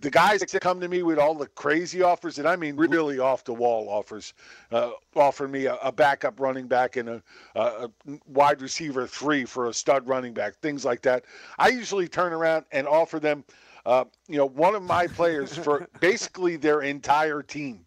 the 0.01 0.11
guys 0.11 0.41
that 0.41 0.61
come 0.61 0.81
to 0.81 0.89
me 0.89 1.03
with 1.03 1.19
all 1.19 1.35
the 1.35 1.47
crazy 1.49 2.03
offers, 2.03 2.39
and 2.39 2.47
I 2.47 2.57
mean 2.57 2.77
really 2.77 3.19
off 3.19 3.45
the 3.45 3.53
wall 3.53 3.89
offers, 3.89 4.33
uh, 4.71 4.93
offer 5.17 5.49
me 5.49 5.67
a, 5.67 5.75
a 5.77 5.91
backup 5.91 6.39
running 6.39 6.67
back 6.67 6.97
and 6.97 7.09
a, 7.09 7.23
a, 7.57 7.61
a 7.61 7.91
wide 8.27 8.63
receiver 8.63 9.07
three 9.07 9.45
for 9.45 9.67
a 9.67 9.73
stud 9.75 10.07
running 10.07 10.33
back, 10.33 10.57
things 10.57 10.85
like 10.85 11.03
that. 11.03 11.25
I 11.59 11.69
usually 11.69 12.09
turn 12.09 12.33
around 12.33 12.65
and 12.71 12.87
offer 12.87 13.19
them, 13.19 13.45
uh, 13.87 14.05
you 14.29 14.37
know, 14.37 14.47
one 14.47 14.75
of 14.75 14.83
my 14.83 15.07
players 15.09 15.57
for 15.57 15.89
basically 16.01 16.57
their 16.57 16.83
entire 16.83 17.43
team, 17.43 17.85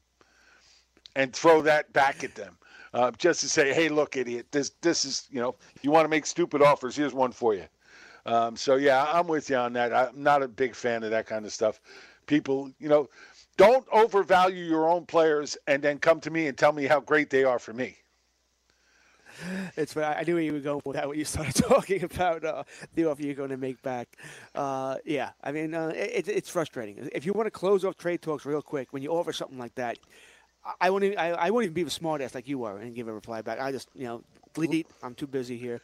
and 1.16 1.34
throw 1.34 1.62
that 1.62 1.92
back 1.94 2.24
at 2.24 2.36
them. 2.36 2.58
Uh, 2.94 3.10
just 3.12 3.40
to 3.40 3.48
say, 3.48 3.74
hey, 3.74 3.88
look, 3.88 4.18
idiot, 4.18 4.46
this 4.52 4.72
this 4.82 5.06
is 5.06 5.28
you 5.32 5.40
know, 5.40 5.56
you 5.82 5.92
want 5.92 6.04
to 6.04 6.10
make 6.10 6.26
stupid 6.26 6.62
offers? 6.62 6.94
Here's 6.94 7.14
one 7.14 7.32
for 7.32 7.54
you. 7.54 7.66
Um, 8.26 8.56
so 8.56 8.76
yeah, 8.76 9.06
I'm 9.12 9.28
with 9.28 9.50
you 9.50 9.58
on 9.58 9.74
that. 9.74 9.94
I'm 9.94 10.22
not 10.22 10.44
a 10.44 10.48
big 10.48 10.76
fan 10.76 11.04
of 11.04 11.12
that 11.12 11.26
kind 11.26 11.46
of 11.46 11.54
stuff. 11.54 11.82
People, 12.28 12.72
you 12.80 12.90
know, 12.90 13.10
don't 13.58 13.86
overvalue 13.92 14.64
your 14.64 14.90
own 14.90 15.06
players 15.06 15.58
and 15.68 15.82
then 15.84 15.98
come 16.00 16.20
to 16.22 16.32
me 16.32 16.48
and 16.48 16.58
tell 16.58 16.72
me 16.72 16.86
how 16.86 17.00
great 17.00 17.30
they 17.30 17.44
are 17.44 17.60
for 17.60 17.74
me. 17.74 17.98
It's 19.76 19.96
I 19.98 20.24
knew 20.26 20.36
where 20.36 20.44
you 20.44 20.54
were 20.54 20.60
going 20.60 20.82
with 20.86 20.96
that 20.98 21.08
when 21.08 21.18
you 21.18 21.26
started 21.26 21.56
talking 21.68 22.04
about 22.04 22.44
uh, 22.44 22.64
the 22.96 23.06
offer 23.06 23.22
you're 23.24 23.34
going 23.34 23.50
to 23.50 23.58
make 23.58 23.82
back. 23.82 24.18
Uh, 24.54 24.98
yeah, 25.06 25.32
I 25.44 25.52
mean 25.52 25.74
uh, 25.74 25.92
it, 25.96 26.28
it's 26.28 26.50
frustrating. 26.50 27.10
If 27.14 27.26
you 27.26 27.34
want 27.34 27.48
to 27.48 27.52
close 27.52 27.84
off 27.86 27.98
trade 27.98 28.22
talks 28.22 28.46
real 28.46 28.62
quick, 28.62 28.94
when 28.94 29.02
you 29.02 29.12
offer 29.12 29.34
something 29.34 29.58
like 29.58 29.76
that, 29.76 29.98
I- 30.80 30.90
won't 30.90 31.04
even, 31.06 31.18
I, 31.18 31.30
I 31.32 31.50
won't 31.50 31.64
even 31.64 31.74
be 31.74 31.82
a 31.84 31.90
smart 31.90 32.22
ass 32.22 32.36
like 32.36 32.48
you 32.48 32.64
are 32.66 32.78
and 32.78 32.94
give 32.94 33.08
a 33.08 33.14
reply 33.14 33.42
back. 33.42 33.60
I 33.60 33.72
just 33.72 33.90
you 33.96 34.06
know 34.06 34.24
delete. 34.54 34.88
I'm 35.02 35.16
too 35.16 35.28
busy 35.28 35.58
here. 35.58 35.82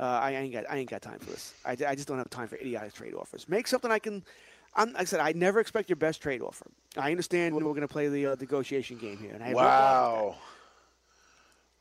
Uh, 0.00 0.18
I 0.22 0.30
ain't 0.32 0.52
got 0.52 0.64
I 0.70 0.78
ain't 0.78 0.88
got 0.88 1.02
time 1.02 1.18
for 1.18 1.30
this. 1.30 1.54
I, 1.64 1.72
I 1.72 1.94
just 1.94 2.08
don't 2.08 2.16
have 2.16 2.30
time 2.30 2.48
for 2.48 2.56
idiotic 2.56 2.94
trade 2.94 3.12
offers. 3.14 3.46
Make 3.48 3.66
something 3.66 3.90
I 3.90 3.98
can. 3.98 4.24
I'm, 4.74 4.92
like 4.92 5.02
I 5.02 5.04
said, 5.04 5.20
I 5.20 5.32
never 5.32 5.60
expect 5.60 5.90
your 5.90 5.96
best 5.96 6.22
trade 6.22 6.40
offer. 6.40 6.66
I 6.96 7.10
understand 7.10 7.54
we're 7.54 7.62
going 7.62 7.80
to 7.82 7.88
play 7.88 8.08
the 8.08 8.28
uh, 8.28 8.36
negotiation 8.40 8.96
game 8.96 9.18
here, 9.18 9.32
and 9.34 9.42
I 9.42 9.48
have 9.48 9.60
no 9.60 9.70
problem 9.70 10.02
with 10.02 10.12
that. 10.12 10.26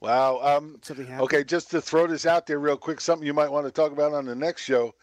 Wow. 0.01 0.39
Wow. 0.39 0.57
Um, 0.57 0.79
okay, 1.19 1.43
just 1.43 1.71
to 1.71 1.81
throw 1.81 2.07
this 2.07 2.25
out 2.25 2.45
there 2.45 2.59
real 2.59 2.77
quick, 2.77 2.99
something 2.99 3.25
you 3.25 3.33
might 3.33 3.51
want 3.51 3.67
to 3.67 3.71
talk 3.71 3.91
about 3.91 4.13
on 4.13 4.25
the 4.25 4.35
next 4.35 4.63
show. 4.63 4.93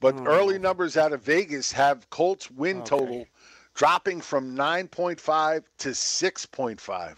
But 0.00 0.16
Oh. 0.18 0.24
early 0.26 0.58
numbers 0.58 0.96
out 0.96 1.12
of 1.12 1.22
Vegas 1.22 1.72
have 1.72 2.08
Colts 2.10 2.50
win 2.50 2.78
Okay. 2.78 2.88
total 2.88 3.26
dropping 3.74 4.20
from 4.20 4.54
9.5 4.54 5.64
to 5.78 5.88
6.5. 5.90 7.16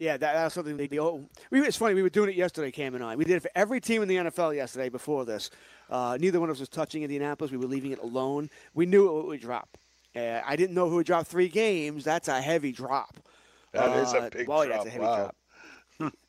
Yeah, 0.00 0.16
that, 0.16 0.32
that's 0.32 0.54
something 0.54 0.78
they 0.78 0.86
do. 0.86 1.28
We, 1.50 1.60
it's 1.60 1.76
funny. 1.76 1.94
We 1.94 2.02
were 2.02 2.08
doing 2.08 2.30
it 2.30 2.34
yesterday, 2.34 2.70
Cam 2.70 2.94
and 2.94 3.04
I. 3.04 3.16
We 3.16 3.24
did 3.26 3.36
it 3.36 3.42
for 3.42 3.50
every 3.54 3.80
team 3.82 4.00
in 4.00 4.08
the 4.08 4.16
NFL 4.16 4.56
yesterday 4.56 4.88
before 4.88 5.26
this. 5.26 5.50
Uh, 5.90 6.16
neither 6.18 6.40
one 6.40 6.48
of 6.48 6.56
us 6.56 6.60
was 6.60 6.70
touching 6.70 7.02
Indianapolis. 7.02 7.50
We 7.52 7.58
were 7.58 7.66
leaving 7.66 7.92
it 7.92 7.98
alone. 7.98 8.48
We 8.72 8.86
knew 8.86 9.20
it 9.20 9.26
would 9.26 9.40
drop. 9.42 9.76
Uh, 10.16 10.40
I 10.44 10.56
didn't 10.56 10.74
know 10.74 10.88
who 10.88 10.96
would 10.96 11.06
drop 11.06 11.26
three 11.26 11.48
games. 11.48 12.02
That's 12.02 12.28
a 12.28 12.40
heavy 12.40 12.72
drop. 12.72 13.18
That 13.72 13.94
is 13.98 14.14
Uh, 14.14 14.18
a 14.18 14.30
big 14.30 14.48
well, 14.48 14.64
drop. 14.64 14.70
yeah, 14.70 14.76
it's 14.78 14.86
a 14.86 14.90
heavy 14.90 15.04
wow. 15.04 15.16
drop. 15.98 16.14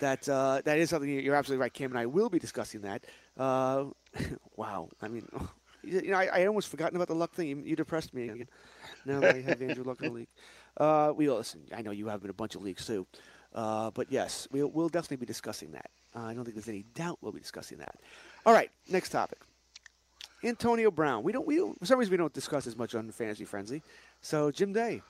That 0.00 0.26
uh, 0.30 0.62
that 0.64 0.78
is 0.78 0.88
something 0.88 1.10
you're 1.10 1.34
absolutely 1.34 1.60
right. 1.60 1.74
Cam, 1.74 1.90
and 1.90 1.98
I 1.98 2.06
will 2.06 2.30
be 2.30 2.38
discussing 2.38 2.80
that. 2.82 3.04
Uh, 3.36 3.86
wow, 4.56 4.88
I 5.02 5.08
mean, 5.08 5.28
you 5.82 6.10
know, 6.10 6.16
I, 6.16 6.40
I 6.40 6.46
almost 6.46 6.68
forgotten 6.68 6.96
about 6.96 7.08
the 7.08 7.14
luck 7.14 7.34
thing. 7.34 7.48
You, 7.48 7.62
you 7.64 7.76
depressed 7.76 8.14
me 8.14 8.30
again. 8.30 8.48
Now 9.04 9.20
that 9.20 9.34
I 9.36 9.40
have 9.42 9.60
Andrew 9.60 9.84
Luck 9.84 10.00
in 10.00 10.08
the 10.08 10.14
league, 10.14 10.28
uh, 10.76 11.12
we 11.14 11.28
listen. 11.28 11.62
I 11.74 11.82
know 11.82 11.90
you 11.90 12.08
have 12.08 12.20
been 12.20 12.30
a 12.30 12.34
bunch 12.34 12.54
of 12.54 12.62
leagues 12.62 12.86
too, 12.86 13.06
uh, 13.54 13.90
but 13.90 14.06
yes, 14.10 14.48
we'll, 14.50 14.68
we'll 14.68 14.88
definitely 14.88 15.18
be 15.18 15.26
discussing 15.26 15.72
that. 15.72 15.90
Uh, 16.14 16.22
I 16.22 16.34
don't 16.34 16.44
think 16.44 16.56
there's 16.56 16.68
any 16.68 16.84
doubt 16.94 17.18
we'll 17.20 17.32
be 17.32 17.40
discussing 17.40 17.78
that. 17.78 17.96
All 18.44 18.52
right, 18.52 18.70
next 18.88 19.10
topic. 19.10 19.38
Antonio 20.42 20.90
Brown. 20.90 21.22
We 21.22 21.32
don't. 21.32 21.46
We 21.46 21.56
don't, 21.56 21.78
for 21.78 21.86
some 21.86 21.98
reason 21.98 22.10
we 22.10 22.16
don't 22.16 22.32
discuss 22.32 22.66
as 22.66 22.76
much 22.76 22.94
on 22.94 23.10
Fantasy 23.10 23.44
Frenzy. 23.44 23.82
So 24.22 24.50
Jim 24.50 24.72
Day. 24.72 25.02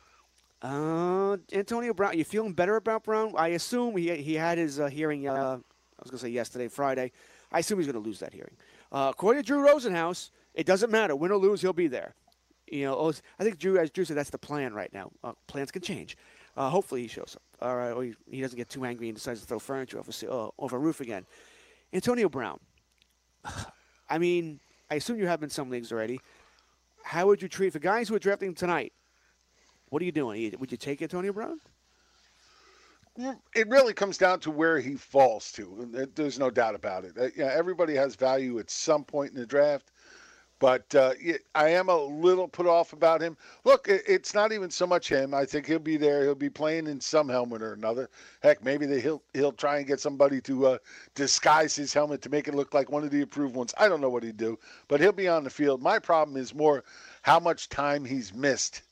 Uh, 0.62 1.38
Antonio 1.54 1.94
Brown, 1.94 2.18
you 2.18 2.24
feeling 2.24 2.52
better 2.52 2.76
about 2.76 3.04
Brown? 3.04 3.32
I 3.36 3.48
assume 3.48 3.96
he 3.96 4.14
he 4.16 4.34
had 4.34 4.58
his 4.58 4.78
uh, 4.78 4.88
hearing. 4.88 5.26
Uh, 5.26 5.58
I 6.00 6.02
was 6.02 6.10
to 6.10 6.18
say 6.18 6.28
yesterday, 6.28 6.68
Friday. 6.68 7.12
I 7.52 7.60
assume 7.60 7.78
he's 7.78 7.90
to 7.90 7.98
lose 7.98 8.20
that 8.20 8.32
hearing. 8.32 8.56
Uh, 8.92 9.08
according 9.10 9.42
to 9.42 9.46
Drew 9.46 9.66
Rosenhaus, 9.66 10.30
it 10.54 10.66
doesn't 10.66 10.90
matter 10.90 11.16
win 11.16 11.30
or 11.30 11.38
lose, 11.38 11.60
he'll 11.60 11.72
be 11.72 11.86
there. 11.86 12.14
You 12.70 12.84
know, 12.84 12.96
oh, 12.96 13.12
I 13.38 13.44
think 13.44 13.58
Drew, 13.58 13.78
as 13.78 13.90
Drew 13.90 14.04
said, 14.04 14.16
that's 14.16 14.30
the 14.30 14.38
plan 14.38 14.72
right 14.72 14.92
now. 14.92 15.10
Uh, 15.24 15.32
plans 15.46 15.70
can 15.70 15.82
change. 15.82 16.16
Uh, 16.56 16.68
hopefully, 16.68 17.02
he 17.02 17.08
shows 17.08 17.36
up. 17.36 17.42
All 17.66 17.76
right, 17.76 17.90
or 17.90 18.04
he, 18.04 18.14
he 18.30 18.40
doesn't 18.40 18.56
get 18.56 18.68
too 18.68 18.84
angry 18.84 19.08
and 19.08 19.16
decides 19.16 19.40
to 19.40 19.46
throw 19.46 19.58
furniture 19.58 19.98
off 19.98 20.08
a, 20.22 20.30
uh, 20.30 20.50
a 20.58 20.78
roof 20.78 21.00
again. 21.00 21.26
Antonio 21.92 22.28
Brown. 22.28 22.58
I 24.08 24.18
mean, 24.18 24.60
I 24.90 24.96
assume 24.96 25.18
you 25.18 25.26
have 25.26 25.42
in 25.42 25.50
some 25.50 25.70
leagues 25.70 25.92
already. 25.92 26.20
How 27.02 27.26
would 27.26 27.40
you 27.42 27.48
treat 27.48 27.72
for 27.72 27.78
guys 27.78 28.08
who 28.08 28.14
are 28.14 28.20
drafting 28.20 28.54
tonight? 28.54 28.92
What 29.90 30.02
are 30.02 30.04
you 30.04 30.12
doing? 30.12 30.54
Would 30.58 30.70
you 30.70 30.78
take 30.78 31.02
Antonio 31.02 31.32
Brown? 31.32 31.60
It 33.54 33.68
really 33.68 33.92
comes 33.92 34.16
down 34.16 34.40
to 34.40 34.50
where 34.50 34.78
he 34.78 34.94
falls 34.94 35.52
to. 35.52 36.08
There's 36.14 36.38
no 36.38 36.50
doubt 36.50 36.74
about 36.74 37.04
it. 37.04 37.18
Uh, 37.18 37.28
Yeah, 37.36 37.50
everybody 37.52 37.94
has 37.94 38.14
value 38.14 38.58
at 38.58 38.70
some 38.70 39.04
point 39.04 39.32
in 39.32 39.36
the 39.36 39.46
draft, 39.46 39.90
but 40.60 40.94
uh, 40.94 41.14
I 41.54 41.70
am 41.70 41.88
a 41.88 41.96
little 41.96 42.46
put 42.46 42.66
off 42.66 42.92
about 42.92 43.20
him. 43.20 43.36
Look, 43.64 43.86
it's 43.88 44.34
not 44.34 44.52
even 44.52 44.70
so 44.70 44.86
much 44.86 45.08
him. 45.08 45.34
I 45.34 45.46
think 45.46 45.66
he'll 45.66 45.78
be 45.78 45.96
there. 45.96 46.22
He'll 46.22 46.34
be 46.34 46.50
playing 46.50 46.86
in 46.86 47.00
some 47.00 47.28
helmet 47.28 47.62
or 47.62 47.72
another. 47.72 48.10
Heck, 48.42 48.62
maybe 48.62 48.86
they, 48.86 49.00
he'll 49.00 49.22
he'll 49.32 49.52
try 49.52 49.78
and 49.78 49.86
get 49.86 50.00
somebody 50.00 50.40
to 50.42 50.66
uh, 50.66 50.78
disguise 51.14 51.74
his 51.74 51.92
helmet 51.92 52.22
to 52.22 52.30
make 52.30 52.46
it 52.46 52.54
look 52.54 52.74
like 52.74 52.92
one 52.92 53.02
of 53.02 53.10
the 53.10 53.22
approved 53.22 53.56
ones. 53.56 53.74
I 53.78 53.88
don't 53.88 54.02
know 54.02 54.10
what 54.10 54.22
he'd 54.22 54.36
do, 54.36 54.58
but 54.86 55.00
he'll 55.00 55.12
be 55.12 55.28
on 55.28 55.44
the 55.44 55.50
field. 55.50 55.82
My 55.82 55.98
problem 55.98 56.36
is 56.36 56.54
more 56.54 56.84
how 57.22 57.40
much 57.40 57.70
time 57.70 58.04
he's 58.04 58.34
missed 58.34 58.82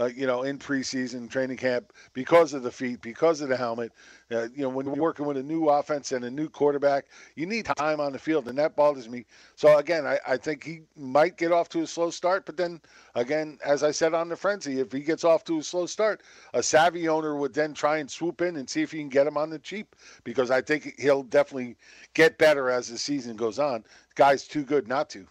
uh, 0.00 0.06
you 0.16 0.26
know, 0.26 0.42
in 0.44 0.58
preseason 0.58 1.30
training 1.30 1.58
camp 1.58 1.92
because 2.14 2.54
of 2.54 2.62
the 2.62 2.70
feet, 2.70 3.02
because 3.02 3.42
of 3.42 3.50
the 3.50 3.56
helmet. 3.56 3.92
Uh, 4.30 4.48
you 4.54 4.62
know, 4.62 4.68
when 4.68 4.86
you're 4.86 4.94
working 4.94 5.26
with 5.26 5.36
a 5.36 5.42
new 5.42 5.68
offense 5.68 6.12
and 6.12 6.24
a 6.24 6.30
new 6.30 6.48
quarterback, 6.48 7.04
you 7.34 7.44
need 7.44 7.66
time 7.66 8.00
on 8.00 8.12
the 8.12 8.18
field, 8.18 8.48
and 8.48 8.56
that 8.56 8.74
bothers 8.74 9.10
me. 9.10 9.26
So 9.56 9.76
again, 9.76 10.06
I, 10.06 10.18
I 10.26 10.36
think 10.38 10.64
he 10.64 10.80
might 10.96 11.36
get 11.36 11.52
off 11.52 11.68
to 11.70 11.82
a 11.82 11.86
slow 11.86 12.10
start, 12.10 12.46
but 12.46 12.56
then 12.56 12.80
again, 13.14 13.58
as 13.62 13.82
I 13.82 13.90
said 13.90 14.14
on 14.14 14.30
the 14.30 14.36
frenzy, 14.36 14.80
if 14.80 14.90
he 14.90 15.00
gets 15.00 15.24
off 15.24 15.44
to 15.44 15.58
a 15.58 15.62
slow 15.62 15.84
start, 15.84 16.22
a 16.54 16.62
savvy 16.62 17.06
owner 17.08 17.36
would 17.36 17.52
then 17.52 17.74
try 17.74 17.98
and 17.98 18.10
swoop 18.10 18.40
in 18.40 18.56
and 18.56 18.70
see 18.70 18.80
if 18.80 18.92
he 18.92 18.98
can 18.98 19.10
get 19.10 19.26
him 19.26 19.36
on 19.36 19.50
the 19.50 19.58
cheap 19.58 19.94
because 20.24 20.50
I 20.50 20.62
think 20.62 20.98
he'll 20.98 21.24
definitely 21.24 21.76
get 22.14 22.38
better 22.38 22.70
as 22.70 22.88
the 22.88 22.96
season 22.96 23.36
goes 23.36 23.58
on. 23.58 23.82
The 23.82 24.14
guy's 24.14 24.46
too 24.46 24.64
good 24.64 24.88
not 24.88 25.10
to. 25.10 25.26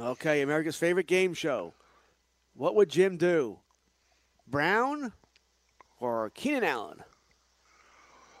Okay, 0.00 0.42
America's 0.42 0.76
favorite 0.76 1.08
game 1.08 1.34
show. 1.34 1.74
What 2.58 2.74
would 2.74 2.88
Jim 2.88 3.16
do? 3.16 3.60
Brown 4.48 5.12
or 6.00 6.30
Keenan 6.30 6.64
Allen? 6.64 6.98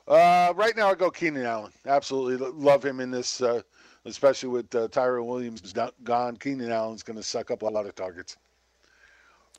Uh, 0.08 0.52
right 0.56 0.76
now, 0.76 0.88
I 0.88 0.96
go 0.96 1.08
Keenan 1.08 1.46
Allen. 1.46 1.70
Absolutely 1.86 2.48
love 2.50 2.84
him 2.84 2.98
in 2.98 3.12
this, 3.12 3.40
uh, 3.40 3.62
especially 4.06 4.48
with 4.48 4.74
uh, 4.74 4.88
Tyrell 4.88 5.24
Williams 5.24 5.72
gone. 6.02 6.36
Keenan 6.36 6.72
Allen's 6.72 7.04
going 7.04 7.16
to 7.16 7.22
suck 7.22 7.52
up 7.52 7.62
a 7.62 7.66
lot 7.66 7.86
of 7.86 7.94
targets. 7.94 8.36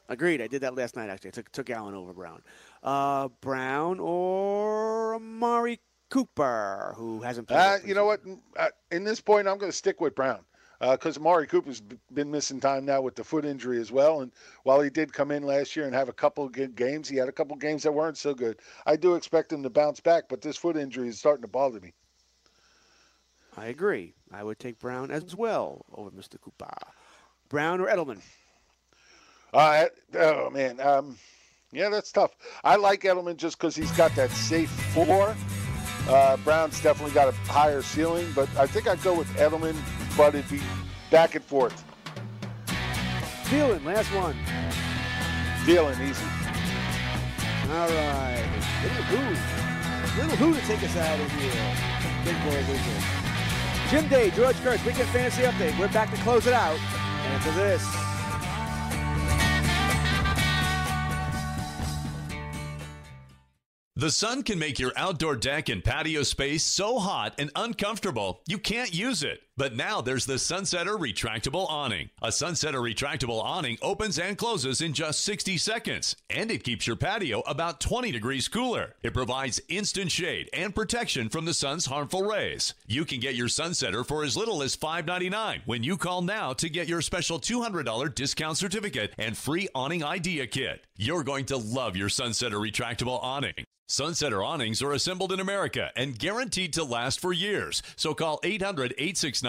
Agreed. 0.10 0.42
I 0.42 0.48
did 0.48 0.60
that 0.64 0.76
last 0.76 0.98
night. 0.98 1.10
Actually, 1.10 1.30
I 1.30 1.32
took 1.32 1.52
took 1.54 1.70
Allen 1.70 1.96
over 1.96 2.12
Brown. 2.12 2.42
Uh, 2.84 3.30
Brown 3.40 4.02
or 4.02 5.16
Amari 5.16 5.80
Cooper, 6.10 6.96
who 6.98 7.22
hasn't 7.22 7.48
played. 7.48 7.58
Uh, 7.58 7.78
you 7.86 7.94
know 7.94 8.06
what? 8.06 8.20
Uh, 8.58 8.68
in 8.92 9.06
this 9.06 9.22
point, 9.22 9.48
I'm 9.48 9.58
going 9.58 9.72
to 9.72 9.78
stick 9.78 10.02
with 10.02 10.16
Brown 10.16 10.44
because 10.80 11.18
Amari 11.18 11.48
Cooper's 11.48 11.82
been 12.14 12.32
missing 12.32 12.60
time 12.60 12.86
now 12.86 13.02
with 13.02 13.16
the 13.16 13.24
foot 13.24 13.46
injury 13.46 13.80
as 13.80 13.92
well. 13.92 14.22
And 14.22 14.32
while 14.64 14.82
he 14.82 14.90
did 14.90 15.12
come 15.12 15.32
in 15.32 15.44
last 15.44 15.76
year 15.76 15.86
and 15.86 15.94
have 15.94 16.10
a 16.10 16.14
couple 16.14 16.46
of 16.46 16.52
good 16.52 16.76
games, 16.76 17.10
he 17.10 17.18
had 17.18 17.28
a 17.28 17.34
couple 17.34 17.54
of 17.54 17.60
games 17.60 17.84
that 17.84 17.92
weren't 17.92 18.18
so 18.18 18.34
good. 18.34 18.60
I 18.86 18.96
do 18.96 19.16
expect 19.16 19.52
him 19.52 19.64
to 19.64 19.70
bounce 19.70 20.00
back, 20.00 20.26
but 20.30 20.42
this 20.42 20.58
foot 20.58 20.78
injury 20.78 21.10
is 21.10 21.20
starting 21.20 21.42
to 21.42 21.48
bother 21.48 21.80
me. 21.80 21.94
I 23.58 23.68
agree. 23.68 24.14
I 24.32 24.44
would 24.44 24.60
take 24.60 24.80
Brown 24.80 25.12
as 25.12 25.36
well 25.36 25.86
over 25.94 26.12
Mr. 26.12 26.40
Cooper. 26.40 26.70
Brown 27.50 27.82
or 27.82 27.88
Edelman? 27.88 28.22
Uh, 29.54 29.86
oh 30.16 30.50
man, 30.52 30.80
um, 30.80 31.18
yeah, 31.72 31.90
that's 31.90 32.12
tough. 32.12 32.36
I 32.64 32.76
like 32.76 33.02
Edelman 33.02 33.38
just 33.38 33.58
because 33.58 33.76
he's 33.76 33.92
got 33.94 34.16
that 34.16 34.30
safe 34.32 34.70
floor. 34.70 35.36
Uh, 36.08 36.38
Brown's 36.38 36.82
definitely 36.82 37.14
got 37.14 37.28
a 37.28 37.32
higher 37.52 37.82
ceiling, 37.82 38.28
but 38.36 38.48
I 38.58 38.68
think 38.68 38.88
I'd 38.88 39.02
go 39.02 39.14
with 39.16 39.28
Edelman, 39.36 39.76
but 40.20 40.36
it'd 40.36 40.52
be 40.52 40.60
back 41.10 41.36
and 41.36 41.46
forth. 41.46 41.82
Thielen, 43.46 43.86
last 43.86 44.14
one. 44.14 44.36
Feeling 45.64 45.96
easy. 46.02 46.26
All 47.72 47.88
right. 47.88 48.46
Little 48.84 49.04
who? 49.04 50.22
Little 50.22 50.36
who 50.36 50.54
to 50.54 50.68
take 50.68 50.84
us 50.84 50.98
out 50.98 51.18
of 51.18 51.32
here? 51.32 51.54
Big 52.26 52.36
boy 52.44 52.60
loser. 52.70 53.00
Jim 53.90 54.10
Day, 54.10 54.30
George 54.32 54.58
Kurtz, 54.58 54.84
Weekend 54.86 55.08
Fantasy 55.08 55.44
Update. 55.44 55.80
We're 55.80 55.88
back 55.88 56.12
to 56.14 56.18
close 56.18 56.46
it 56.48 56.54
out. 56.54 56.78
After 57.32 57.52
this. 57.54 58.10
The 63.96 64.12
sun 64.12 64.44
can 64.44 64.60
make 64.60 64.80
your 64.80 64.92
outdoor 64.98 65.38
deck 65.38 65.70
and 65.70 65.82
patio 65.82 66.24
space 66.24 66.64
so 66.64 67.00
hot 67.00 67.36
and 67.38 67.52
uncomfortable 67.56 68.42
you 68.48 68.58
can't 68.58 68.94
use 68.94 69.24
it. 69.24 69.42
But 69.60 69.76
now 69.76 70.00
there's 70.00 70.26
the 70.26 70.36
Sunsetter 70.36 70.98
Retractable 70.98 71.70
Awning. 71.70 72.12
A 72.22 72.30
Sunsetter 72.30 72.82
Retractable 72.82 73.44
Awning 73.44 73.78
opens 73.82 74.18
and 74.18 74.38
closes 74.38 74.80
in 74.80 74.94
just 74.94 75.20
60 75.26 75.58
seconds, 75.58 76.16
and 76.30 76.50
it 76.50 76.64
keeps 76.64 76.88
your 76.88 76.96
patio 76.96 77.42
about 77.42 77.82
20 77.82 78.10
degrees 78.10 78.48
cooler. 78.48 78.96
It 79.04 79.14
provides 79.14 79.60
instant 79.68 80.14
shade 80.14 80.50
and 80.54 80.74
protection 80.74 81.28
from 81.28 81.44
the 81.44 81.54
sun's 81.54 81.88
harmful 81.88 82.22
rays. 82.22 82.74
You 82.88 83.04
can 83.04 83.20
get 83.20 83.36
your 83.36 83.50
Sunsetter 83.50 84.08
for 84.08 84.24
as 84.24 84.38
little 84.38 84.64
as 84.64 84.78
$5.99 84.78 85.64
when 85.66 85.84
you 85.84 85.98
call 85.98 86.22
now 86.22 86.54
to 86.54 86.70
get 86.70 86.88
your 86.88 87.02
special 87.02 87.38
$200 87.38 88.16
discount 88.16 88.58
certificate 88.58 89.14
and 89.18 89.36
free 89.36 89.68
awning 89.76 90.06
idea 90.06 90.48
kit. 90.48 90.86
You're 90.96 91.24
going 91.24 91.44
to 91.48 91.58
love 91.58 91.98
your 91.98 92.08
Sunsetter 92.08 92.66
Retractable 92.66 93.22
Awning. 93.22 93.66
Sunsetter 93.90 94.46
awnings 94.46 94.84
are 94.84 94.94
assembled 94.94 95.32
in 95.32 95.40
America 95.40 95.92
and 95.96 96.18
guaranteed 96.18 96.74
to 96.74 96.84
last 96.84 97.20
for 97.20 97.34
years. 97.34 97.82
So 97.96 98.14
call 98.14 98.40
800 98.44 98.94
869 99.00 99.49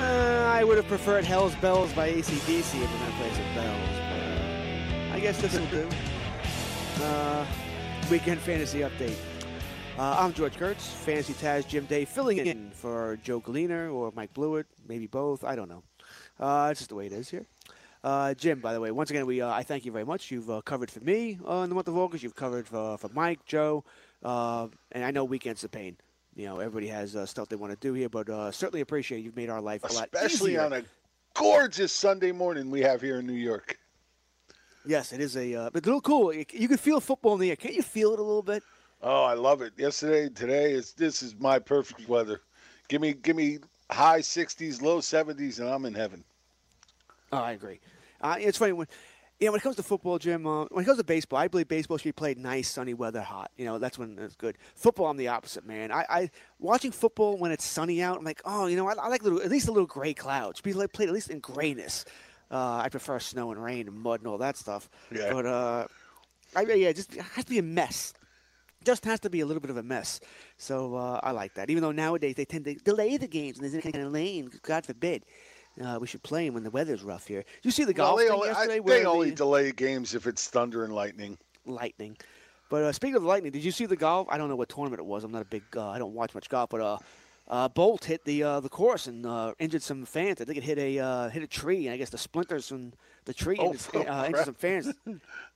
Uh, 0.00 0.46
I 0.48 0.64
would 0.64 0.76
have 0.78 0.86
preferred 0.86 1.24
Hell's 1.24 1.54
Bells 1.56 1.92
by 1.92 2.10
ACDC 2.10 2.56
if 2.58 2.74
we're 2.74 2.98
going 2.98 3.10
to 3.10 3.16
play 3.18 3.30
some 3.32 3.54
bells. 3.54 3.90
But, 4.08 5.12
uh, 5.12 5.14
I 5.14 5.20
guess 5.20 5.40
this 5.40 5.58
will 5.58 5.66
do. 5.66 5.88
Uh, 7.02 7.46
weekend 8.10 8.38
fantasy 8.38 8.80
update. 8.80 9.16
Uh, 10.00 10.16
I'm 10.18 10.32
George 10.32 10.56
Kurtz, 10.56 10.88
Fantasy 10.88 11.34
Taz 11.34 11.68
Jim 11.68 11.84
Day, 11.84 12.06
filling 12.06 12.38
in 12.38 12.70
for 12.70 13.18
Joe 13.22 13.38
Galena 13.38 13.92
or 13.92 14.10
Mike 14.16 14.32
Blewett, 14.32 14.64
maybe 14.88 15.06
both. 15.06 15.44
I 15.44 15.54
don't 15.54 15.68
know. 15.68 15.82
Uh, 16.38 16.68
it's 16.70 16.80
just 16.80 16.88
the 16.88 16.94
way 16.94 17.04
it 17.04 17.12
is 17.12 17.28
here. 17.28 17.44
Uh, 18.02 18.32
Jim, 18.32 18.60
by 18.60 18.72
the 18.72 18.80
way, 18.80 18.90
once 18.92 19.10
again, 19.10 19.26
we 19.26 19.42
uh, 19.42 19.50
I 19.50 19.62
thank 19.62 19.84
you 19.84 19.92
very 19.92 20.06
much. 20.06 20.30
You've 20.30 20.48
uh, 20.48 20.62
covered 20.62 20.90
for 20.90 21.00
me 21.00 21.38
uh, 21.46 21.56
in 21.56 21.68
the 21.68 21.74
month 21.74 21.88
of 21.88 21.98
August. 21.98 22.22
You've 22.22 22.34
covered 22.34 22.66
for, 22.66 22.96
for 22.96 23.10
Mike, 23.12 23.44
Joe, 23.44 23.84
uh, 24.24 24.68
and 24.92 25.04
I 25.04 25.10
know 25.10 25.24
weekends 25.24 25.64
are 25.64 25.68
pain. 25.68 25.98
You 26.34 26.46
know, 26.46 26.60
everybody 26.60 26.86
has 26.86 27.14
uh, 27.14 27.26
stuff 27.26 27.50
they 27.50 27.56
want 27.56 27.74
to 27.74 27.78
do 27.86 27.92
here, 27.92 28.08
but 28.08 28.30
uh, 28.30 28.50
certainly 28.52 28.80
appreciate 28.80 29.22
you've 29.22 29.36
made 29.36 29.50
our 29.50 29.60
life 29.60 29.84
a 29.84 29.92
lot 29.92 30.08
Especially 30.14 30.52
easier. 30.52 30.62
on 30.62 30.72
a 30.72 30.82
gorgeous 31.34 31.92
Sunday 31.92 32.32
morning 32.32 32.70
we 32.70 32.80
have 32.80 33.02
here 33.02 33.18
in 33.18 33.26
New 33.26 33.34
York. 33.34 33.78
Yes, 34.86 35.12
it 35.12 35.20
is 35.20 35.36
a. 35.36 35.54
Uh, 35.54 35.70
but 35.70 35.84
a 35.84 35.86
little 35.86 36.00
cool. 36.00 36.32
You, 36.32 36.46
you 36.54 36.68
can 36.68 36.78
feel 36.78 37.00
football 37.00 37.34
in 37.34 37.40
the 37.40 37.50
air. 37.50 37.56
Can't 37.56 37.74
you 37.74 37.82
feel 37.82 38.14
it 38.14 38.18
a 38.18 38.22
little 38.22 38.42
bit? 38.42 38.62
Oh, 39.02 39.24
I 39.24 39.34
love 39.34 39.62
it. 39.62 39.72
Yesterday, 39.76 40.28
today 40.28 40.72
is 40.72 40.92
this 40.92 41.22
is 41.22 41.34
my 41.38 41.58
perfect 41.58 42.08
weather. 42.08 42.40
Give 42.88 43.00
me 43.00 43.14
give 43.14 43.36
me 43.36 43.58
high 43.90 44.20
60s, 44.20 44.82
low 44.82 44.98
70s, 44.98 45.58
and 45.58 45.68
I'm 45.68 45.84
in 45.84 45.94
heaven. 45.94 46.22
Oh, 47.32 47.38
I 47.38 47.52
agree. 47.52 47.80
Uh, 48.20 48.36
it's 48.38 48.58
funny 48.58 48.72
when, 48.72 48.86
you 49.38 49.46
know, 49.46 49.52
when 49.52 49.60
it 49.60 49.62
comes 49.62 49.76
to 49.76 49.82
football, 49.82 50.18
Jim. 50.18 50.46
Uh, 50.46 50.66
when 50.66 50.84
it 50.84 50.86
comes 50.86 50.98
to 50.98 51.04
baseball, 51.04 51.38
I 51.38 51.48
believe 51.48 51.68
baseball 51.68 51.96
should 51.96 52.04
be 52.04 52.12
played 52.12 52.36
nice, 52.36 52.68
sunny 52.68 52.92
weather, 52.92 53.22
hot. 53.22 53.50
You 53.56 53.64
know, 53.64 53.78
that's 53.78 53.98
when 53.98 54.18
it's 54.18 54.36
good. 54.36 54.58
Football, 54.74 55.06
I'm 55.06 55.16
the 55.16 55.28
opposite, 55.28 55.66
man. 55.66 55.90
I, 55.90 56.04
I 56.10 56.30
watching 56.58 56.92
football 56.92 57.38
when 57.38 57.52
it's 57.52 57.64
sunny 57.64 58.02
out. 58.02 58.18
I'm 58.18 58.24
like, 58.24 58.42
oh, 58.44 58.66
you 58.66 58.76
know, 58.76 58.88
I, 58.88 58.94
I 58.94 59.08
like 59.08 59.22
little, 59.22 59.40
at 59.40 59.50
least 59.50 59.68
a 59.68 59.72
little 59.72 59.86
gray 59.86 60.12
clouds. 60.12 60.58
Should 60.58 60.64
be 60.64 60.72
like 60.72 60.92
played 60.92 61.08
at 61.08 61.14
least 61.14 61.30
in 61.30 61.38
grayness. 61.38 62.04
Uh, 62.50 62.80
I 62.84 62.88
prefer 62.90 63.18
snow 63.18 63.52
and 63.52 63.62
rain 63.62 63.86
and 63.86 63.96
mud 63.96 64.20
and 64.20 64.26
all 64.26 64.38
that 64.38 64.56
stuff. 64.56 64.90
Yeah. 65.10 65.32
But 65.32 65.46
uh, 65.46 65.86
I, 66.54 66.62
yeah, 66.62 66.92
just 66.92 67.14
it 67.14 67.22
has 67.22 67.44
to 67.44 67.50
be 67.50 67.58
a 67.58 67.62
mess. 67.62 68.12
Just 68.84 69.04
has 69.04 69.20
to 69.20 69.30
be 69.30 69.40
a 69.40 69.46
little 69.46 69.60
bit 69.60 69.70
of 69.70 69.76
a 69.76 69.82
mess. 69.82 70.20
So 70.56 70.94
uh, 70.96 71.20
I 71.22 71.32
like 71.32 71.52
that. 71.54 71.68
Even 71.68 71.82
though 71.82 71.92
nowadays 71.92 72.34
they 72.36 72.46
tend 72.46 72.64
to 72.64 72.74
delay 72.76 73.18
the 73.18 73.26
games 73.28 73.58
and 73.58 73.64
there's 73.64 73.74
any 73.74 73.92
kind 73.92 74.04
of 74.04 74.12
lane, 74.12 74.50
God 74.62 74.86
forbid. 74.86 75.24
Uh, 75.84 75.98
we 76.00 76.06
should 76.06 76.22
play 76.22 76.46
them 76.46 76.54
when 76.54 76.62
the 76.62 76.70
weather's 76.70 77.02
rough 77.02 77.26
here. 77.26 77.44
You 77.62 77.70
see 77.70 77.84
the 77.84 77.92
Well, 77.96 78.08
golf 78.08 78.18
they 78.18 78.24
thing 78.26 78.32
only, 78.34 78.48
I- 78.48 78.52
yesterday? 78.52 78.80
they 78.80 79.04
only 79.04 79.30
the- 79.30 79.36
delay 79.36 79.72
games 79.72 80.14
if 80.14 80.26
it's 80.26 80.48
thunder 80.48 80.84
and 80.84 80.94
lightning. 80.94 81.36
lightning. 81.66 82.16
But 82.70 82.84
uh, 82.84 82.92
speaking 82.92 83.16
of 83.16 83.22
lightning, 83.24 83.52
did 83.52 83.62
you 83.64 83.70
see 83.70 83.84
the 83.86 83.96
golf? 83.96 84.28
I 84.30 84.38
don't 84.38 84.48
know 84.48 84.56
what 84.56 84.68
tournament 84.70 85.00
it 85.00 85.06
was. 85.06 85.24
I'm 85.24 85.32
not 85.32 85.42
a 85.42 85.46
big. 85.46 85.62
Uh, 85.76 85.88
I 85.90 85.98
don't 85.98 86.14
watch 86.14 86.34
much 86.34 86.48
golf, 86.48 86.70
but 86.70 86.80
uh, 86.80 86.98
uh, 87.48 87.68
Bolt 87.68 88.04
hit 88.04 88.24
the 88.24 88.42
uh, 88.44 88.60
the 88.60 88.68
course 88.68 89.08
and 89.08 89.26
uh, 89.26 89.52
injured 89.58 89.82
some 89.82 90.04
fans. 90.04 90.40
I 90.40 90.44
think 90.44 90.56
it 90.56 90.62
hit 90.64 90.78
a 90.78 90.98
uh, 91.00 91.28
hit 91.30 91.42
a 91.42 91.48
tree, 91.48 91.86
and 91.86 91.94
I 91.94 91.96
guess 91.96 92.10
the 92.10 92.18
splinters 92.18 92.68
from 92.68 92.92
the 93.24 93.34
tree 93.34 93.56
Oh, 93.58 93.72
injured, 93.72 93.90
oh, 93.94 94.00
uh, 94.02 94.24
injured 94.26 94.44
some 94.44 94.54
fans. 94.54 94.92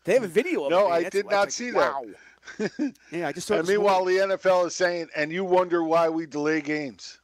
They 0.04 0.14
have 0.14 0.24
a 0.24 0.28
video 0.28 0.64
of 0.64 0.72
it. 0.72 0.74
No. 0.74 0.88
I 0.88 1.04
did 1.08 1.26
not 1.26 1.32
like, 1.32 1.50
see 1.52 1.70
wow. 1.72 2.02
that. 2.04 2.14
Yeah, 3.10 3.28
I 3.28 3.32
just 3.32 3.50
And 3.50 3.66
meanwhile, 3.66 4.04
the 4.04 4.16
NFL 4.16 4.66
is 4.66 4.74
saying, 4.74 5.08
and 5.16 5.32
you 5.32 5.44
wonder 5.44 5.82
why 5.82 6.08
we 6.08 6.26
delay 6.26 6.60
games. 6.60 7.20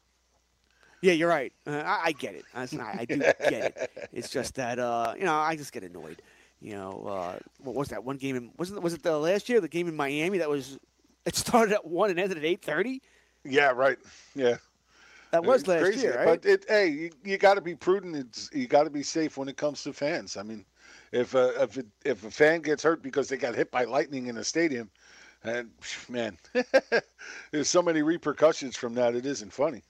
Yeah, 1.02 1.12
you're 1.12 1.28
right. 1.28 1.52
Uh, 1.66 1.82
I, 1.84 2.00
I 2.06 2.12
get 2.12 2.34
it. 2.34 2.44
I, 2.54 2.62
I 2.62 3.04
do 3.06 3.16
get 3.18 3.34
it. 3.40 4.08
It's 4.12 4.28
just 4.28 4.54
that 4.56 4.78
uh, 4.78 5.14
you 5.16 5.24
know 5.24 5.34
I 5.34 5.56
just 5.56 5.72
get 5.72 5.82
annoyed. 5.82 6.20
You 6.60 6.74
know, 6.74 7.04
uh, 7.06 7.38
what 7.58 7.74
was 7.74 7.88
that 7.88 8.04
one 8.04 8.18
game? 8.18 8.36
In, 8.36 8.52
wasn't 8.58 8.82
was 8.82 8.92
it 8.92 9.02
the 9.02 9.18
last 9.18 9.48
year? 9.48 9.60
The 9.60 9.68
game 9.68 9.88
in 9.88 9.96
Miami 9.96 10.38
that 10.38 10.48
was 10.50 10.78
it 11.24 11.34
started 11.36 11.74
at 11.74 11.86
one 11.86 12.10
and 12.10 12.18
ended 12.18 12.36
at 12.38 12.44
eight 12.44 12.62
thirty. 12.62 13.00
Yeah, 13.44 13.70
right. 13.70 13.96
Yeah. 14.34 14.56
That 15.30 15.44
was 15.44 15.60
It's 15.60 15.68
last 15.68 15.82
crazy. 15.82 16.00
year, 16.00 16.16
right? 16.16 16.42
But 16.42 16.44
it, 16.44 16.64
hey, 16.68 16.88
you, 16.88 17.10
you 17.24 17.38
got 17.38 17.54
to 17.54 17.60
be 17.60 17.74
prudent. 17.76 18.16
It's, 18.16 18.50
you 18.52 18.66
got 18.66 18.82
to 18.82 18.90
be 18.90 19.02
safe 19.02 19.36
when 19.38 19.48
it 19.48 19.56
comes 19.56 19.82
to 19.84 19.92
fans. 19.92 20.36
I 20.36 20.42
mean, 20.42 20.66
if 21.12 21.34
a, 21.34 21.62
if 21.62 21.78
it, 21.78 21.86
if 22.04 22.24
a 22.24 22.30
fan 22.30 22.60
gets 22.60 22.82
hurt 22.82 23.02
because 23.02 23.28
they 23.28 23.36
got 23.36 23.54
hit 23.54 23.70
by 23.70 23.84
lightning 23.84 24.26
in 24.26 24.36
a 24.36 24.44
stadium, 24.44 24.90
and 25.42 25.70
man, 26.08 26.36
there's 27.50 27.68
so 27.68 27.82
many 27.82 28.02
repercussions 28.02 28.76
from 28.76 28.94
that. 28.94 29.14
It 29.14 29.26
isn't 29.26 29.52
funny. 29.52 29.82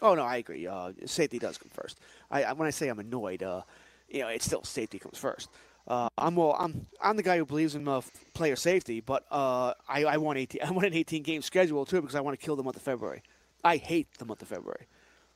Oh 0.00 0.14
no, 0.14 0.22
I 0.22 0.36
agree. 0.36 0.66
Uh, 0.66 0.92
safety 1.06 1.38
does 1.38 1.58
come 1.58 1.70
first. 1.70 2.00
I, 2.30 2.44
I 2.44 2.52
when 2.52 2.66
I 2.66 2.70
say 2.70 2.88
I'm 2.88 2.98
annoyed, 2.98 3.42
uh, 3.42 3.62
you 4.08 4.20
know, 4.20 4.28
it's 4.28 4.44
still 4.44 4.64
safety 4.64 4.98
comes 4.98 5.18
first. 5.18 5.48
Uh, 5.86 6.08
I'm 6.18 6.36
well, 6.36 6.56
I'm 6.58 6.86
I'm 7.00 7.16
the 7.16 7.22
guy 7.22 7.38
who 7.38 7.46
believes 7.46 7.74
in 7.74 7.88
uh, 7.88 8.02
player 8.34 8.56
safety, 8.56 9.00
but 9.00 9.24
uh, 9.30 9.74
I, 9.88 10.04
I 10.04 10.16
want 10.18 10.38
18. 10.38 10.60
I 10.66 10.70
want 10.70 10.86
an 10.86 10.94
18 10.94 11.22
game 11.22 11.42
schedule 11.42 11.84
too 11.84 12.00
because 12.00 12.14
I 12.14 12.20
want 12.20 12.38
to 12.38 12.44
kill 12.44 12.56
the 12.56 12.62
month 12.62 12.76
of 12.76 12.82
February. 12.82 13.22
I 13.64 13.76
hate 13.76 14.08
the 14.18 14.24
month 14.24 14.42
of 14.42 14.48
February. 14.48 14.86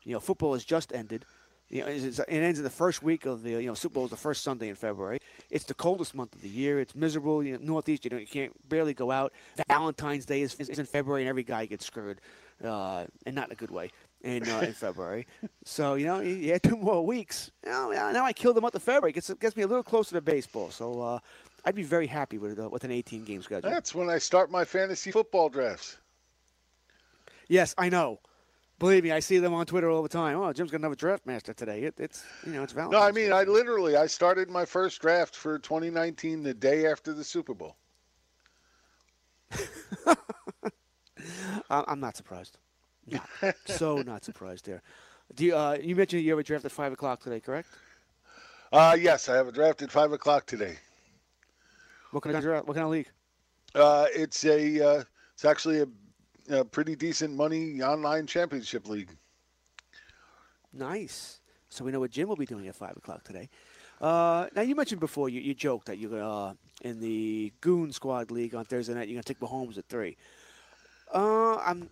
You 0.02 0.14
know, 0.14 0.20
football 0.20 0.52
has 0.52 0.64
just 0.64 0.92
ended. 0.92 1.24
You 1.68 1.80
know, 1.80 1.88
it's, 1.88 2.18
it 2.20 2.28
ends 2.28 2.58
in 2.58 2.64
the 2.64 2.70
first 2.70 3.02
week 3.02 3.26
of 3.26 3.42
the 3.42 3.50
you 3.50 3.66
know 3.66 3.74
Super 3.74 3.94
Bowl 3.94 4.04
is 4.04 4.10
the 4.10 4.16
first 4.16 4.42
Sunday 4.44 4.68
in 4.68 4.76
February. 4.76 5.18
It's 5.50 5.64
the 5.64 5.74
coldest 5.74 6.14
month 6.14 6.34
of 6.34 6.42
the 6.42 6.48
year. 6.48 6.80
It's 6.80 6.94
miserable. 6.94 7.42
You 7.42 7.54
know, 7.54 7.58
Northeast, 7.60 8.04
you 8.04 8.10
know, 8.10 8.18
you 8.18 8.26
can't 8.26 8.52
barely 8.68 8.94
go 8.94 9.10
out. 9.10 9.32
Valentine's 9.68 10.26
Day 10.26 10.42
is, 10.42 10.54
is 10.54 10.78
in 10.78 10.86
February, 10.86 11.22
and 11.22 11.28
every 11.28 11.42
guy 11.42 11.66
gets 11.66 11.84
screwed, 11.84 12.20
uh, 12.62 13.06
and 13.24 13.34
not 13.34 13.48
in 13.48 13.52
a 13.52 13.56
good 13.56 13.70
way. 13.70 13.90
In 14.22 14.48
uh, 14.48 14.60
in 14.60 14.72
February, 14.72 15.26
so 15.64 15.94
you 15.94 16.06
know 16.06 16.20
you, 16.20 16.34
you 16.34 16.52
had 16.52 16.62
two 16.62 16.76
more 16.76 17.04
weeks. 17.04 17.50
Now, 17.64 17.90
now 17.90 18.12
now 18.12 18.24
I 18.24 18.32
killed 18.32 18.56
the 18.56 18.60
month 18.60 18.74
of 18.74 18.82
February. 18.82 19.12
Gets 19.12 19.32
gets 19.34 19.56
me 19.56 19.62
a 19.62 19.66
little 19.66 19.82
closer 19.82 20.14
to 20.14 20.20
baseball. 20.20 20.70
So 20.70 21.00
uh, 21.02 21.18
I'd 21.64 21.74
be 21.74 21.82
very 21.82 22.06
happy 22.06 22.38
with 22.38 22.58
uh, 22.58 22.68
with 22.68 22.84
an 22.84 22.92
18 22.92 23.24
game 23.24 23.42
schedule. 23.42 23.68
That's 23.68 23.94
when 23.94 24.08
I 24.08 24.18
start 24.18 24.50
my 24.50 24.64
fantasy 24.64 25.10
football 25.10 25.48
drafts. 25.48 25.98
Yes, 27.48 27.74
I 27.76 27.88
know. 27.88 28.20
Believe 28.78 29.04
me, 29.04 29.12
I 29.12 29.20
see 29.20 29.38
them 29.38 29.54
on 29.54 29.64
Twitter 29.64 29.88
all 29.88 30.02
the 30.02 30.08
time. 30.08 30.36
Oh, 30.38 30.52
Jim's 30.52 30.70
gonna 30.70 30.84
have 30.84 30.92
a 30.92 30.96
draft 30.96 31.24
master 31.26 31.54
today. 31.54 31.84
It, 31.84 31.94
it's 31.98 32.24
you 32.44 32.52
know 32.52 32.62
it's 32.62 32.74
No, 32.74 33.00
I 33.00 33.10
mean, 33.10 33.32
I 33.32 33.44
literally 33.44 33.96
I 33.96 34.06
started 34.06 34.50
my 34.50 34.66
first 34.66 35.00
draft 35.00 35.34
for 35.34 35.58
2019 35.58 36.42
the 36.42 36.52
day 36.52 36.86
after 36.86 37.14
the 37.14 37.24
Super 37.24 37.54
Bowl. 37.54 37.76
I- 41.70 41.84
I'm 41.88 42.00
not 42.00 42.16
surprised. 42.16 42.58
Not. 43.06 43.26
so 43.66 43.96
not 44.06 44.24
surprised 44.24 44.66
there. 44.66 44.82
Do 45.34 45.44
you, 45.46 45.56
uh, 45.56 45.78
you 45.80 45.96
mentioned 45.96 46.22
you 46.22 46.30
have 46.30 46.38
a 46.38 46.42
draft 46.42 46.64
at 46.64 46.72
five 46.72 46.92
o'clock 46.92 47.22
today, 47.22 47.40
correct? 47.40 47.68
Uh, 48.72 48.96
yes, 48.98 49.28
I 49.28 49.36
have 49.36 49.48
a 49.48 49.52
draft 49.52 49.80
at 49.82 49.90
five 49.90 50.12
o'clock 50.12 50.46
today. 50.46 50.76
What 52.10 52.22
kind 52.22 52.36
of 52.36 52.42
draft? 52.42 52.66
What 52.66 52.74
kind 52.74 52.84
of 52.84 52.90
league? 52.90 53.08
Uh, 53.74 54.06
it's 54.14 54.44
a 54.44 54.80
uh, 54.98 55.04
it's 55.34 55.44
actually 55.44 55.80
a, 55.80 55.86
a 56.50 56.64
pretty 56.64 56.96
decent 56.96 57.34
money 57.34 57.82
online 57.82 58.26
championship 58.26 58.88
league. 58.88 59.10
Nice. 60.72 61.40
So 61.68 61.84
we 61.84 61.92
know 61.92 62.00
what 62.00 62.10
Jim 62.10 62.28
will 62.28 62.36
be 62.36 62.46
doing 62.46 62.68
at 62.68 62.74
five 62.74 62.96
o'clock 62.96 63.24
today. 63.24 63.48
Uh, 64.00 64.46
now 64.54 64.62
you 64.62 64.74
mentioned 64.74 65.00
before 65.00 65.28
you, 65.28 65.40
you 65.40 65.54
joked 65.54 65.86
that 65.86 65.98
you're 65.98 66.22
uh, 66.22 66.52
in 66.82 67.00
the 67.00 67.52
Goon 67.60 67.92
Squad 67.92 68.30
League 68.30 68.54
on 68.54 68.64
Thursday 68.64 68.94
night. 68.94 69.08
You're 69.08 69.16
gonna 69.16 69.22
take 69.22 69.40
Mahomes 69.40 69.78
at 69.78 69.86
three. 69.88 70.16
Uh, 71.12 71.56
I'm 71.56 71.88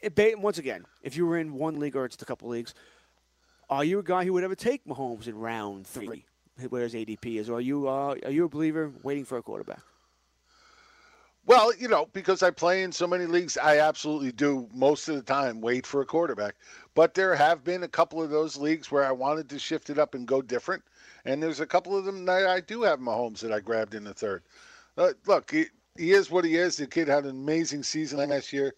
it, 0.00 0.38
once 0.38 0.58
again. 0.58 0.84
If 1.02 1.16
you 1.16 1.26
were 1.26 1.38
in 1.38 1.54
one 1.54 1.78
league 1.78 1.96
or 1.96 2.04
it's 2.04 2.20
a 2.20 2.24
couple 2.24 2.48
leagues, 2.48 2.74
are 3.68 3.84
you 3.84 3.98
a 3.98 4.02
guy 4.02 4.24
who 4.24 4.32
would 4.34 4.44
ever 4.44 4.54
take 4.54 4.84
Mahomes 4.86 5.26
in 5.26 5.38
round 5.38 5.86
three, 5.86 6.24
where 6.68 6.82
his 6.82 6.94
ADP 6.94 7.40
is, 7.40 7.48
or 7.48 7.58
are 7.58 7.60
you 7.60 7.88
uh, 7.88 8.14
are 8.24 8.30
you 8.30 8.44
a 8.44 8.48
believer 8.48 8.92
waiting 9.02 9.24
for 9.24 9.38
a 9.38 9.42
quarterback? 9.42 9.80
Well, 11.46 11.74
you 11.76 11.88
know, 11.88 12.08
because 12.14 12.42
I 12.42 12.50
play 12.50 12.84
in 12.84 12.92
so 12.92 13.06
many 13.06 13.26
leagues, 13.26 13.58
I 13.58 13.78
absolutely 13.78 14.32
do 14.32 14.66
most 14.72 15.08
of 15.08 15.16
the 15.16 15.22
time 15.22 15.60
wait 15.60 15.86
for 15.86 16.00
a 16.00 16.06
quarterback. 16.06 16.56
But 16.94 17.12
there 17.12 17.34
have 17.34 17.62
been 17.62 17.82
a 17.82 17.88
couple 17.88 18.22
of 18.22 18.30
those 18.30 18.56
leagues 18.56 18.90
where 18.90 19.04
I 19.04 19.12
wanted 19.12 19.50
to 19.50 19.58
shift 19.58 19.90
it 19.90 19.98
up 19.98 20.14
and 20.14 20.26
go 20.26 20.40
different. 20.40 20.82
And 21.26 21.42
there's 21.42 21.60
a 21.60 21.66
couple 21.66 21.96
of 21.96 22.06
them 22.06 22.24
that 22.24 22.46
I 22.46 22.60
do 22.60 22.82
have 22.82 22.98
Mahomes 22.98 23.40
that 23.40 23.52
I 23.52 23.60
grabbed 23.60 23.94
in 23.94 24.04
the 24.04 24.14
third. 24.14 24.42
Uh, 24.96 25.12
look, 25.26 25.50
he, 25.50 25.66
he 25.98 26.12
is 26.12 26.30
what 26.30 26.46
he 26.46 26.56
is. 26.56 26.76
The 26.76 26.86
kid 26.86 27.08
had 27.08 27.24
an 27.24 27.30
amazing 27.30 27.82
season 27.82 28.26
last 28.26 28.52
year. 28.52 28.74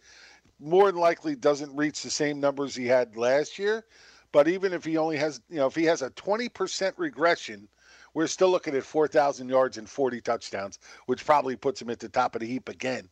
More 0.59 0.91
than 0.91 1.01
likely 1.01 1.37
doesn't 1.37 1.77
reach 1.77 2.03
the 2.03 2.11
same 2.11 2.41
numbers 2.41 2.75
he 2.75 2.87
had 2.87 3.17
last 3.17 3.61
year. 3.61 3.85
But 4.33 4.49
even 4.49 4.73
if 4.73 4.85
he 4.85 4.97
only 4.97 5.19
has, 5.19 5.41
you 5.49 5.57
know, 5.57 5.67
if 5.67 5.75
he 5.77 5.85
has 5.85 6.03
a 6.03 6.11
20% 6.11 6.93
regression, 6.97 7.69
we're 8.17 8.27
still 8.27 8.51
looking 8.51 8.75
at 8.75 8.83
4,000 8.83 9.47
yards 9.47 9.77
and 9.77 9.87
40 9.87 10.23
touchdowns, 10.23 10.79
which 11.05 11.27
probably 11.27 11.55
puts 11.55 11.83
him 11.83 11.91
at 11.91 11.99
the 11.99 12.09
top 12.09 12.35
of 12.35 12.41
the 12.41 12.47
heap 12.47 12.71
again. 12.71 13.11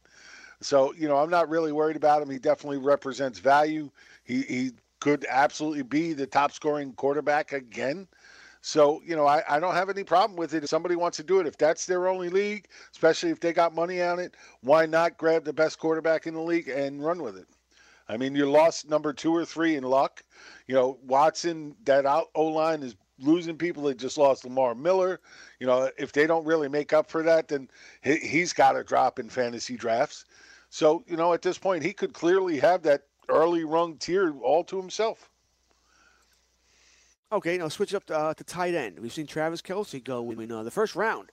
So, 0.63 0.95
you 0.95 1.09
know, 1.09 1.19
I'm 1.19 1.29
not 1.29 1.51
really 1.51 1.73
worried 1.73 1.97
about 1.97 2.23
him. 2.23 2.31
He 2.31 2.39
definitely 2.39 2.79
represents 2.79 3.39
value. 3.39 3.91
He, 4.25 4.41
he 4.41 4.71
could 5.01 5.27
absolutely 5.29 5.83
be 5.83 6.15
the 6.15 6.27
top 6.27 6.53
scoring 6.53 6.95
quarterback 6.95 7.53
again. 7.53 8.09
So, 8.63 9.03
you 9.05 9.15
know, 9.15 9.27
I, 9.27 9.43
I 9.47 9.61
don't 9.61 9.75
have 9.75 9.91
any 9.91 10.05
problem 10.05 10.39
with 10.39 10.55
it. 10.55 10.65
If 10.65 10.71
somebody 10.71 10.97
wants 10.97 11.19
to 11.19 11.23
do 11.23 11.39
it, 11.39 11.47
if 11.47 11.59
that's 11.59 11.85
their 11.85 12.09
only 12.09 12.31
league, 12.31 12.67
especially 12.91 13.29
if 13.29 13.41
they 13.41 13.53
got 13.53 13.75
money 13.75 14.01
on 14.01 14.19
it, 14.19 14.35
why 14.63 14.87
not 14.87 15.19
grab 15.19 15.45
the 15.45 15.53
best 15.53 15.79
quarterback 15.79 16.27
in 16.27 16.33
the 16.33 16.41
league 16.41 16.71
and 16.71 17.05
run 17.05 17.23
with 17.23 17.37
it? 17.37 17.47
I 18.09 18.17
mean, 18.17 18.35
you 18.35 18.51
lost 18.51 18.89
number 18.89 19.13
two 19.13 19.37
or 19.37 19.45
three 19.45 19.77
in 19.77 19.85
luck. 19.85 20.25
You 20.67 20.75
know, 20.75 20.99
Watson, 21.03 21.77
that 21.85 22.07
O 22.35 22.45
line 22.47 22.83
is 22.83 22.97
losing 23.19 23.57
people. 23.57 23.85
They 23.85 23.95
just 23.95 24.19
lost 24.19 24.45
Lamar 24.45 24.75
Miller. 24.75 25.21
You 25.61 25.67
know, 25.67 25.91
if 25.99 26.13
they 26.13 26.27
don't 26.27 26.45
really 26.45 26.69
make 26.69 26.93
up 26.93 27.11
for 27.11 27.23
that, 27.23 27.49
then 27.49 27.69
he, 28.03 28.17
he's 28.17 28.53
got 28.53 28.73
to 28.73 28.85
drop 28.85 29.19
in 29.19 29.29
fantasy 29.29 29.77
drafts. 29.77 30.25
So, 30.71 31.05
you 31.07 31.17
know, 31.17 31.33
at 31.33 31.43
this 31.43 31.59
point, 31.59 31.83
he 31.83 31.93
could 31.93 32.13
clearly 32.13 32.59
have 32.59 32.83
that 32.83 33.03
early 33.29 33.65
rung 33.65 33.97
tier 33.97 34.35
all 34.43 34.65
to 34.65 34.77
himself. 34.77 35.31
Okay, 37.33 37.59
now 37.59 37.69
switch 37.69 37.95
up 37.95 38.05
to, 38.07 38.17
uh, 38.17 38.35
to 38.35 38.45
tight 38.45 38.75
end. 38.75 38.99
We've 38.99 39.13
seen 39.13 39.27
Travis 39.27 39.63
Kelce 39.63 40.03
go 40.03 40.31
in 40.31 40.53
uh, 40.53 40.63
the 40.63 40.71
first 40.71 40.95
round 40.95 41.33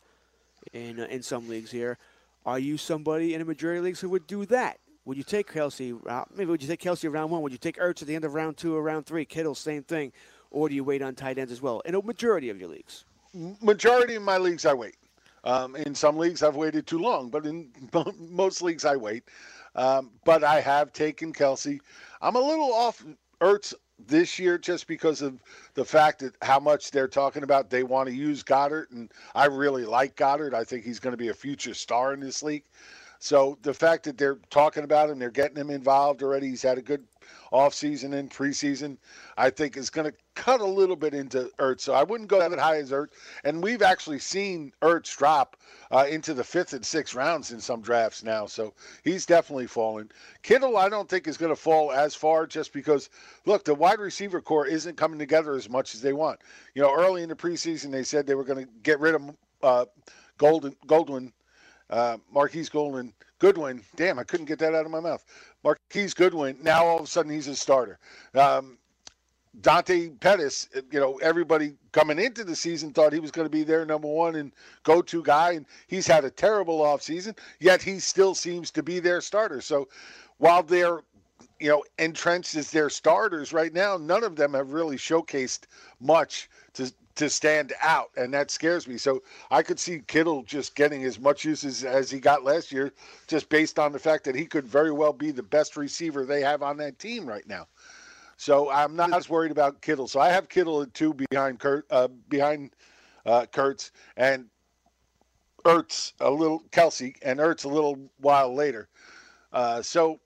in 0.73 0.99
uh, 0.99 1.07
in 1.09 1.21
some 1.21 1.47
leagues 1.47 1.71
here. 1.71 1.97
Are 2.45 2.57
you 2.57 2.77
somebody 2.77 3.35
in 3.35 3.41
a 3.41 3.45
majority 3.45 3.81
leagues 3.81 3.99
who 3.99 4.09
would 4.09 4.25
do 4.25 4.45
that? 4.47 4.79
Would 5.05 5.17
you 5.17 5.23
take 5.23 5.51
Kelce? 5.51 5.99
Uh, 6.07 6.25
maybe 6.35 6.49
would 6.49 6.61
you 6.61 6.67
take 6.67 6.81
Kelce 6.81 7.11
round 7.11 7.31
one? 7.31 7.41
Would 7.41 7.51
you 7.51 7.57
take 7.57 7.77
Ertz 7.77 8.01
at 8.01 8.07
the 8.07 8.15
end 8.15 8.25
of 8.25 8.33
round 8.33 8.57
two 8.57 8.75
or 8.75 8.81
round 8.81 9.05
three? 9.05 9.25
Kittle, 9.25 9.55
same 9.55 9.83
thing. 9.83 10.11
Or 10.51 10.69
do 10.69 10.75
you 10.75 10.83
wait 10.83 11.01
on 11.01 11.15
tight 11.15 11.37
ends 11.37 11.51
as 11.51 11.61
well 11.61 11.79
in 11.81 11.95
a 11.95 12.01
majority 12.01 12.49
of 12.49 12.59
your 12.59 12.69
leagues? 12.69 13.05
Majority 13.61 14.15
of 14.15 14.23
my 14.23 14.37
leagues, 14.37 14.65
I 14.65 14.73
wait. 14.73 14.95
Um, 15.43 15.75
in 15.75 15.95
some 15.95 16.17
leagues, 16.17 16.43
I've 16.43 16.55
waited 16.55 16.85
too 16.85 16.99
long, 16.99 17.29
but 17.29 17.45
in 17.45 17.71
most 18.19 18.61
leagues, 18.61 18.85
I 18.85 18.95
wait. 18.95 19.23
Um, 19.75 20.11
but 20.25 20.43
I 20.43 20.59
have 20.59 20.91
taken 20.93 21.33
Kelce. 21.33 21.79
I'm 22.21 22.35
a 22.35 22.41
little 22.41 22.73
off 22.73 23.03
Ertz 23.39 23.73
this 24.07 24.37
year 24.37 24.57
just 24.57 24.87
because 24.87 25.21
of 25.21 25.41
the 25.73 25.85
fact 25.85 26.19
that 26.19 26.35
how 26.41 26.59
much 26.59 26.91
they're 26.91 27.07
talking 27.07 27.43
about 27.43 27.69
they 27.69 27.83
want 27.83 28.09
to 28.09 28.15
use 28.15 28.43
Goedert, 28.43 28.91
and 28.91 29.11
I 29.33 29.45
really 29.45 29.85
like 29.85 30.15
Goedert. 30.15 30.53
I 30.53 30.63
think 30.63 30.83
he's 30.83 30.99
going 30.99 31.13
to 31.13 31.17
be 31.17 31.29
a 31.29 31.33
future 31.33 31.73
star 31.73 32.13
in 32.13 32.19
this 32.19 32.43
league. 32.43 32.63
So 33.19 33.57
the 33.61 33.73
fact 33.73 34.03
that 34.05 34.17
they're 34.17 34.39
talking 34.49 34.83
about 34.83 35.09
him, 35.09 35.19
they're 35.19 35.29
getting 35.29 35.57
him 35.57 35.69
involved 35.69 36.23
already. 36.23 36.49
He's 36.49 36.63
had 36.63 36.79
a 36.79 36.81
good 36.81 37.05
offseason 37.53 38.13
and 38.15 38.31
preseason, 38.31 38.97
I 39.37 39.51
think 39.51 39.77
is 39.77 39.91
going 39.91 40.11
to 40.11 40.17
cut 40.41 40.59
a 40.59 40.65
little 40.65 40.95
bit 40.95 41.13
into 41.13 41.51
Ertz. 41.59 41.81
So 41.81 41.93
I 41.93 42.01
wouldn't 42.01 42.27
go 42.27 42.39
that 42.39 42.57
high 42.57 42.77
as 42.77 42.89
Ertz. 42.89 43.11
And 43.43 43.61
we've 43.61 43.83
actually 43.83 44.17
seen 44.17 44.73
Ertz 44.81 45.15
drop 45.15 45.55
uh, 45.91 46.07
into 46.09 46.33
the 46.33 46.43
fifth 46.43 46.73
and 46.73 46.83
sixth 46.83 47.13
rounds 47.13 47.51
in 47.51 47.59
some 47.59 47.79
drafts 47.79 48.23
now. 48.23 48.47
So 48.47 48.73
he's 49.03 49.27
definitely 49.27 49.67
fallen. 49.67 50.09
Kittle, 50.41 50.77
I 50.77 50.89
don't 50.89 51.07
think 51.07 51.27
is 51.27 51.37
going 51.37 51.51
to 51.51 51.55
fall 51.55 51.91
as 51.91 52.15
far 52.15 52.47
just 52.47 52.73
because, 52.73 53.11
look, 53.45 53.63
the 53.63 53.75
wide 53.75 53.99
receiver 53.99 54.41
corps 54.41 54.65
isn't 54.65 54.97
coming 54.97 55.19
together 55.19 55.53
as 55.53 55.69
much 55.69 55.93
as 55.93 56.01
they 56.01 56.13
want. 56.13 56.39
You 56.73 56.81
know, 56.81 56.91
early 56.91 57.21
in 57.21 57.29
the 57.29 57.35
preseason, 57.35 57.91
they 57.91 58.03
said 58.03 58.25
they 58.25 58.33
were 58.33 58.43
going 58.43 58.65
to 58.65 58.71
get 58.81 58.99
rid 58.99 59.13
of 59.13 59.21
uh, 59.61 59.85
Golden 60.39 60.75
Goldwyn 60.87 61.31
uh, 61.91 62.17
Marquise 62.31 62.69
Goodwin. 62.69 63.13
Goodwin. 63.37 63.83
Damn, 63.95 64.17
I 64.17 64.23
couldn't 64.23 64.45
get 64.45 64.59
that 64.59 64.73
out 64.73 64.85
of 64.85 64.91
my 64.91 64.99
mouth. 64.99 65.23
Marquise 65.63 66.13
Goodwin. 66.13 66.57
Now 66.63 66.85
all 66.85 66.97
of 66.97 67.03
a 67.03 67.07
sudden 67.07 67.31
he's 67.31 67.47
a 67.47 67.55
starter. 67.55 67.99
Um, 68.33 68.77
Dante 69.59 70.09
Pettis, 70.09 70.69
you 70.91 70.99
know, 70.99 71.17
everybody 71.17 71.75
coming 71.91 72.19
into 72.19 72.43
the 72.45 72.55
season 72.55 72.93
thought 72.93 73.11
he 73.11 73.19
was 73.19 73.31
going 73.31 73.45
to 73.45 73.51
be 73.51 73.63
their 73.63 73.85
number 73.85 74.07
one 74.07 74.35
and 74.35 74.53
go 74.83 75.01
to 75.01 75.21
guy, 75.23 75.51
and 75.51 75.65
he's 75.87 76.07
had 76.07 76.23
a 76.23 76.31
terrible 76.31 76.79
offseason, 76.79 77.37
yet 77.59 77.81
he 77.81 77.99
still 77.99 78.33
seems 78.33 78.71
to 78.71 78.81
be 78.81 78.99
their 78.99 79.19
starter. 79.19 79.59
So 79.59 79.89
while 80.37 80.63
they're, 80.63 81.01
you 81.59 81.69
know, 81.69 81.83
entrenched 81.99 82.55
as 82.55 82.71
their 82.71 82.89
starters 82.89 83.51
right 83.51 83.73
now, 83.73 83.97
none 83.97 84.23
of 84.23 84.37
them 84.37 84.53
have 84.53 84.71
really 84.71 84.95
showcased 84.95 85.65
much 85.99 86.49
to 86.73 86.91
to 87.15 87.29
stand 87.29 87.73
out, 87.81 88.09
and 88.15 88.33
that 88.33 88.49
scares 88.49 88.87
me. 88.87 88.97
So 88.97 89.21
I 89.51 89.63
could 89.63 89.79
see 89.79 90.01
Kittle 90.07 90.43
just 90.43 90.75
getting 90.75 91.03
as 91.03 91.19
much 91.19 91.43
use 91.43 91.63
as, 91.63 91.83
as 91.83 92.09
he 92.09 92.19
got 92.19 92.43
last 92.43 92.71
year, 92.71 92.93
just 93.27 93.49
based 93.49 93.79
on 93.79 93.91
the 93.91 93.99
fact 93.99 94.23
that 94.23 94.33
he 94.35 94.45
could 94.45 94.65
very 94.65 94.91
well 94.91 95.13
be 95.13 95.31
the 95.31 95.43
best 95.43 95.75
receiver 95.75 96.25
they 96.25 96.41
have 96.41 96.63
on 96.63 96.77
that 96.77 96.99
team 96.99 97.25
right 97.25 97.47
now. 97.47 97.67
So 98.41 98.71
I'm 98.71 98.95
not 98.95 99.13
as 99.13 99.29
worried 99.29 99.51
about 99.51 99.83
Kittle. 99.83 100.07
So 100.07 100.19
I 100.19 100.29
have 100.29 100.49
Kittle 100.49 100.81
at 100.81 100.95
two 100.95 101.13
behind 101.13 101.59
Kurt, 101.59 101.85
uh, 101.91 102.07
behind 102.27 102.71
uh, 103.23 103.45
Kurtz, 103.45 103.91
and 104.17 104.47
Ertz 105.63 106.13
a 106.19 106.31
little 106.31 106.63
Kelce, 106.71 107.13
and 107.21 107.37
Ertz 107.37 107.65
a 107.65 107.67
little 107.67 108.09
while 108.17 108.51
later. 108.55 108.89
Uh, 109.53 109.83
so 109.83 110.19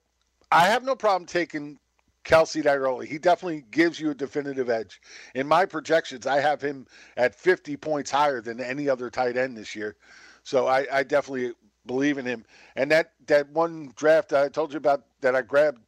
I 0.50 0.60
have 0.60 0.82
no 0.82 0.96
problem 0.96 1.26
taking 1.26 1.78
Kelce 2.24 2.64
early. 2.64 3.06
He 3.06 3.18
definitely 3.18 3.66
gives 3.70 4.00
you 4.00 4.12
a 4.12 4.14
definitive 4.14 4.70
edge. 4.70 5.02
In 5.34 5.46
my 5.46 5.66
projections, 5.66 6.26
I 6.26 6.40
have 6.40 6.62
him 6.62 6.86
at 7.18 7.34
50 7.34 7.76
points 7.76 8.10
higher 8.10 8.40
than 8.40 8.62
any 8.62 8.88
other 8.88 9.10
tight 9.10 9.36
end 9.36 9.58
this 9.58 9.76
year. 9.76 9.94
So 10.42 10.68
I, 10.68 10.86
I 10.90 11.02
definitely 11.02 11.52
believe 11.84 12.16
in 12.16 12.24
him. 12.24 12.46
And 12.76 12.90
that, 12.92 13.12
that 13.26 13.50
one 13.50 13.92
draft 13.94 14.32
I 14.32 14.48
told 14.48 14.72
you 14.72 14.78
about 14.78 15.04
that 15.20 15.36
I 15.36 15.42
grabbed 15.42 15.82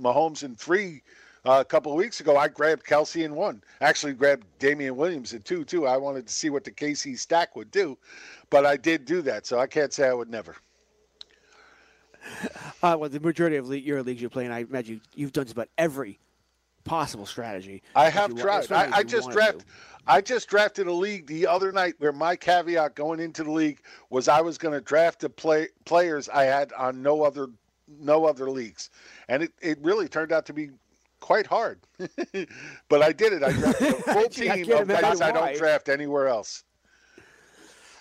Mahomes 0.00 0.42
in 0.42 0.54
three 0.54 1.02
uh, 1.46 1.60
a 1.60 1.64
couple 1.64 1.92
of 1.92 1.98
weeks 1.98 2.20
ago, 2.20 2.36
I 2.36 2.48
grabbed 2.48 2.84
Kelce 2.84 3.24
in 3.24 3.34
one. 3.34 3.62
Actually, 3.80 4.14
grabbed 4.14 4.46
Damien 4.58 4.96
Williams 4.96 5.32
in 5.32 5.42
two, 5.42 5.64
too. 5.64 5.86
I 5.86 5.96
wanted 5.96 6.26
to 6.26 6.32
see 6.32 6.50
what 6.50 6.64
the 6.64 6.72
KC 6.72 7.16
stack 7.18 7.54
would 7.54 7.70
do, 7.70 7.96
but 8.50 8.66
I 8.66 8.76
did 8.76 9.04
do 9.04 9.22
that. 9.22 9.46
So 9.46 9.58
I 9.58 9.66
can't 9.66 9.92
say 9.92 10.08
I 10.08 10.12
would 10.12 10.30
never. 10.30 10.56
Uh, 12.82 12.96
well, 12.98 13.08
the 13.08 13.20
majority 13.20 13.56
of 13.56 13.68
le- 13.68 13.76
your 13.76 14.02
leagues 14.02 14.20
you 14.20 14.28
play 14.28 14.44
in, 14.44 14.52
I 14.52 14.60
imagine 14.60 15.00
you've 15.14 15.32
done 15.32 15.44
just 15.44 15.54
about 15.54 15.68
every 15.78 16.18
possible 16.84 17.24
strategy. 17.24 17.82
I 17.94 18.10
have 18.10 18.34
tried. 18.34 18.70
I, 18.70 18.98
I 18.98 19.02
just 19.02 19.28
wanted 19.28 19.34
draft. 19.34 19.58
to. 19.60 19.64
I 20.06 20.20
just 20.20 20.48
drafted 20.48 20.86
a 20.86 20.92
league 20.92 21.26
the 21.26 21.46
other 21.46 21.72
night 21.72 21.94
where 21.98 22.12
my 22.12 22.36
caveat 22.36 22.94
going 22.94 23.20
into 23.20 23.44
the 23.44 23.50
league 23.50 23.80
was 24.10 24.28
I 24.28 24.40
was 24.40 24.58
going 24.58 24.74
to 24.74 24.80
draft 24.80 25.20
the 25.20 25.30
play, 25.30 25.68
players 25.84 26.28
I 26.28 26.44
had 26.44 26.72
on 26.74 27.00
no 27.00 27.22
other 27.22 27.48
no 27.88 28.26
other 28.26 28.50
leagues, 28.50 28.90
and 29.28 29.44
it, 29.44 29.52
it 29.62 29.78
really 29.80 30.08
turned 30.08 30.32
out 30.32 30.44
to 30.46 30.52
be 30.52 30.70
quite 31.26 31.46
hard. 31.46 31.80
but 32.88 33.02
I 33.02 33.10
did 33.10 33.32
it. 33.32 33.42
I 33.42 33.50
drafted 33.50 33.88
a 33.88 33.92
full 34.12 34.28
team 34.28 34.72
of 34.72 34.86
guys 34.86 35.20
I 35.20 35.32
don't 35.32 35.56
draft 35.56 35.88
anywhere 35.88 36.28
else. 36.28 36.62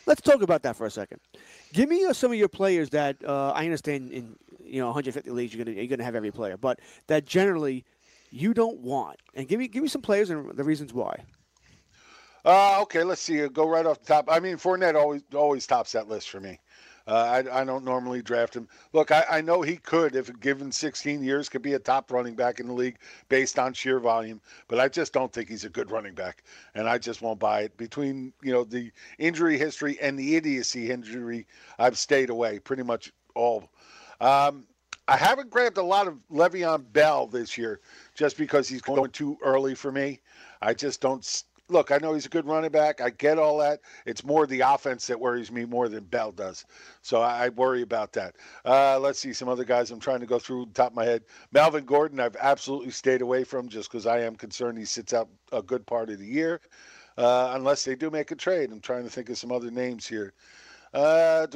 Let's 0.05 0.21
talk 0.21 0.43
about 0.43 0.61
that 0.61 0.76
for 0.76 0.86
a 0.86 0.91
second. 0.91 1.19
Give 1.73 1.89
me 1.89 2.05
uh, 2.05 2.13
some 2.13 2.32
of 2.32 2.38
your 2.38 2.47
players 2.47 2.91
that 2.91 3.17
uh, 3.26 3.51
I 3.55 3.65
understand 3.65 4.11
in 4.11 4.36
you 4.63 4.80
know 4.80 4.88
150 4.88 5.32
leagues 5.32 5.55
you're 5.55 5.65
gonna 5.65 5.76
you're 5.76 5.88
gonna 5.88 6.03
have 6.03 6.13
every 6.13 6.32
player, 6.32 6.55
but 6.55 6.80
that 7.07 7.26
generally 7.26 7.84
you 8.30 8.53
don't 8.53 8.80
want. 8.82 9.17
And 9.34 9.47
give 9.47 9.57
me 9.57 9.67
give 9.67 9.82
me 9.82 9.89
some 9.89 10.03
players 10.03 10.30
and 10.30 10.55
the 10.55 10.63
reasons 10.63 10.93
why. 10.93 11.17
Uh, 12.45 12.80
okay, 12.84 13.03
let's 13.03 13.21
see. 13.21 13.47
Go 13.47 13.67
right 13.67 13.88
off 13.88 14.01
the 14.01 14.05
top. 14.05 14.26
I 14.30 14.39
mean, 14.39 14.57
Fournette 14.57 14.93
always 14.93 15.23
always 15.34 15.65
tops 15.65 15.93
that 15.93 16.07
list 16.07 16.30
for 16.30 16.39
me. 16.39 16.59
Uh, 17.08 17.43
I, 17.45 17.62
I 17.62 17.64
don't 17.64 17.86
normally 17.86 18.24
draft 18.24 18.56
him. 18.56 18.68
Look, 18.91 19.12
I, 19.12 19.24
I 19.30 19.41
know 19.41 19.62
he 19.62 19.78
could, 19.78 20.16
if 20.16 20.39
given 20.39 20.72
16 20.72 21.24
years, 21.24 21.49
could 21.49 21.62
be 21.62 21.74
a 21.74 21.80
top 21.80 22.12
running 22.12 22.34
back 22.36 22.60
in 22.60 22.68
the 22.68 22.74
league 22.74 22.97
based 23.30 23.60
on 23.60 23.74
sheer 23.74 23.99
volume. 23.99 24.41
But 24.68 24.80
I 24.80 24.88
just 24.88 25.14
don't 25.14 25.32
think 25.32 25.47
he's 25.47 25.66
a 25.66 25.70
good 25.70 25.91
running 25.91 26.16
back, 26.16 26.43
and 26.74 26.89
I 26.89 26.97
just 26.97 27.22
won't 27.22 27.39
buy 27.39 27.62
it. 27.62 27.78
Between 27.78 28.34
you 28.41 28.51
know 28.51 28.64
the 28.64 28.91
injury 29.20 29.58
history 29.58 29.99
and 30.01 30.18
the 30.18 30.36
idiocy 30.36 30.89
injury, 30.89 31.45
I've 31.78 31.97
stayed 31.97 32.32
away 32.32 32.60
pretty 32.60 32.84
much 32.84 33.12
all. 33.36 33.70
Um, 34.20 34.66
I 35.08 35.18
haven't 35.18 35.51
grabbed 35.51 35.78
a 35.78 35.84
lot 35.84 36.08
of 36.08 36.18
Le'Veon 36.32 36.91
Bell 36.91 37.28
this 37.28 37.58
year, 37.58 37.82
just 38.16 38.38
because 38.38 38.68
he's 38.68 38.82
going 38.82 39.12
too 39.12 39.38
early 39.43 39.76
for 39.76 39.91
me. 39.91 40.22
I 40.64 40.74
just 40.74 41.01
don't 41.01 41.24
look. 41.70 41.91
I 41.91 41.97
know 41.97 42.13
he's 42.13 42.26
a 42.26 42.30
good 42.30 42.45
running 42.45 42.72
back. 42.72 43.01
I 43.01 43.09
get 43.09 43.39
all 43.39 43.57
that. 43.59 43.82
It's 44.05 44.24
more 44.24 44.45
the 44.47 44.61
offense 44.61 45.07
that 45.07 45.20
worries 45.20 45.51
me 45.51 45.66
more 45.66 45.89
than 45.89 46.03
Bell 46.03 46.32
does. 46.32 46.66
So 47.01 47.22
I, 47.22 47.45
I 47.45 47.49
worry 47.49 47.82
about 47.82 48.13
that. 48.13 48.36
Uh, 48.63 48.99
let's 48.99 49.20
see 49.20 49.34
some 49.34 49.49
other 49.49 49.63
guys. 49.63 49.91
I'm 49.91 49.99
trying 49.99 50.20
to 50.20 50.26
go 50.26 50.39
through 50.39 50.66
the 50.66 50.74
top 50.74 50.91
of 50.91 50.95
my 50.95 51.05
head. 51.05 51.24
Melvin 51.51 51.86
Gordon, 51.86 52.20
I've 52.20 52.38
absolutely 52.38 52.91
stayed 52.91 53.22
away 53.22 53.43
from 53.43 53.70
just 53.70 53.91
because 53.91 54.05
I 54.05 54.20
am 54.20 54.36
concerned 54.36 54.78
he 54.78 54.86
sits 54.86 55.13
out 55.13 55.30
a 55.51 55.61
good 55.61 55.86
part 55.86 56.09
of 56.09 56.20
the 56.20 56.26
year, 56.26 56.61
uh, 57.18 57.51
unless 57.53 57.84
they 57.84 57.95
do 57.95 58.09
make 58.09 58.32
a 58.32 58.36
trade. 58.36 58.72
I'm 58.72 58.82
trying 58.82 59.03
to 59.03 59.09
think 59.09 59.30
of 59.30 59.38
some 59.38 59.51
other 59.51 59.72
names 59.72 60.05
here. 60.07 60.34
Uh. 60.93 61.47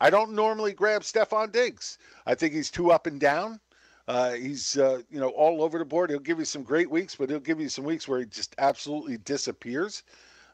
I 0.00 0.08
don't 0.08 0.32
normally 0.32 0.72
grab 0.72 1.02
Stefon 1.02 1.52
Diggs. 1.52 1.98
I 2.24 2.34
think 2.34 2.54
he's 2.54 2.70
too 2.70 2.90
up 2.90 3.06
and 3.06 3.20
down. 3.20 3.60
Uh, 4.08 4.32
he's 4.32 4.78
uh, 4.78 5.02
you 5.10 5.18
know 5.18 5.30
all 5.30 5.62
over 5.62 5.78
the 5.78 5.84
board. 5.84 6.10
He'll 6.10 6.20
give 6.20 6.38
you 6.38 6.44
some 6.44 6.62
great 6.62 6.90
weeks, 6.90 7.16
but 7.16 7.28
he'll 7.28 7.40
give 7.40 7.60
you 7.60 7.68
some 7.68 7.84
weeks 7.84 8.06
where 8.06 8.20
he 8.20 8.26
just 8.26 8.54
absolutely 8.58 9.18
disappears. 9.18 10.04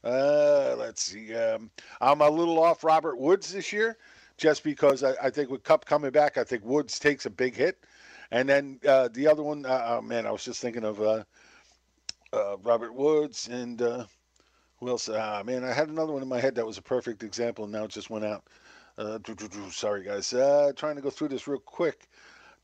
Uh, 0.03 0.75
let's 0.79 1.03
see. 1.03 1.35
Um, 1.35 1.71
I'm 2.01 2.23
a 2.23 2.31
little 2.31 2.63
off 2.63 2.83
Robert 2.83 3.19
Woods 3.19 3.53
this 3.53 3.73
year, 3.73 3.99
just 4.39 4.65
because 4.65 5.05
I, 5.05 5.13
I 5.23 5.31
think 5.31 5.51
with 5.51 5.63
Kupp 5.65 5.85
coming 5.85 6.11
back, 6.11 6.39
I 6.39 6.45
think 6.45 6.65
Woods 6.65 6.99
takes 6.99 7.27
a 7.27 7.31
big 7.31 7.55
hit. 7.55 7.85
And 8.31 8.49
then 8.49 8.81
uh, 8.89 9.09
the 9.13 9.27
other 9.27 9.43
one, 9.43 9.67
uh, 9.67 9.85
oh 9.87 10.01
man, 10.01 10.27
I 10.27 10.31
was 10.31 10.45
just 10.45 10.63
thinking 10.63 10.85
of 10.85 11.03
uh, 11.03 11.25
Robert 12.63 12.95
Woods 12.95 13.49
and 13.49 13.81
who 13.81 14.89
else? 14.89 15.09
Ah, 15.09 15.43
man, 15.45 15.63
I 15.63 15.73
had 15.73 15.91
another 15.91 16.13
one 16.13 16.23
in 16.23 16.29
my 16.29 16.41
head 16.41 16.55
that 16.55 16.67
was 16.67 16.79
a 16.79 16.83
perfect 16.83 17.23
example, 17.23 17.65
and 17.65 17.73
now 17.73 17.85
it 17.85 17.91
just 17.91 18.11
went 18.11 18.25
out. 18.25 18.45
Sorry, 19.71 20.03
guys. 20.03 20.31
Trying 20.31 20.97
to 20.97 21.03
go 21.03 21.11
through 21.11 21.29
this 21.29 21.47
real 21.47 21.61
quick. 21.61 22.09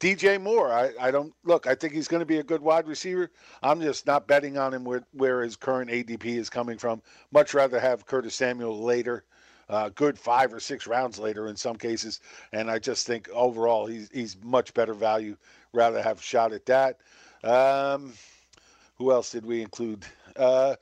DJ 0.01 0.41
Moore, 0.41 0.73
I, 0.73 0.93
I 1.01 1.11
don't 1.11 1.35
look. 1.45 1.67
I 1.67 1.75
think 1.75 1.93
he's 1.93 2.07
going 2.07 2.21
to 2.21 2.27
be 2.27 2.39
a 2.39 2.45
good 2.45 2.63
wide 2.63 2.87
receiver. 2.87 3.31
I'm 3.63 3.81
just 3.81 4.07
not 4.07 4.29
betting 4.29 4.57
on 4.57 4.73
him 4.73 4.85
where, 4.85 5.03
where 5.13 5.43
his 5.43 5.57
current 5.57 5.91
ADP 5.91 6.25
is 6.25 6.49
coming 6.49 6.79
from. 6.79 7.03
Much 7.33 7.53
rather 7.53 7.81
have 7.81 8.07
Curtis 8.07 8.37
Samuel 8.37 8.81
later, 8.81 9.25
uh, 9.69 9.91
good 9.95 10.17
five 10.17 10.55
or 10.55 10.61
six 10.61 10.87
rounds 10.87 11.19
later 11.19 11.49
in 11.49 11.57
some 11.57 11.75
cases. 11.75 12.21
And 12.53 12.71
I 12.71 12.79
just 12.79 13.09
think 13.09 13.29
overall 13.31 13.87
he's 13.87 14.09
he's 14.13 14.37
much 14.43 14.73
better 14.73 14.95
value. 14.95 15.37
Rather 15.73 16.01
have 16.01 16.21
a 16.21 16.23
shot 16.23 16.53
at 16.53 16.65
that. 16.67 16.99
Um, 17.43 18.13
who 18.97 19.11
else 19.11 19.31
did 19.31 19.45
we 19.45 19.63
include? 19.63 20.07
Uh, 20.37 20.77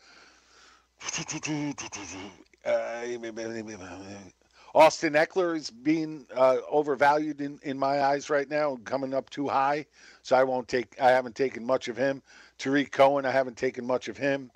Austin 4.76 5.14
Ekeler 5.14 5.56
is 5.56 5.70
being 5.70 6.26
uh, 6.34 6.58
overvalued 6.70 7.40
in, 7.40 7.58
in 7.62 7.78
my 7.78 8.02
eyes 8.02 8.28
right 8.28 8.46
now, 8.50 8.74
and 8.74 8.84
coming 8.84 9.14
up 9.14 9.30
too 9.30 9.48
high. 9.48 9.86
So 10.22 10.36
I 10.36 10.44
won't 10.44 10.68
take. 10.68 11.00
I 11.00 11.08
haven't 11.08 11.34
taken 11.34 11.64
much 11.64 11.88
of 11.88 11.96
him. 11.96 12.22
Tarik 12.58 12.92
Cohen, 12.92 13.24
I 13.24 13.30
haven't 13.30 13.56
taken 13.56 13.86
much 13.86 14.08
of 14.08 14.18
him. 14.18 14.50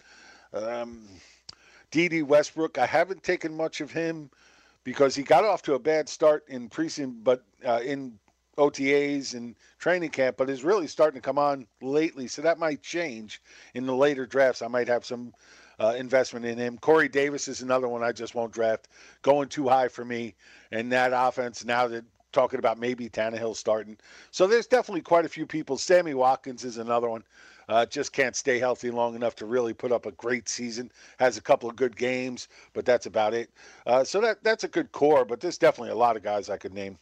Um, 0.53 1.09
Dede 1.91 2.23
Westbrook, 2.23 2.77
I 2.77 2.85
haven't 2.85 3.23
taken 3.23 3.57
much 3.57 3.81
of 3.81 3.91
him 3.91 4.31
because 4.85 5.15
he 5.15 5.23
got 5.23 5.45
off 5.45 5.63
to 5.63 5.75
a 5.75 5.79
bad 5.79 6.07
start 6.07 6.45
in 6.49 6.69
preseason, 6.69 7.25
but 7.25 7.43
uh, 7.65 7.81
in 7.83 8.19
OTAs 8.59 9.33
and 9.33 9.57
training 9.79 10.11
camp, 10.11 10.37
but 10.37 10.51
is 10.51 10.65
really 10.65 10.87
starting 10.87 11.19
to 11.19 11.25
come 11.25 11.39
on 11.39 11.67
lately. 11.81 12.27
So 12.27 12.43
that 12.43 12.59
might 12.59 12.83
change 12.83 13.41
in 13.73 13.87
the 13.87 13.97
later 13.97 14.27
drafts. 14.27 14.61
I 14.61 14.69
might 14.69 14.89
have 14.89 15.07
some 15.07 15.33
uh, 15.81 15.95
investment 15.97 16.45
in 16.45 16.59
him. 16.59 16.79
Corey 16.79 17.09
Davis 17.09 17.49
is 17.49 17.63
another 17.63 17.89
one 17.89 18.03
I 18.03 18.13
just 18.13 18.35
won't 18.35 18.53
draft. 18.53 18.89
Going 19.23 19.49
too 19.49 19.69
high 19.69 19.89
for 19.89 20.05
me. 20.05 20.35
And 20.71 20.93
that 20.93 21.13
offense 21.15 21.65
now 21.65 21.89
that 21.89 22.05
talking 22.33 22.59
about 22.59 22.79
maybe 22.79 23.09
Tannehill 23.09 23.57
starting. 23.57 23.97
So 24.31 24.47
there's 24.47 24.67
definitely 24.67 25.01
quite 25.01 25.25
a 25.25 25.29
few 25.29 25.47
people. 25.47 25.77
Sammy 25.77 26.15
Watkins 26.15 26.65
is 26.65 26.79
another 26.79 27.09
one. 27.09 27.25
Uh, 27.69 27.87
just 27.87 28.13
can't 28.13 28.35
stay 28.35 28.59
healthy 28.59 28.91
long 28.91 29.15
enough 29.15 29.37
to 29.37 29.47
really 29.47 29.73
put 29.73 29.93
up 29.93 30.05
a 30.05 30.13
great 30.13 30.49
season. 30.49 30.91
Has 31.19 31.39
a 31.39 31.41
couple 31.41 31.69
of 31.71 31.77
good 31.77 31.97
games, 31.97 32.49
but 32.73 32.85
that's 32.85 33.07
about 33.07 33.33
it. 33.33 33.51
Uh, 33.87 34.03
so 34.05 34.21
that 34.21 34.43
that's 34.43 34.65
a 34.65 34.69
good 34.69 34.91
core. 34.93 35.25
But 35.25 35.41
there's 35.41 35.59
definitely 35.59 35.93
a 35.93 35.97
lot 35.97 36.17
of 36.17 36.23
guys 36.23 36.51
I 36.51 36.57
could 36.57 36.75
name. 36.75 36.99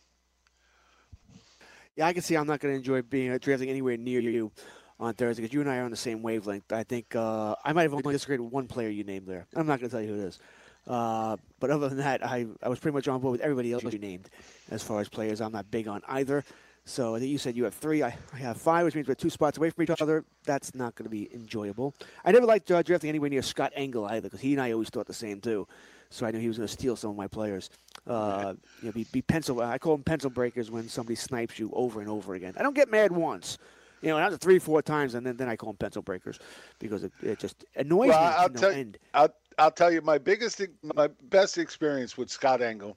Yeah, 1.96 2.06
I 2.06 2.12
can 2.12 2.22
see 2.22 2.36
I'm 2.36 2.46
not 2.46 2.60
going 2.60 2.74
to 2.74 2.78
enjoy 2.78 3.02
being 3.02 3.32
uh, 3.32 3.38
drafting 3.40 3.70
anywhere 3.70 3.96
near 3.96 4.20
you 4.20 4.52
on 5.00 5.14
Thursday 5.14 5.42
because 5.42 5.54
you 5.54 5.60
and 5.60 5.70
I 5.70 5.78
are 5.78 5.84
on 5.84 5.90
the 5.90 5.96
same 5.96 6.22
wavelength. 6.22 6.72
I 6.72 6.82
think 6.82 7.14
uh, 7.14 7.54
I 7.64 7.72
might 7.72 7.82
have 7.82 7.94
only 7.94 8.12
disagreed 8.12 8.40
with 8.40 8.52
one 8.52 8.66
player 8.66 8.88
you 8.88 9.04
named 9.04 9.26
there. 9.26 9.46
I'm 9.54 9.66
not 9.66 9.80
going 9.80 9.90
to 9.90 9.96
tell 9.96 10.02
you 10.02 10.14
who 10.14 10.20
it 10.20 10.24
is. 10.26 10.38
Uh, 10.86 11.36
but 11.60 11.70
other 11.70 11.88
than 11.88 11.98
that, 11.98 12.24
I, 12.26 12.46
I 12.62 12.68
was 12.68 12.78
pretty 12.78 12.94
much 12.94 13.06
on 13.08 13.20
board 13.20 13.32
with 13.32 13.40
everybody 13.42 13.72
else 13.72 13.84
you 13.84 13.98
named 13.98 14.30
as 14.70 14.82
far 14.82 15.00
as 15.00 15.08
players. 15.08 15.40
I'm 15.40 15.52
not 15.52 15.70
big 15.70 15.86
on 15.86 16.02
either. 16.08 16.44
So 16.86 17.14
I 17.14 17.18
think 17.18 17.30
you 17.30 17.36
said 17.36 17.54
you 17.54 17.64
have 17.64 17.74
three. 17.74 18.02
I, 18.02 18.16
I 18.32 18.38
have 18.38 18.56
five, 18.56 18.86
which 18.86 18.94
means 18.94 19.06
we're 19.06 19.14
two 19.14 19.28
spots 19.28 19.58
away 19.58 19.68
from 19.68 19.84
each 19.84 19.90
other. 20.00 20.24
That's 20.44 20.74
not 20.74 20.94
going 20.94 21.04
to 21.04 21.10
be 21.10 21.28
enjoyable. 21.34 21.94
I 22.24 22.32
never 22.32 22.46
liked 22.46 22.70
uh, 22.70 22.80
drafting 22.80 23.10
anywhere 23.10 23.28
near 23.28 23.42
Scott 23.42 23.72
Engel 23.76 24.06
either 24.06 24.22
because 24.22 24.40
he 24.40 24.54
and 24.54 24.62
I 24.62 24.72
always 24.72 24.88
thought 24.88 25.06
the 25.06 25.12
same 25.12 25.42
too. 25.42 25.68
So 26.08 26.24
I 26.24 26.30
knew 26.30 26.38
he 26.38 26.48
was 26.48 26.56
going 26.56 26.66
to 26.66 26.72
steal 26.72 26.96
some 26.96 27.10
of 27.10 27.16
my 27.16 27.26
players. 27.26 27.68
Uh, 28.06 28.54
you 28.80 28.86
know, 28.86 28.92
be, 28.92 29.04
be 29.12 29.20
pencil. 29.20 29.60
I 29.60 29.76
call 29.76 29.96
them 29.96 30.04
pencil 30.04 30.30
breakers 30.30 30.70
when 30.70 30.88
somebody 30.88 31.16
snipes 31.16 31.58
you 31.58 31.70
over 31.74 32.00
and 32.00 32.08
over 32.08 32.34
again. 32.34 32.54
I 32.56 32.62
don't 32.62 32.74
get 32.74 32.90
mad 32.90 33.12
once. 33.12 33.58
You 34.02 34.10
know, 34.10 34.18
after 34.18 34.36
three, 34.36 34.58
four 34.58 34.82
times, 34.82 35.14
and 35.14 35.26
then, 35.26 35.36
then 35.36 35.48
I 35.48 35.56
call 35.56 35.70
them 35.70 35.76
pencil 35.76 36.02
breakers 36.02 36.38
because 36.78 37.04
it, 37.04 37.12
it 37.22 37.38
just 37.38 37.64
annoys 37.76 38.08
Well, 38.08 38.20
me. 38.20 38.26
I'll 38.26 38.48
to 38.48 38.54
no 38.54 38.60
tell 38.60 38.70
end. 38.70 38.98
I'll, 39.14 39.34
I'll 39.58 39.70
tell 39.70 39.92
you 39.92 40.00
my 40.02 40.18
biggest 40.18 40.62
my 40.94 41.08
best 41.24 41.58
experience 41.58 42.16
with 42.16 42.30
Scott 42.30 42.62
Engel 42.62 42.96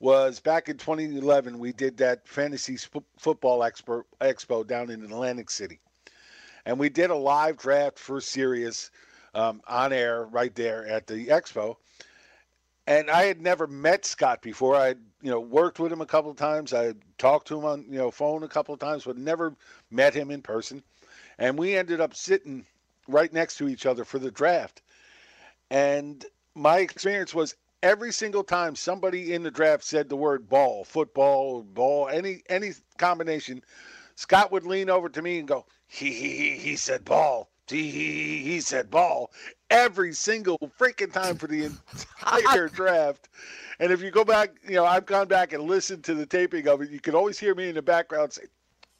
was 0.00 0.40
back 0.40 0.68
in 0.68 0.76
2011. 0.78 1.58
We 1.58 1.72
did 1.72 1.96
that 1.98 2.26
fantasy 2.26 2.76
sp- 2.80 3.06
football 3.18 3.60
expo, 3.60 4.02
expo 4.20 4.66
down 4.66 4.90
in 4.90 5.02
Atlantic 5.04 5.50
City, 5.50 5.80
and 6.64 6.78
we 6.78 6.88
did 6.88 7.10
a 7.10 7.16
live 7.16 7.58
draft 7.58 7.98
for 7.98 8.20
Sirius 8.20 8.90
um, 9.34 9.60
on 9.66 9.92
air 9.92 10.24
right 10.24 10.54
there 10.54 10.86
at 10.86 11.06
the 11.06 11.26
expo. 11.26 11.76
And 12.86 13.10
I 13.10 13.24
had 13.24 13.40
never 13.40 13.66
met 13.66 14.04
Scott 14.04 14.42
before. 14.42 14.74
I, 14.74 14.90
you 15.20 15.30
know, 15.30 15.40
worked 15.40 15.78
with 15.78 15.92
him 15.92 16.00
a 16.00 16.06
couple 16.06 16.30
of 16.30 16.36
times. 16.36 16.74
I 16.74 16.94
talked 17.16 17.46
to 17.48 17.58
him 17.58 17.64
on, 17.64 17.84
you 17.88 17.98
know, 17.98 18.10
phone 18.10 18.42
a 18.42 18.48
couple 18.48 18.74
of 18.74 18.80
times, 18.80 19.04
but 19.04 19.16
never 19.16 19.54
met 19.90 20.14
him 20.14 20.30
in 20.30 20.42
person. 20.42 20.82
And 21.38 21.56
we 21.56 21.76
ended 21.76 22.00
up 22.00 22.14
sitting 22.14 22.66
right 23.06 23.32
next 23.32 23.56
to 23.58 23.68
each 23.68 23.86
other 23.86 24.04
for 24.04 24.18
the 24.18 24.30
draft. 24.30 24.82
And 25.70 26.24
my 26.54 26.78
experience 26.78 27.34
was 27.34 27.54
every 27.82 28.12
single 28.12 28.44
time 28.44 28.76
somebody 28.76 29.32
in 29.32 29.42
the 29.42 29.50
draft 29.50 29.84
said 29.84 30.08
the 30.08 30.16
word 30.16 30.48
ball, 30.48 30.84
football, 30.84 31.62
ball, 31.62 32.08
any 32.08 32.42
any 32.48 32.72
combination, 32.98 33.62
Scott 34.16 34.52
would 34.52 34.66
lean 34.66 34.90
over 34.90 35.08
to 35.08 35.22
me 35.22 35.38
and 35.38 35.48
go, 35.48 35.66
he 35.86 36.12
he 36.12 36.36
he, 36.36 36.58
he 36.58 36.76
said 36.76 37.04
ball. 37.04 37.51
He, 37.72 38.38
he 38.42 38.60
said 38.60 38.90
ball 38.90 39.32
every 39.70 40.12
single 40.12 40.58
freaking 40.78 41.12
time 41.12 41.36
for 41.36 41.46
the 41.46 41.64
entire 41.64 42.68
draft. 42.74 43.28
And 43.80 43.90
if 43.90 44.02
you 44.02 44.10
go 44.10 44.24
back, 44.24 44.50
you 44.66 44.74
know, 44.74 44.84
I've 44.84 45.06
gone 45.06 45.28
back 45.28 45.52
and 45.52 45.64
listened 45.64 46.04
to 46.04 46.14
the 46.14 46.26
taping 46.26 46.68
of 46.68 46.82
it. 46.82 46.90
You 46.90 47.00
could 47.00 47.14
always 47.14 47.38
hear 47.38 47.54
me 47.54 47.68
in 47.68 47.74
the 47.74 47.82
background 47.82 48.32
say, 48.32 48.42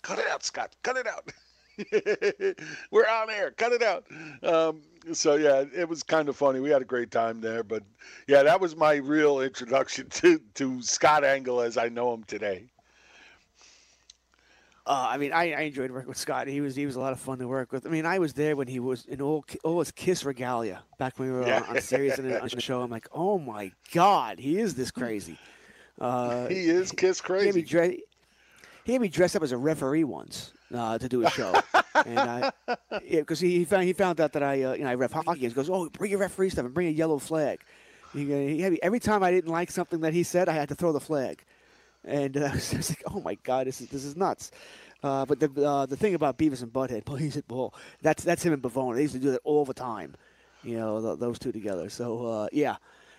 "Cut 0.03 0.19
it 0.19 0.27
out, 0.29 0.45
Scott. 0.45 0.75
Cut 0.83 0.97
it 0.97 1.07
out." 1.07 1.31
We're 2.91 3.07
on 3.09 3.31
air. 3.31 3.53
Cut 3.53 3.73
it 3.73 3.83
out. 3.83 4.07
Um, 4.43 4.83
so 5.13 5.37
yeah, 5.37 5.65
it 5.75 5.89
was 5.89 6.03
kind 6.03 6.29
of 6.29 6.37
funny. 6.37 6.61
We 6.61 6.71
had 6.71 6.83
a 6.83 6.87
great 6.87 7.11
time 7.11 7.41
there. 7.41 7.63
But 7.63 7.85
yeah, 8.27 8.43
that 8.43 8.61
was 8.61 8.77
my 8.77 8.97
real 8.97 9.41
introduction 9.41 10.09
to 10.11 10.41
to 10.55 10.83
Scott 10.83 11.25
Engel 11.25 11.61
as 11.61 11.77
I 11.77 11.89
know 11.89 12.13
him 12.15 12.25
today. 12.25 12.72
Uh, 14.85 15.07
I 15.11 15.17
mean, 15.17 15.33
I, 15.33 15.53
I 15.53 15.61
enjoyed 15.63 15.93
working 15.93 16.09
with 16.09 16.19
Scott. 16.19 16.49
He 16.49 16.61
was 16.61 16.75
he 16.75 16.87
was 16.87 16.97
a 16.97 17.01
lot 17.01 17.13
of 17.13 17.21
fun 17.21 17.39
to 17.39 17.47
work 17.47 17.71
with. 17.71 17.87
I 17.87 17.91
mean, 17.91 18.05
I 18.05 18.19
was 18.19 18.33
there 18.33 18.57
when 18.57 18.67
he 18.67 18.81
was 18.81 19.05
in 19.07 19.21
all 19.23 19.45
all 19.63 19.79
his 19.79 19.93
Kiss 19.93 20.25
regalia 20.25 20.83
back 20.99 21.19
when 21.19 21.29
we 21.29 21.35
were 21.35 21.47
Yeah. 21.47 21.63
on, 21.69 21.77
on 21.77 21.81
Sirius 21.83 22.19
and 22.19 22.33
on 22.35 22.49
the 22.49 22.61
show. 22.61 22.83
I'm 22.83 22.91
like, 22.91 23.07
oh 23.13 23.39
my 23.39 23.71
god, 23.95 24.39
he 24.41 24.59
is 24.59 24.75
this 24.75 24.91
crazy. 24.91 25.39
Uh, 26.01 26.49
He 26.49 26.69
is 26.69 26.91
Kiss 26.91 27.21
He 27.21 27.33
had, 27.33 27.39
me 27.41 27.53
crazy. 27.53 27.63
dre- 27.63 27.99
he 28.85 28.93
had 28.93 29.01
me 29.03 29.09
dressed 29.09 29.37
up 29.37 29.43
as 29.45 29.53
a 29.53 29.57
referee 29.57 30.03
once 30.03 30.53
uh, 30.75 30.99
to 30.99 31.09
do 31.09 31.25
a 31.25 31.31
show, 31.31 31.55
and 32.05 32.19
I, 32.19 32.51
yeah, 33.05 33.21
because 33.21 33.39
he, 33.39 33.59
he 33.59 33.65
found 33.65 33.85
he 33.85 33.93
found 33.93 34.21
out 34.21 34.33
that 34.33 34.43
I 34.43 34.65
uh, 34.65 34.73
you 34.73 34.83
know 34.83 34.91
I 34.91 34.95
ref 34.95 35.13
hockey. 35.13 35.41
He 35.41 35.49
goes, 35.51 35.71
oh, 35.71 35.89
bring 35.91 36.11
your 36.11 36.19
referee 36.19 36.51
stuff 36.51 36.65
and 36.65 36.75
bring 36.75 36.89
a 36.89 36.91
yellow 36.91 37.19
flag. 37.21 37.61
He, 38.13 38.25
he 38.25 38.61
had 38.63 38.73
me, 38.73 38.79
every 38.83 38.99
time 38.99 39.23
I 39.23 39.31
didn't 39.31 39.53
like 39.53 39.71
something 39.71 40.01
that 40.01 40.13
he 40.13 40.25
said, 40.25 40.49
I 40.49 40.55
had 40.55 40.69
to 40.71 40.75
throw 40.75 40.91
the 40.93 40.99
flag, 41.01 41.45
and 42.05 42.37
uh, 42.37 42.47
I 42.53 42.55
was 42.55 42.91
like, 42.91 43.03
oh 43.07 43.21
my 43.21 43.35
god, 43.43 43.67
this 43.67 43.81
is 43.81 43.89
this 43.89 44.05
is 44.05 44.17
nuts. 44.17 44.51
Uh, 45.03 45.27
but 45.27 45.41
the 45.41 45.51
uh, 45.67 45.87
the 45.87 45.97
thing 45.97 46.15
about 46.15 46.39
Beavis 46.39 46.63
and 46.63 46.73
Butthead, 46.73 47.05
please 47.05 47.35
hit 47.35 47.49
ball. 47.49 47.75
That's 48.03 48.23
that's 48.23 48.45
him 48.45 48.53
and 48.53 48.63
Bavone. 48.63 48.95
They 48.95 49.03
used 49.03 49.15
to 49.15 49.21
do 49.21 49.33
that 49.33 49.41
all 49.45 49.65
the 49.65 49.75
time. 49.75 50.15
You 50.63 50.77
know, 50.79 51.01
th- 51.01 51.19
those 51.19 51.39
two 51.39 51.51
together. 51.51 51.89
So 51.91 52.27
uh, 52.27 52.49
yeah, 52.53 52.77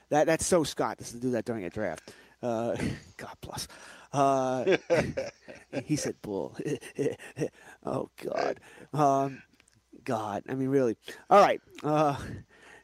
that 0.10 0.28
that's 0.28 0.46
so 0.46 0.64
Scott. 0.64 1.00
To 1.00 1.18
do 1.18 1.32
that 1.32 1.46
during 1.46 1.66
a 1.66 1.70
draft. 1.70 2.14
Uh, 2.42 2.76
God 3.18 3.36
bless. 3.42 3.68
Uh, 4.14 4.78
he 5.86 5.96
said 5.96 6.16
bull. 6.22 6.56
oh 7.86 8.10
God. 8.24 8.60
Um, 8.94 9.42
God. 10.04 10.44
I 10.48 10.54
mean, 10.54 10.70
really. 10.70 10.96
All 11.30 11.42
right. 11.42 11.60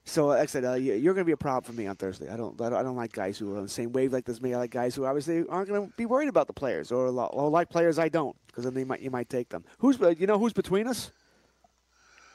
So, 0.09 0.25
like 0.27 0.39
I 0.39 0.45
said, 0.47 0.65
uh, 0.65 0.73
you- 0.73 0.95
you're 0.95 1.13
going 1.13 1.23
to 1.23 1.29
be 1.29 1.33
a 1.33 1.37
problem 1.37 1.63
for 1.63 1.79
me 1.79 1.85
on 1.85 1.95
Thursday. 1.95 2.29
I 2.29 2.35
don't, 2.35 2.59
I 2.59 2.69
don't, 2.69 2.79
I 2.79 2.83
don't 2.83 2.95
like 2.95 3.11
guys 3.11 3.37
who 3.37 3.53
are 3.53 3.57
on 3.57 3.63
the 3.63 3.69
same 3.69 3.91
wave 3.91 4.11
like 4.11 4.25
this. 4.25 4.41
Me, 4.41 4.53
I 4.55 4.57
like 4.57 4.71
guys 4.71 4.95
who 4.95 5.05
obviously 5.05 5.45
aren't 5.47 5.69
going 5.69 5.87
to 5.87 5.93
be 5.97 6.07
worried 6.07 6.29
about 6.29 6.47
the 6.47 6.53
players, 6.53 6.91
or, 6.91 7.07
or 7.07 7.49
like 7.49 7.69
players 7.69 7.99
I 7.99 8.09
don't, 8.09 8.35
because 8.47 8.63
then 8.63 8.73
they 8.73 8.83
might, 8.83 9.01
you 9.01 9.11
might 9.11 9.29
take 9.29 9.49
them. 9.49 9.63
Who's, 9.77 10.01
uh, 10.01 10.09
you 10.17 10.25
know, 10.25 10.39
who's 10.39 10.51
between 10.53 10.87
us? 10.87 11.11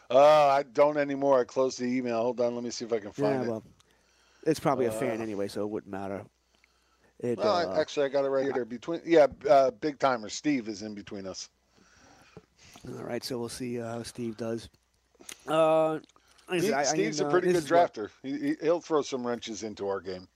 Uh, 0.09 0.19
I 0.49 0.63
don't 0.73 0.97
anymore. 0.99 1.41
I 1.41 1.45
closed 1.45 1.81
the 1.81 1.87
email. 1.87 2.23
Hold 2.23 2.41
on, 2.41 2.55
let 2.55 2.63
me 2.63 2.71
see 2.71 2.85
if 2.85 2.93
I 2.93 3.01
can 3.01 3.11
find 3.11 3.41
yeah, 3.41 3.43
it. 3.43 3.49
well, 3.49 3.63
it's 4.47 4.61
probably 4.61 4.87
a 4.87 4.91
Uh, 4.91 5.01
fan 5.01 5.21
anyway, 5.21 5.49
so 5.49 5.63
it 5.63 5.69
wouldn't 5.69 5.91
matter. 5.91 6.23
It, 7.21 7.39
Well, 7.39 7.53
I- 7.53 7.65
uh, 7.65 7.81
actually, 7.81 8.07
I 8.07 8.09
got 8.11 8.25
it 8.25 8.29
right 8.29 8.53
here. 8.53 8.65
Between, 8.65 9.01
yeah, 9.05 9.27
uh, 9.51 9.73
big 9.73 9.99
timer 9.99 10.29
Steve 10.29 10.69
is 10.69 10.83
in 10.83 10.95
between 10.95 11.27
us. 11.27 11.49
all 12.87 13.03
right, 13.03 13.25
so 13.25 13.39
we'll 13.39 13.49
see 13.49 13.81
uh, 13.81 13.95
how 13.95 14.03
Steve 14.05 14.37
does. 14.37 14.69
Uh, 15.49 15.99
like 16.49 16.61
I 16.61 16.65
He- 16.65 16.73
I- 16.73 16.81
I 16.81 16.85
Steve's 16.85 17.21
mean, 17.21 17.27
a 17.27 17.29
uh, 17.29 17.33
pretty 17.33 17.53
this 17.53 17.65
good 17.65 17.75
drafter. 17.75 18.11
He, 18.23 18.57
he'll 18.63 18.81
throw 18.81 19.03
some 19.03 19.27
wrenches 19.27 19.63
into 19.63 19.89
our 19.89 20.01
game. 20.01 20.29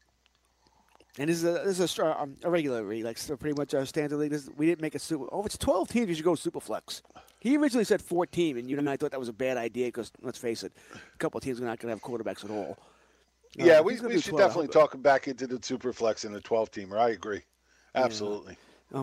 And 1.19 1.29
this 1.29 1.39
is 1.39 1.45
a, 1.45 1.63
this 1.65 1.81
is 1.81 1.99
a, 1.99 2.21
um, 2.21 2.37
a 2.45 2.51
regular 2.51 2.83
league, 2.83 3.05
like 3.05 3.19
so 3.19 3.37
pretty 3.37 3.59
much 3.59 3.75
a 3.75 3.85
standard 3.85 4.19
league. 4.19 4.31
This, 4.31 4.49
we 4.57 4.67
didn't 4.67 4.81
make 4.81 4.95
a 4.95 5.01
super. 5.01 5.27
Oh, 5.33 5.45
it's 5.45 5.59
12 5.59 5.89
teams, 5.89 6.09
you 6.09 6.15
should 6.15 6.25
go 6.25 6.37
super 6.37 6.61
flex. 6.61 7.03
He 7.41 7.57
originally 7.57 7.85
said 7.85 8.01
14, 8.03 8.57
and 8.59 8.71
you 8.71 8.79
and 8.79 8.89
I 8.89 8.97
thought 8.97 9.11
that 9.11 9.19
was 9.21 9.29
a 9.29 9.33
bad 9.33 9.57
idea 9.57 9.87
because 9.87 10.13
let's 10.23 10.39
face 10.39 10.63
it, 10.63 10.73
a 10.95 11.19
couple 11.19 11.39
of 11.39 11.45
teams 11.45 11.61
are 11.61 11.65
not 11.65 11.79
going 11.81 11.93
to 11.93 12.01
have 12.01 12.03
quarterbacks 12.03 12.45
at 12.45 12.51
all. 12.51 12.77
Uh, 13.61 13.65
yeah, 13.65 13.81
we, 13.81 13.99
we 14.01 14.21
should 14.21 14.31
12, 14.31 14.39
definitely 14.49 14.69
talk 14.69 14.95
him 14.95 15.03
back 15.03 15.27
into 15.27 15.47
the 15.47 15.59
super 15.63 15.93
flex 15.93 16.25
and 16.25 16.35
the 16.35 16.41
12 16.41 16.71
teamer. 16.71 16.99
I 16.99 17.11
agree. 17.11 17.41
Absolutely. 17.95 18.57
Uh, 18.95 19.03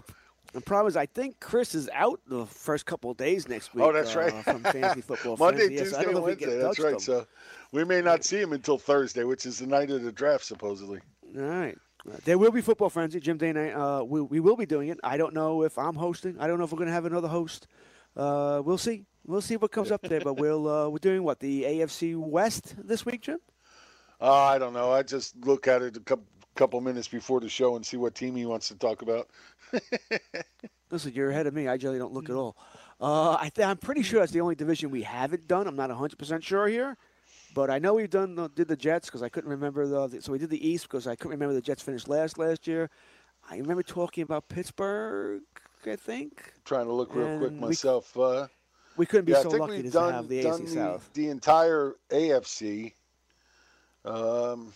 the 0.56 0.62
problem 0.62 0.88
is, 0.88 0.96
I 0.96 1.06
think 1.06 1.40
Chris 1.42 1.76
is 1.76 1.90
out 1.94 2.22
the 2.28 2.46
first 2.46 2.86
couple 2.86 3.12
of 3.12 3.18
days 3.18 3.48
next 3.50 3.76
week. 3.76 3.84
Oh, 3.84 3.92
that's 3.92 4.16
uh, 4.16 4.20
right. 4.20 4.44
from 4.44 4.64
fantasy 4.64 5.02
football. 5.10 5.36
Monday, 5.38 5.68
Frenzy. 5.68 5.76
Yeah, 5.76 5.80
so 5.82 5.84
I 5.84 5.84
Tuesday, 5.84 5.98
don't 5.98 6.06
and 6.06 6.14
know 6.14 6.28
if 6.28 6.40
we 6.40 6.46
Wednesday. 6.46 6.62
That's 6.64 6.80
right. 6.80 6.94
him. 6.94 7.00
So 7.00 7.28
we 7.74 7.84
may 7.84 8.02
not 8.02 8.24
see 8.24 8.40
him 8.40 8.54
until 8.54 8.78
Thursday, 8.78 9.26
which 9.26 9.46
is 9.46 9.60
the 9.60 9.68
night 9.68 9.92
of 9.92 10.02
the 10.04 10.12
draft, 10.14 10.46
supposedly. 10.46 11.02
All 11.38 11.44
right. 11.44 11.78
Uh, 12.10 12.16
There 12.24 12.38
will 12.38 12.52
be 12.52 12.62
football 12.62 12.90
frenzy. 12.90 13.20
Jim 13.20 13.38
Day 13.38 13.50
and 13.50 13.60
I, 13.60 13.72
uh, 13.72 14.04
we, 14.04 14.22
we 14.22 14.40
will 14.40 14.56
be 14.56 14.66
doing 14.66 14.88
it. 14.88 15.00
I 15.04 15.18
don't 15.18 15.34
know 15.34 15.64
if 15.64 15.78
I'm 15.78 15.96
hosting. 15.96 16.38
I 16.40 16.48
don't 16.48 16.58
know 16.58 16.64
if 16.64 16.72
we're 16.72 16.78
going 16.78 16.88
to 16.88 16.94
have 16.94 17.06
another 17.06 17.28
host. 17.28 17.68
Uh, 18.16 18.62
we'll 18.64 18.78
see. 18.78 19.04
We'll 19.26 19.42
see 19.42 19.58
what 19.58 19.72
comes 19.72 19.92
up 19.92 20.04
there. 20.04 20.22
But 20.22 20.36
we'll 20.36 20.70
uh, 20.70 20.88
we're 20.88 21.00
doing 21.00 21.24
what 21.24 21.40
the 21.40 21.64
AFC 21.64 22.16
West 22.16 22.76
this 22.78 23.06
week, 23.06 23.22
Jim. 23.24 23.40
Uh, 24.22 24.34
I 24.34 24.58
don't 24.58 24.72
know. 24.74 24.92
I 24.92 25.04
just 25.04 25.36
look 25.46 25.68
at 25.68 25.82
it 25.82 25.98
a 25.98 26.00
couple, 26.00 26.26
couple 26.56 26.80
minutes 26.82 27.08
before 27.08 27.40
the 27.40 27.50
show 27.50 27.76
and 27.76 27.86
see 27.86 27.98
what 27.98 28.16
team 28.16 28.36
he 28.36 28.46
wants 28.46 28.68
to 28.70 28.76
talk 28.76 29.02
about. 29.02 29.28
Listen, 30.92 31.12
you're 31.14 31.30
ahead 31.32 31.48
of 31.48 31.54
me. 31.54 31.68
I 31.68 31.78
generally 31.78 32.00
don't 32.00 32.14
look 32.14 32.30
at 32.30 32.36
all. 32.36 32.56
Uh, 33.02 33.34
I 33.34 33.50
th- 33.54 33.68
I'm 33.68 33.78
pretty 33.78 34.02
sure 34.04 34.20
that's 34.22 34.32
the 34.32 34.42
only 34.42 34.56
division 34.56 34.90
we 34.90 35.04
haven't 35.04 35.48
done. 35.48 35.68
I'm 35.68 35.76
not 35.76 35.90
100 35.90 36.18
percent 36.18 36.44
sure 36.44 36.68
here, 36.68 36.96
but 37.54 37.70
I 37.70 37.78
know 37.80 37.94
we've 37.96 38.10
done 38.10 38.36
the, 38.36 38.48
did 38.50 38.68
the 38.70 38.76
Jets 38.78 39.08
because 39.08 39.22
I 39.22 39.28
couldn't 39.30 39.50
remember 39.50 39.86
the. 39.86 40.22
So 40.22 40.32
we 40.32 40.38
did 40.38 40.50
the 40.50 40.66
East 40.68 40.86
because 40.86 41.06
I 41.08 41.16
couldn't 41.16 41.32
remember 41.32 41.54
the 41.54 41.62
Jets 41.62 41.82
finished 41.82 42.08
last 42.08 42.38
last 42.38 42.68
year. 42.68 42.90
I 43.50 43.58
remember 43.58 43.84
talking 43.84 44.24
about 44.24 44.48
Pittsburgh. 44.48 45.42
I 45.86 45.96
think 45.98 46.52
Trying 46.64 46.86
to 46.88 46.94
look 46.94 47.14
real 47.14 47.38
quick 47.38 47.52
And 47.52 47.62
we- 47.62 47.68
myself. 47.68 48.18
uh, 48.18 48.48
we 48.98 49.06
couldn't 49.06 49.26
be 49.26 49.34
yeah, 49.34 49.42
so 49.44 49.50
lucky 49.50 49.84
to 49.84 49.90
done, 49.90 50.14
have 50.14 50.28
the 50.30 50.44
AFC 50.46 50.66
the, 50.66 50.68
South. 50.68 51.10
the 51.14 51.28
entire 51.30 51.96
AFC. 52.10 52.94
Um, 54.06 54.74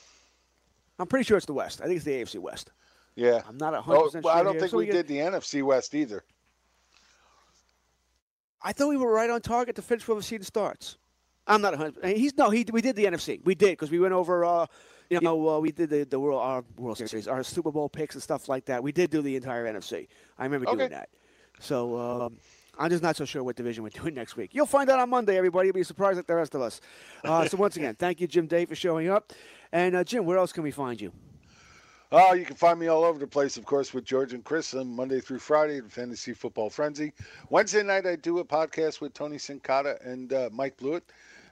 I'm 0.99 1.07
pretty 1.07 1.23
sure 1.23 1.37
it's 1.37 1.45
the 1.45 1.53
West. 1.53 1.81
I 1.81 1.85
think 1.85 1.95
it's 1.97 2.05
the 2.05 2.11
AFC 2.21 2.39
West. 2.39 2.71
yeah. 3.15 3.41
I'm 3.47 3.57
not 3.57 3.73
100% 3.73 3.83
Oh, 3.87 4.09
sure 4.09 4.21
well, 4.21 4.35
I 4.37 4.43
don't 4.43 4.53
here. 4.53 4.59
think 4.61 4.71
So 4.71 4.77
we 4.77 4.83
we 4.85 4.91
get- 4.91 5.07
did 5.07 5.07
the 5.07 5.17
NFC 5.19 5.63
West 5.63 5.95
either. 5.95 6.23
I 8.61 8.73
thought 8.73 8.89
we 8.89 8.97
were 8.97 9.11
right 9.11 9.29
on 9.29 9.41
target 9.41 9.75
to 9.77 9.81
finish 9.81 10.07
where 10.07 10.15
the 10.17 10.23
season 10.23 10.43
starts. 10.43 10.97
I'm 11.47 11.61
not 11.61 11.73
100. 11.73 12.03
and 12.03 12.17
He's 12.17 12.35
no. 12.37 12.49
He 12.49 12.65
we 12.71 12.81
did 12.81 12.95
the 12.95 13.05
NFC. 13.05 13.41
We 13.43 13.55
did 13.55 13.71
because 13.71 13.89
we 13.89 13.99
went 13.99 14.13
over. 14.13 14.43
Uh, 14.45 14.65
you 15.09 15.19
know, 15.21 15.49
uh, 15.49 15.59
we 15.59 15.71
did 15.71 15.89
the 15.89 16.03
the 16.03 16.19
world 16.19 16.41
our 16.41 16.63
World 16.77 16.97
Series, 16.97 17.27
our 17.27 17.41
Super 17.43 17.71
Bowl 17.71 17.89
picks 17.89 18.13
and 18.15 18.21
stuff 18.21 18.47
like 18.49 18.65
that. 18.65 18.83
We 18.83 18.91
did 18.91 19.09
do 19.09 19.21
the 19.21 19.35
entire 19.35 19.65
NFC. 19.65 20.07
I 20.37 20.43
remember 20.43 20.65
doing 20.67 20.89
that. 20.89 21.09
So 21.59 21.97
um, 21.97 22.37
I'm 22.79 22.89
just 22.89 23.03
not 23.03 23.17
so 23.17 23.25
sure 23.25 23.43
what 23.43 23.55
division 23.57 23.83
we're 23.83 23.89
doing 24.01 24.13
next 24.13 24.37
week. 24.37 24.51
You'll 24.53 24.65
find 24.65 24.89
out 24.89 24.99
on 24.99 25.09
Monday. 25.09 25.37
Everybody, 25.37 25.67
you'll 25.67 25.75
be 25.75 25.83
surprised 25.83 26.15
like 26.15 26.27
the 26.27 26.35
rest 26.35 26.55
of 26.55 26.61
us. 26.61 26.81
Uh, 27.23 27.45
so 27.45 27.57
once 27.57 27.75
again, 27.75 27.95
thank 27.95 28.21
you, 28.21 28.27
Jim 28.27 28.47
Day, 28.47 28.65
for 28.65 28.75
showing 28.75 29.09
up. 29.09 29.33
And 29.71 29.95
uh, 29.95 30.03
Jim, 30.03 30.25
where 30.25 30.37
else 30.37 30.51
can 30.51 30.63
we 30.63 30.71
find 30.71 30.99
you? 30.99 31.11
Oh, 32.11 32.33
you 32.33 32.43
can 32.43 32.55
find 32.55 32.79
me 32.79 32.87
all 32.87 33.03
over 33.03 33.19
the 33.19 33.27
place, 33.27 33.55
of 33.57 33.65
course, 33.65 33.93
with 33.93 34.03
George 34.03 34.33
and 34.33 34.43
Chris 34.43 34.73
on 34.73 34.87
Monday 34.87 35.19
through 35.19 35.37
Friday 35.37 35.77
at 35.77 35.91
Fantasy 35.91 36.33
Football 36.33 36.71
Frenzy. 36.71 37.13
Wednesday 37.51 37.83
night, 37.83 38.07
I 38.07 38.15
do 38.15 38.39
a 38.39 38.45
podcast 38.45 38.99
with 38.99 39.13
Tony 39.13 39.37
Sincata 39.37 40.03
and 40.03 40.33
uh, 40.33 40.49
Mike 40.51 40.75
Blewett. 40.77 41.03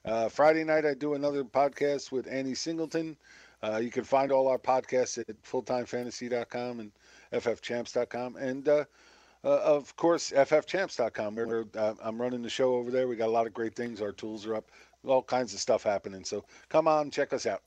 Uh, 0.03 0.29
Friday 0.29 0.63
night, 0.63 0.83
I 0.83 0.95
do 0.95 1.13
another 1.13 1.43
podcast 1.43 2.11
with 2.11 2.27
Annie 2.27 2.55
Singleton. 2.55 3.15
Uh, 3.61 3.77
you 3.77 3.91
can 3.91 4.03
find 4.03 4.31
all 4.31 4.47
our 4.47 4.57
podcasts 4.57 5.19
at 5.19 5.27
fulltimefantasy.com 5.43 6.79
and 6.79 6.91
ffchamps.com. 7.33 8.37
And, 8.37 8.67
uh, 9.43 9.59
of 9.59 9.95
course, 9.95 10.31
ffchamps.com. 10.31 11.35
Where 11.35 11.65
uh, 11.75 11.93
I'm 12.01 12.19
running 12.19 12.41
the 12.41 12.49
show 12.49 12.75
over 12.75 12.91
there. 12.91 13.07
We 13.07 13.15
got 13.15 13.27
a 13.27 13.31
lot 13.31 13.47
of 13.47 13.53
great 13.53 13.75
things. 13.75 14.01
Our 14.01 14.11
tools 14.11 14.45
are 14.45 14.55
up. 14.55 14.71
All 15.05 15.23
kinds 15.23 15.53
of 15.53 15.59
stuff 15.59 15.83
happening. 15.83 16.23
So 16.23 16.43
come 16.69 16.87
on, 16.87 17.11
check 17.11 17.33
us 17.33 17.45
out. 17.45 17.61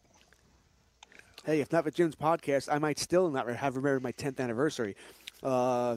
Hey, 1.44 1.60
if 1.60 1.72
not 1.72 1.84
for 1.84 1.90
Jim's 1.90 2.16
podcast, 2.16 2.68
I 2.70 2.78
might 2.78 2.98
still 2.98 3.30
not 3.30 3.48
have 3.48 3.76
remembered 3.76 4.02
my 4.02 4.12
10th 4.12 4.40
anniversary. 4.40 4.94
Uh, 5.42 5.96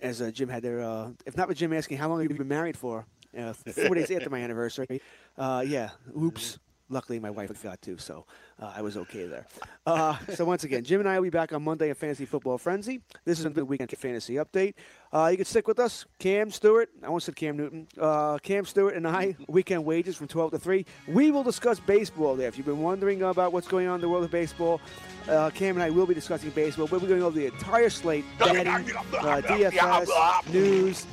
as 0.00 0.20
uh, 0.20 0.30
Jim 0.30 0.50
had 0.50 0.62
there, 0.62 0.82
uh, 0.82 1.10
if 1.24 1.34
not 1.34 1.48
for 1.48 1.54
Jim 1.54 1.72
asking 1.72 1.96
how 1.96 2.10
long 2.10 2.20
have 2.20 2.30
you 2.30 2.36
been 2.36 2.46
married 2.46 2.76
for, 2.76 3.06
uh, 3.36 3.52
four 3.52 3.94
days 3.94 4.10
after 4.10 4.30
my 4.30 4.38
anniversary. 4.40 5.00
Uh, 5.36 5.64
yeah, 5.66 5.90
oops. 6.20 6.58
Luckily, 6.94 7.18
my 7.18 7.30
wife 7.30 7.60
got 7.60 7.82
to, 7.82 7.98
so 7.98 8.24
uh, 8.62 8.72
I 8.76 8.80
was 8.80 8.96
okay 8.96 9.26
there. 9.26 9.48
Uh, 9.84 10.16
so 10.32 10.44
once 10.44 10.62
again, 10.62 10.84
Jim 10.84 11.00
and 11.00 11.08
I 11.08 11.18
will 11.18 11.24
be 11.24 11.30
back 11.30 11.52
on 11.52 11.64
Monday 11.64 11.90
at 11.90 11.96
Fantasy 11.96 12.24
Football 12.24 12.56
Frenzy. 12.56 13.00
This 13.24 13.40
is 13.40 13.52
the 13.52 13.64
weekend 13.64 13.90
fantasy 13.90 14.34
update. 14.34 14.74
Uh, 15.12 15.26
you 15.26 15.36
can 15.36 15.44
stick 15.44 15.66
with 15.66 15.80
us, 15.80 16.06
Cam 16.20 16.52
Stewart. 16.52 16.88
I 17.02 17.06
almost 17.06 17.26
said 17.26 17.34
Cam 17.34 17.56
Newton. 17.56 17.88
Uh, 18.00 18.38
Cam 18.38 18.64
Stewart 18.64 18.94
and 18.94 19.08
I, 19.08 19.34
weekend 19.48 19.84
wages 19.84 20.14
from 20.14 20.28
12 20.28 20.52
to 20.52 20.58
3. 20.60 20.86
We 21.08 21.32
will 21.32 21.42
discuss 21.42 21.80
baseball 21.80 22.36
there. 22.36 22.46
If 22.46 22.56
you've 22.56 22.66
been 22.66 22.80
wondering 22.80 23.22
about 23.22 23.52
what's 23.52 23.66
going 23.66 23.88
on 23.88 23.96
in 23.96 24.00
the 24.00 24.08
world 24.08 24.22
of 24.22 24.30
baseball, 24.30 24.80
uh, 25.28 25.50
Cam 25.50 25.74
and 25.74 25.82
I 25.82 25.90
will 25.90 26.06
be 26.06 26.14
discussing 26.14 26.50
baseball. 26.50 26.86
We'll 26.88 27.00
be 27.00 27.08
going 27.08 27.24
over 27.24 27.36
the 27.36 27.46
entire 27.46 27.90
slate, 27.90 28.24
betting, 28.38 28.68
uh, 28.68 29.42
DFS, 29.42 30.52
news. 30.52 31.06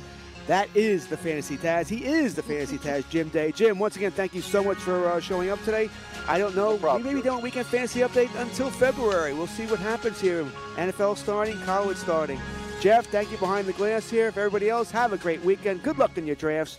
That 0.46 0.68
is 0.74 1.06
the 1.06 1.16
Fantasy 1.16 1.56
Taz. 1.56 1.88
He 1.88 2.04
is 2.04 2.34
the 2.34 2.42
Fantasy 2.42 2.78
Taz, 2.86 3.08
Jim 3.08 3.28
Day. 3.28 3.52
Jim, 3.52 3.78
once 3.78 3.96
again, 3.96 4.10
thank 4.10 4.34
you 4.34 4.42
so 4.42 4.62
much 4.62 4.76
for 4.78 5.06
uh, 5.08 5.20
showing 5.20 5.50
up 5.50 5.62
today. 5.64 5.88
I 6.28 6.38
don't 6.38 6.54
know. 6.56 6.74
we 6.74 7.02
may 7.02 7.14
be 7.14 7.22
doing 7.22 7.42
weekend 7.42 7.66
fantasy 7.66 8.00
update 8.00 8.30
until 8.40 8.70
February. 8.70 9.34
We'll 9.34 9.46
see 9.46 9.66
what 9.66 9.78
happens 9.80 10.20
here. 10.20 10.44
NFL 10.76 11.16
starting, 11.16 11.58
college 11.62 11.96
starting. 11.96 12.40
Jeff, 12.80 13.06
thank 13.06 13.30
you 13.30 13.38
behind 13.38 13.66
the 13.68 13.72
glass 13.74 14.10
here. 14.10 14.26
If 14.28 14.36
everybody 14.36 14.68
else, 14.68 14.90
have 14.90 15.12
a 15.12 15.16
great 15.16 15.42
weekend. 15.44 15.82
Good 15.84 15.98
luck 15.98 16.18
in 16.18 16.26
your 16.26 16.36
drafts. 16.36 16.78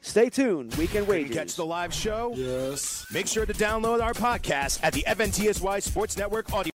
Stay 0.00 0.28
tuned. 0.30 0.74
Weekend 0.76 1.06
Couldn't 1.06 1.22
wages. 1.24 1.36
catch 1.36 1.54
the 1.54 1.64
live 1.64 1.92
show? 1.94 2.32
Yes. 2.34 3.06
Make 3.12 3.26
sure 3.28 3.46
to 3.46 3.52
download 3.52 4.02
our 4.02 4.14
podcast 4.14 4.80
at 4.82 4.92
the 4.94 5.04
FNTSY 5.06 5.82
Sports 5.82 6.16
Network 6.16 6.52
audio. 6.52 6.71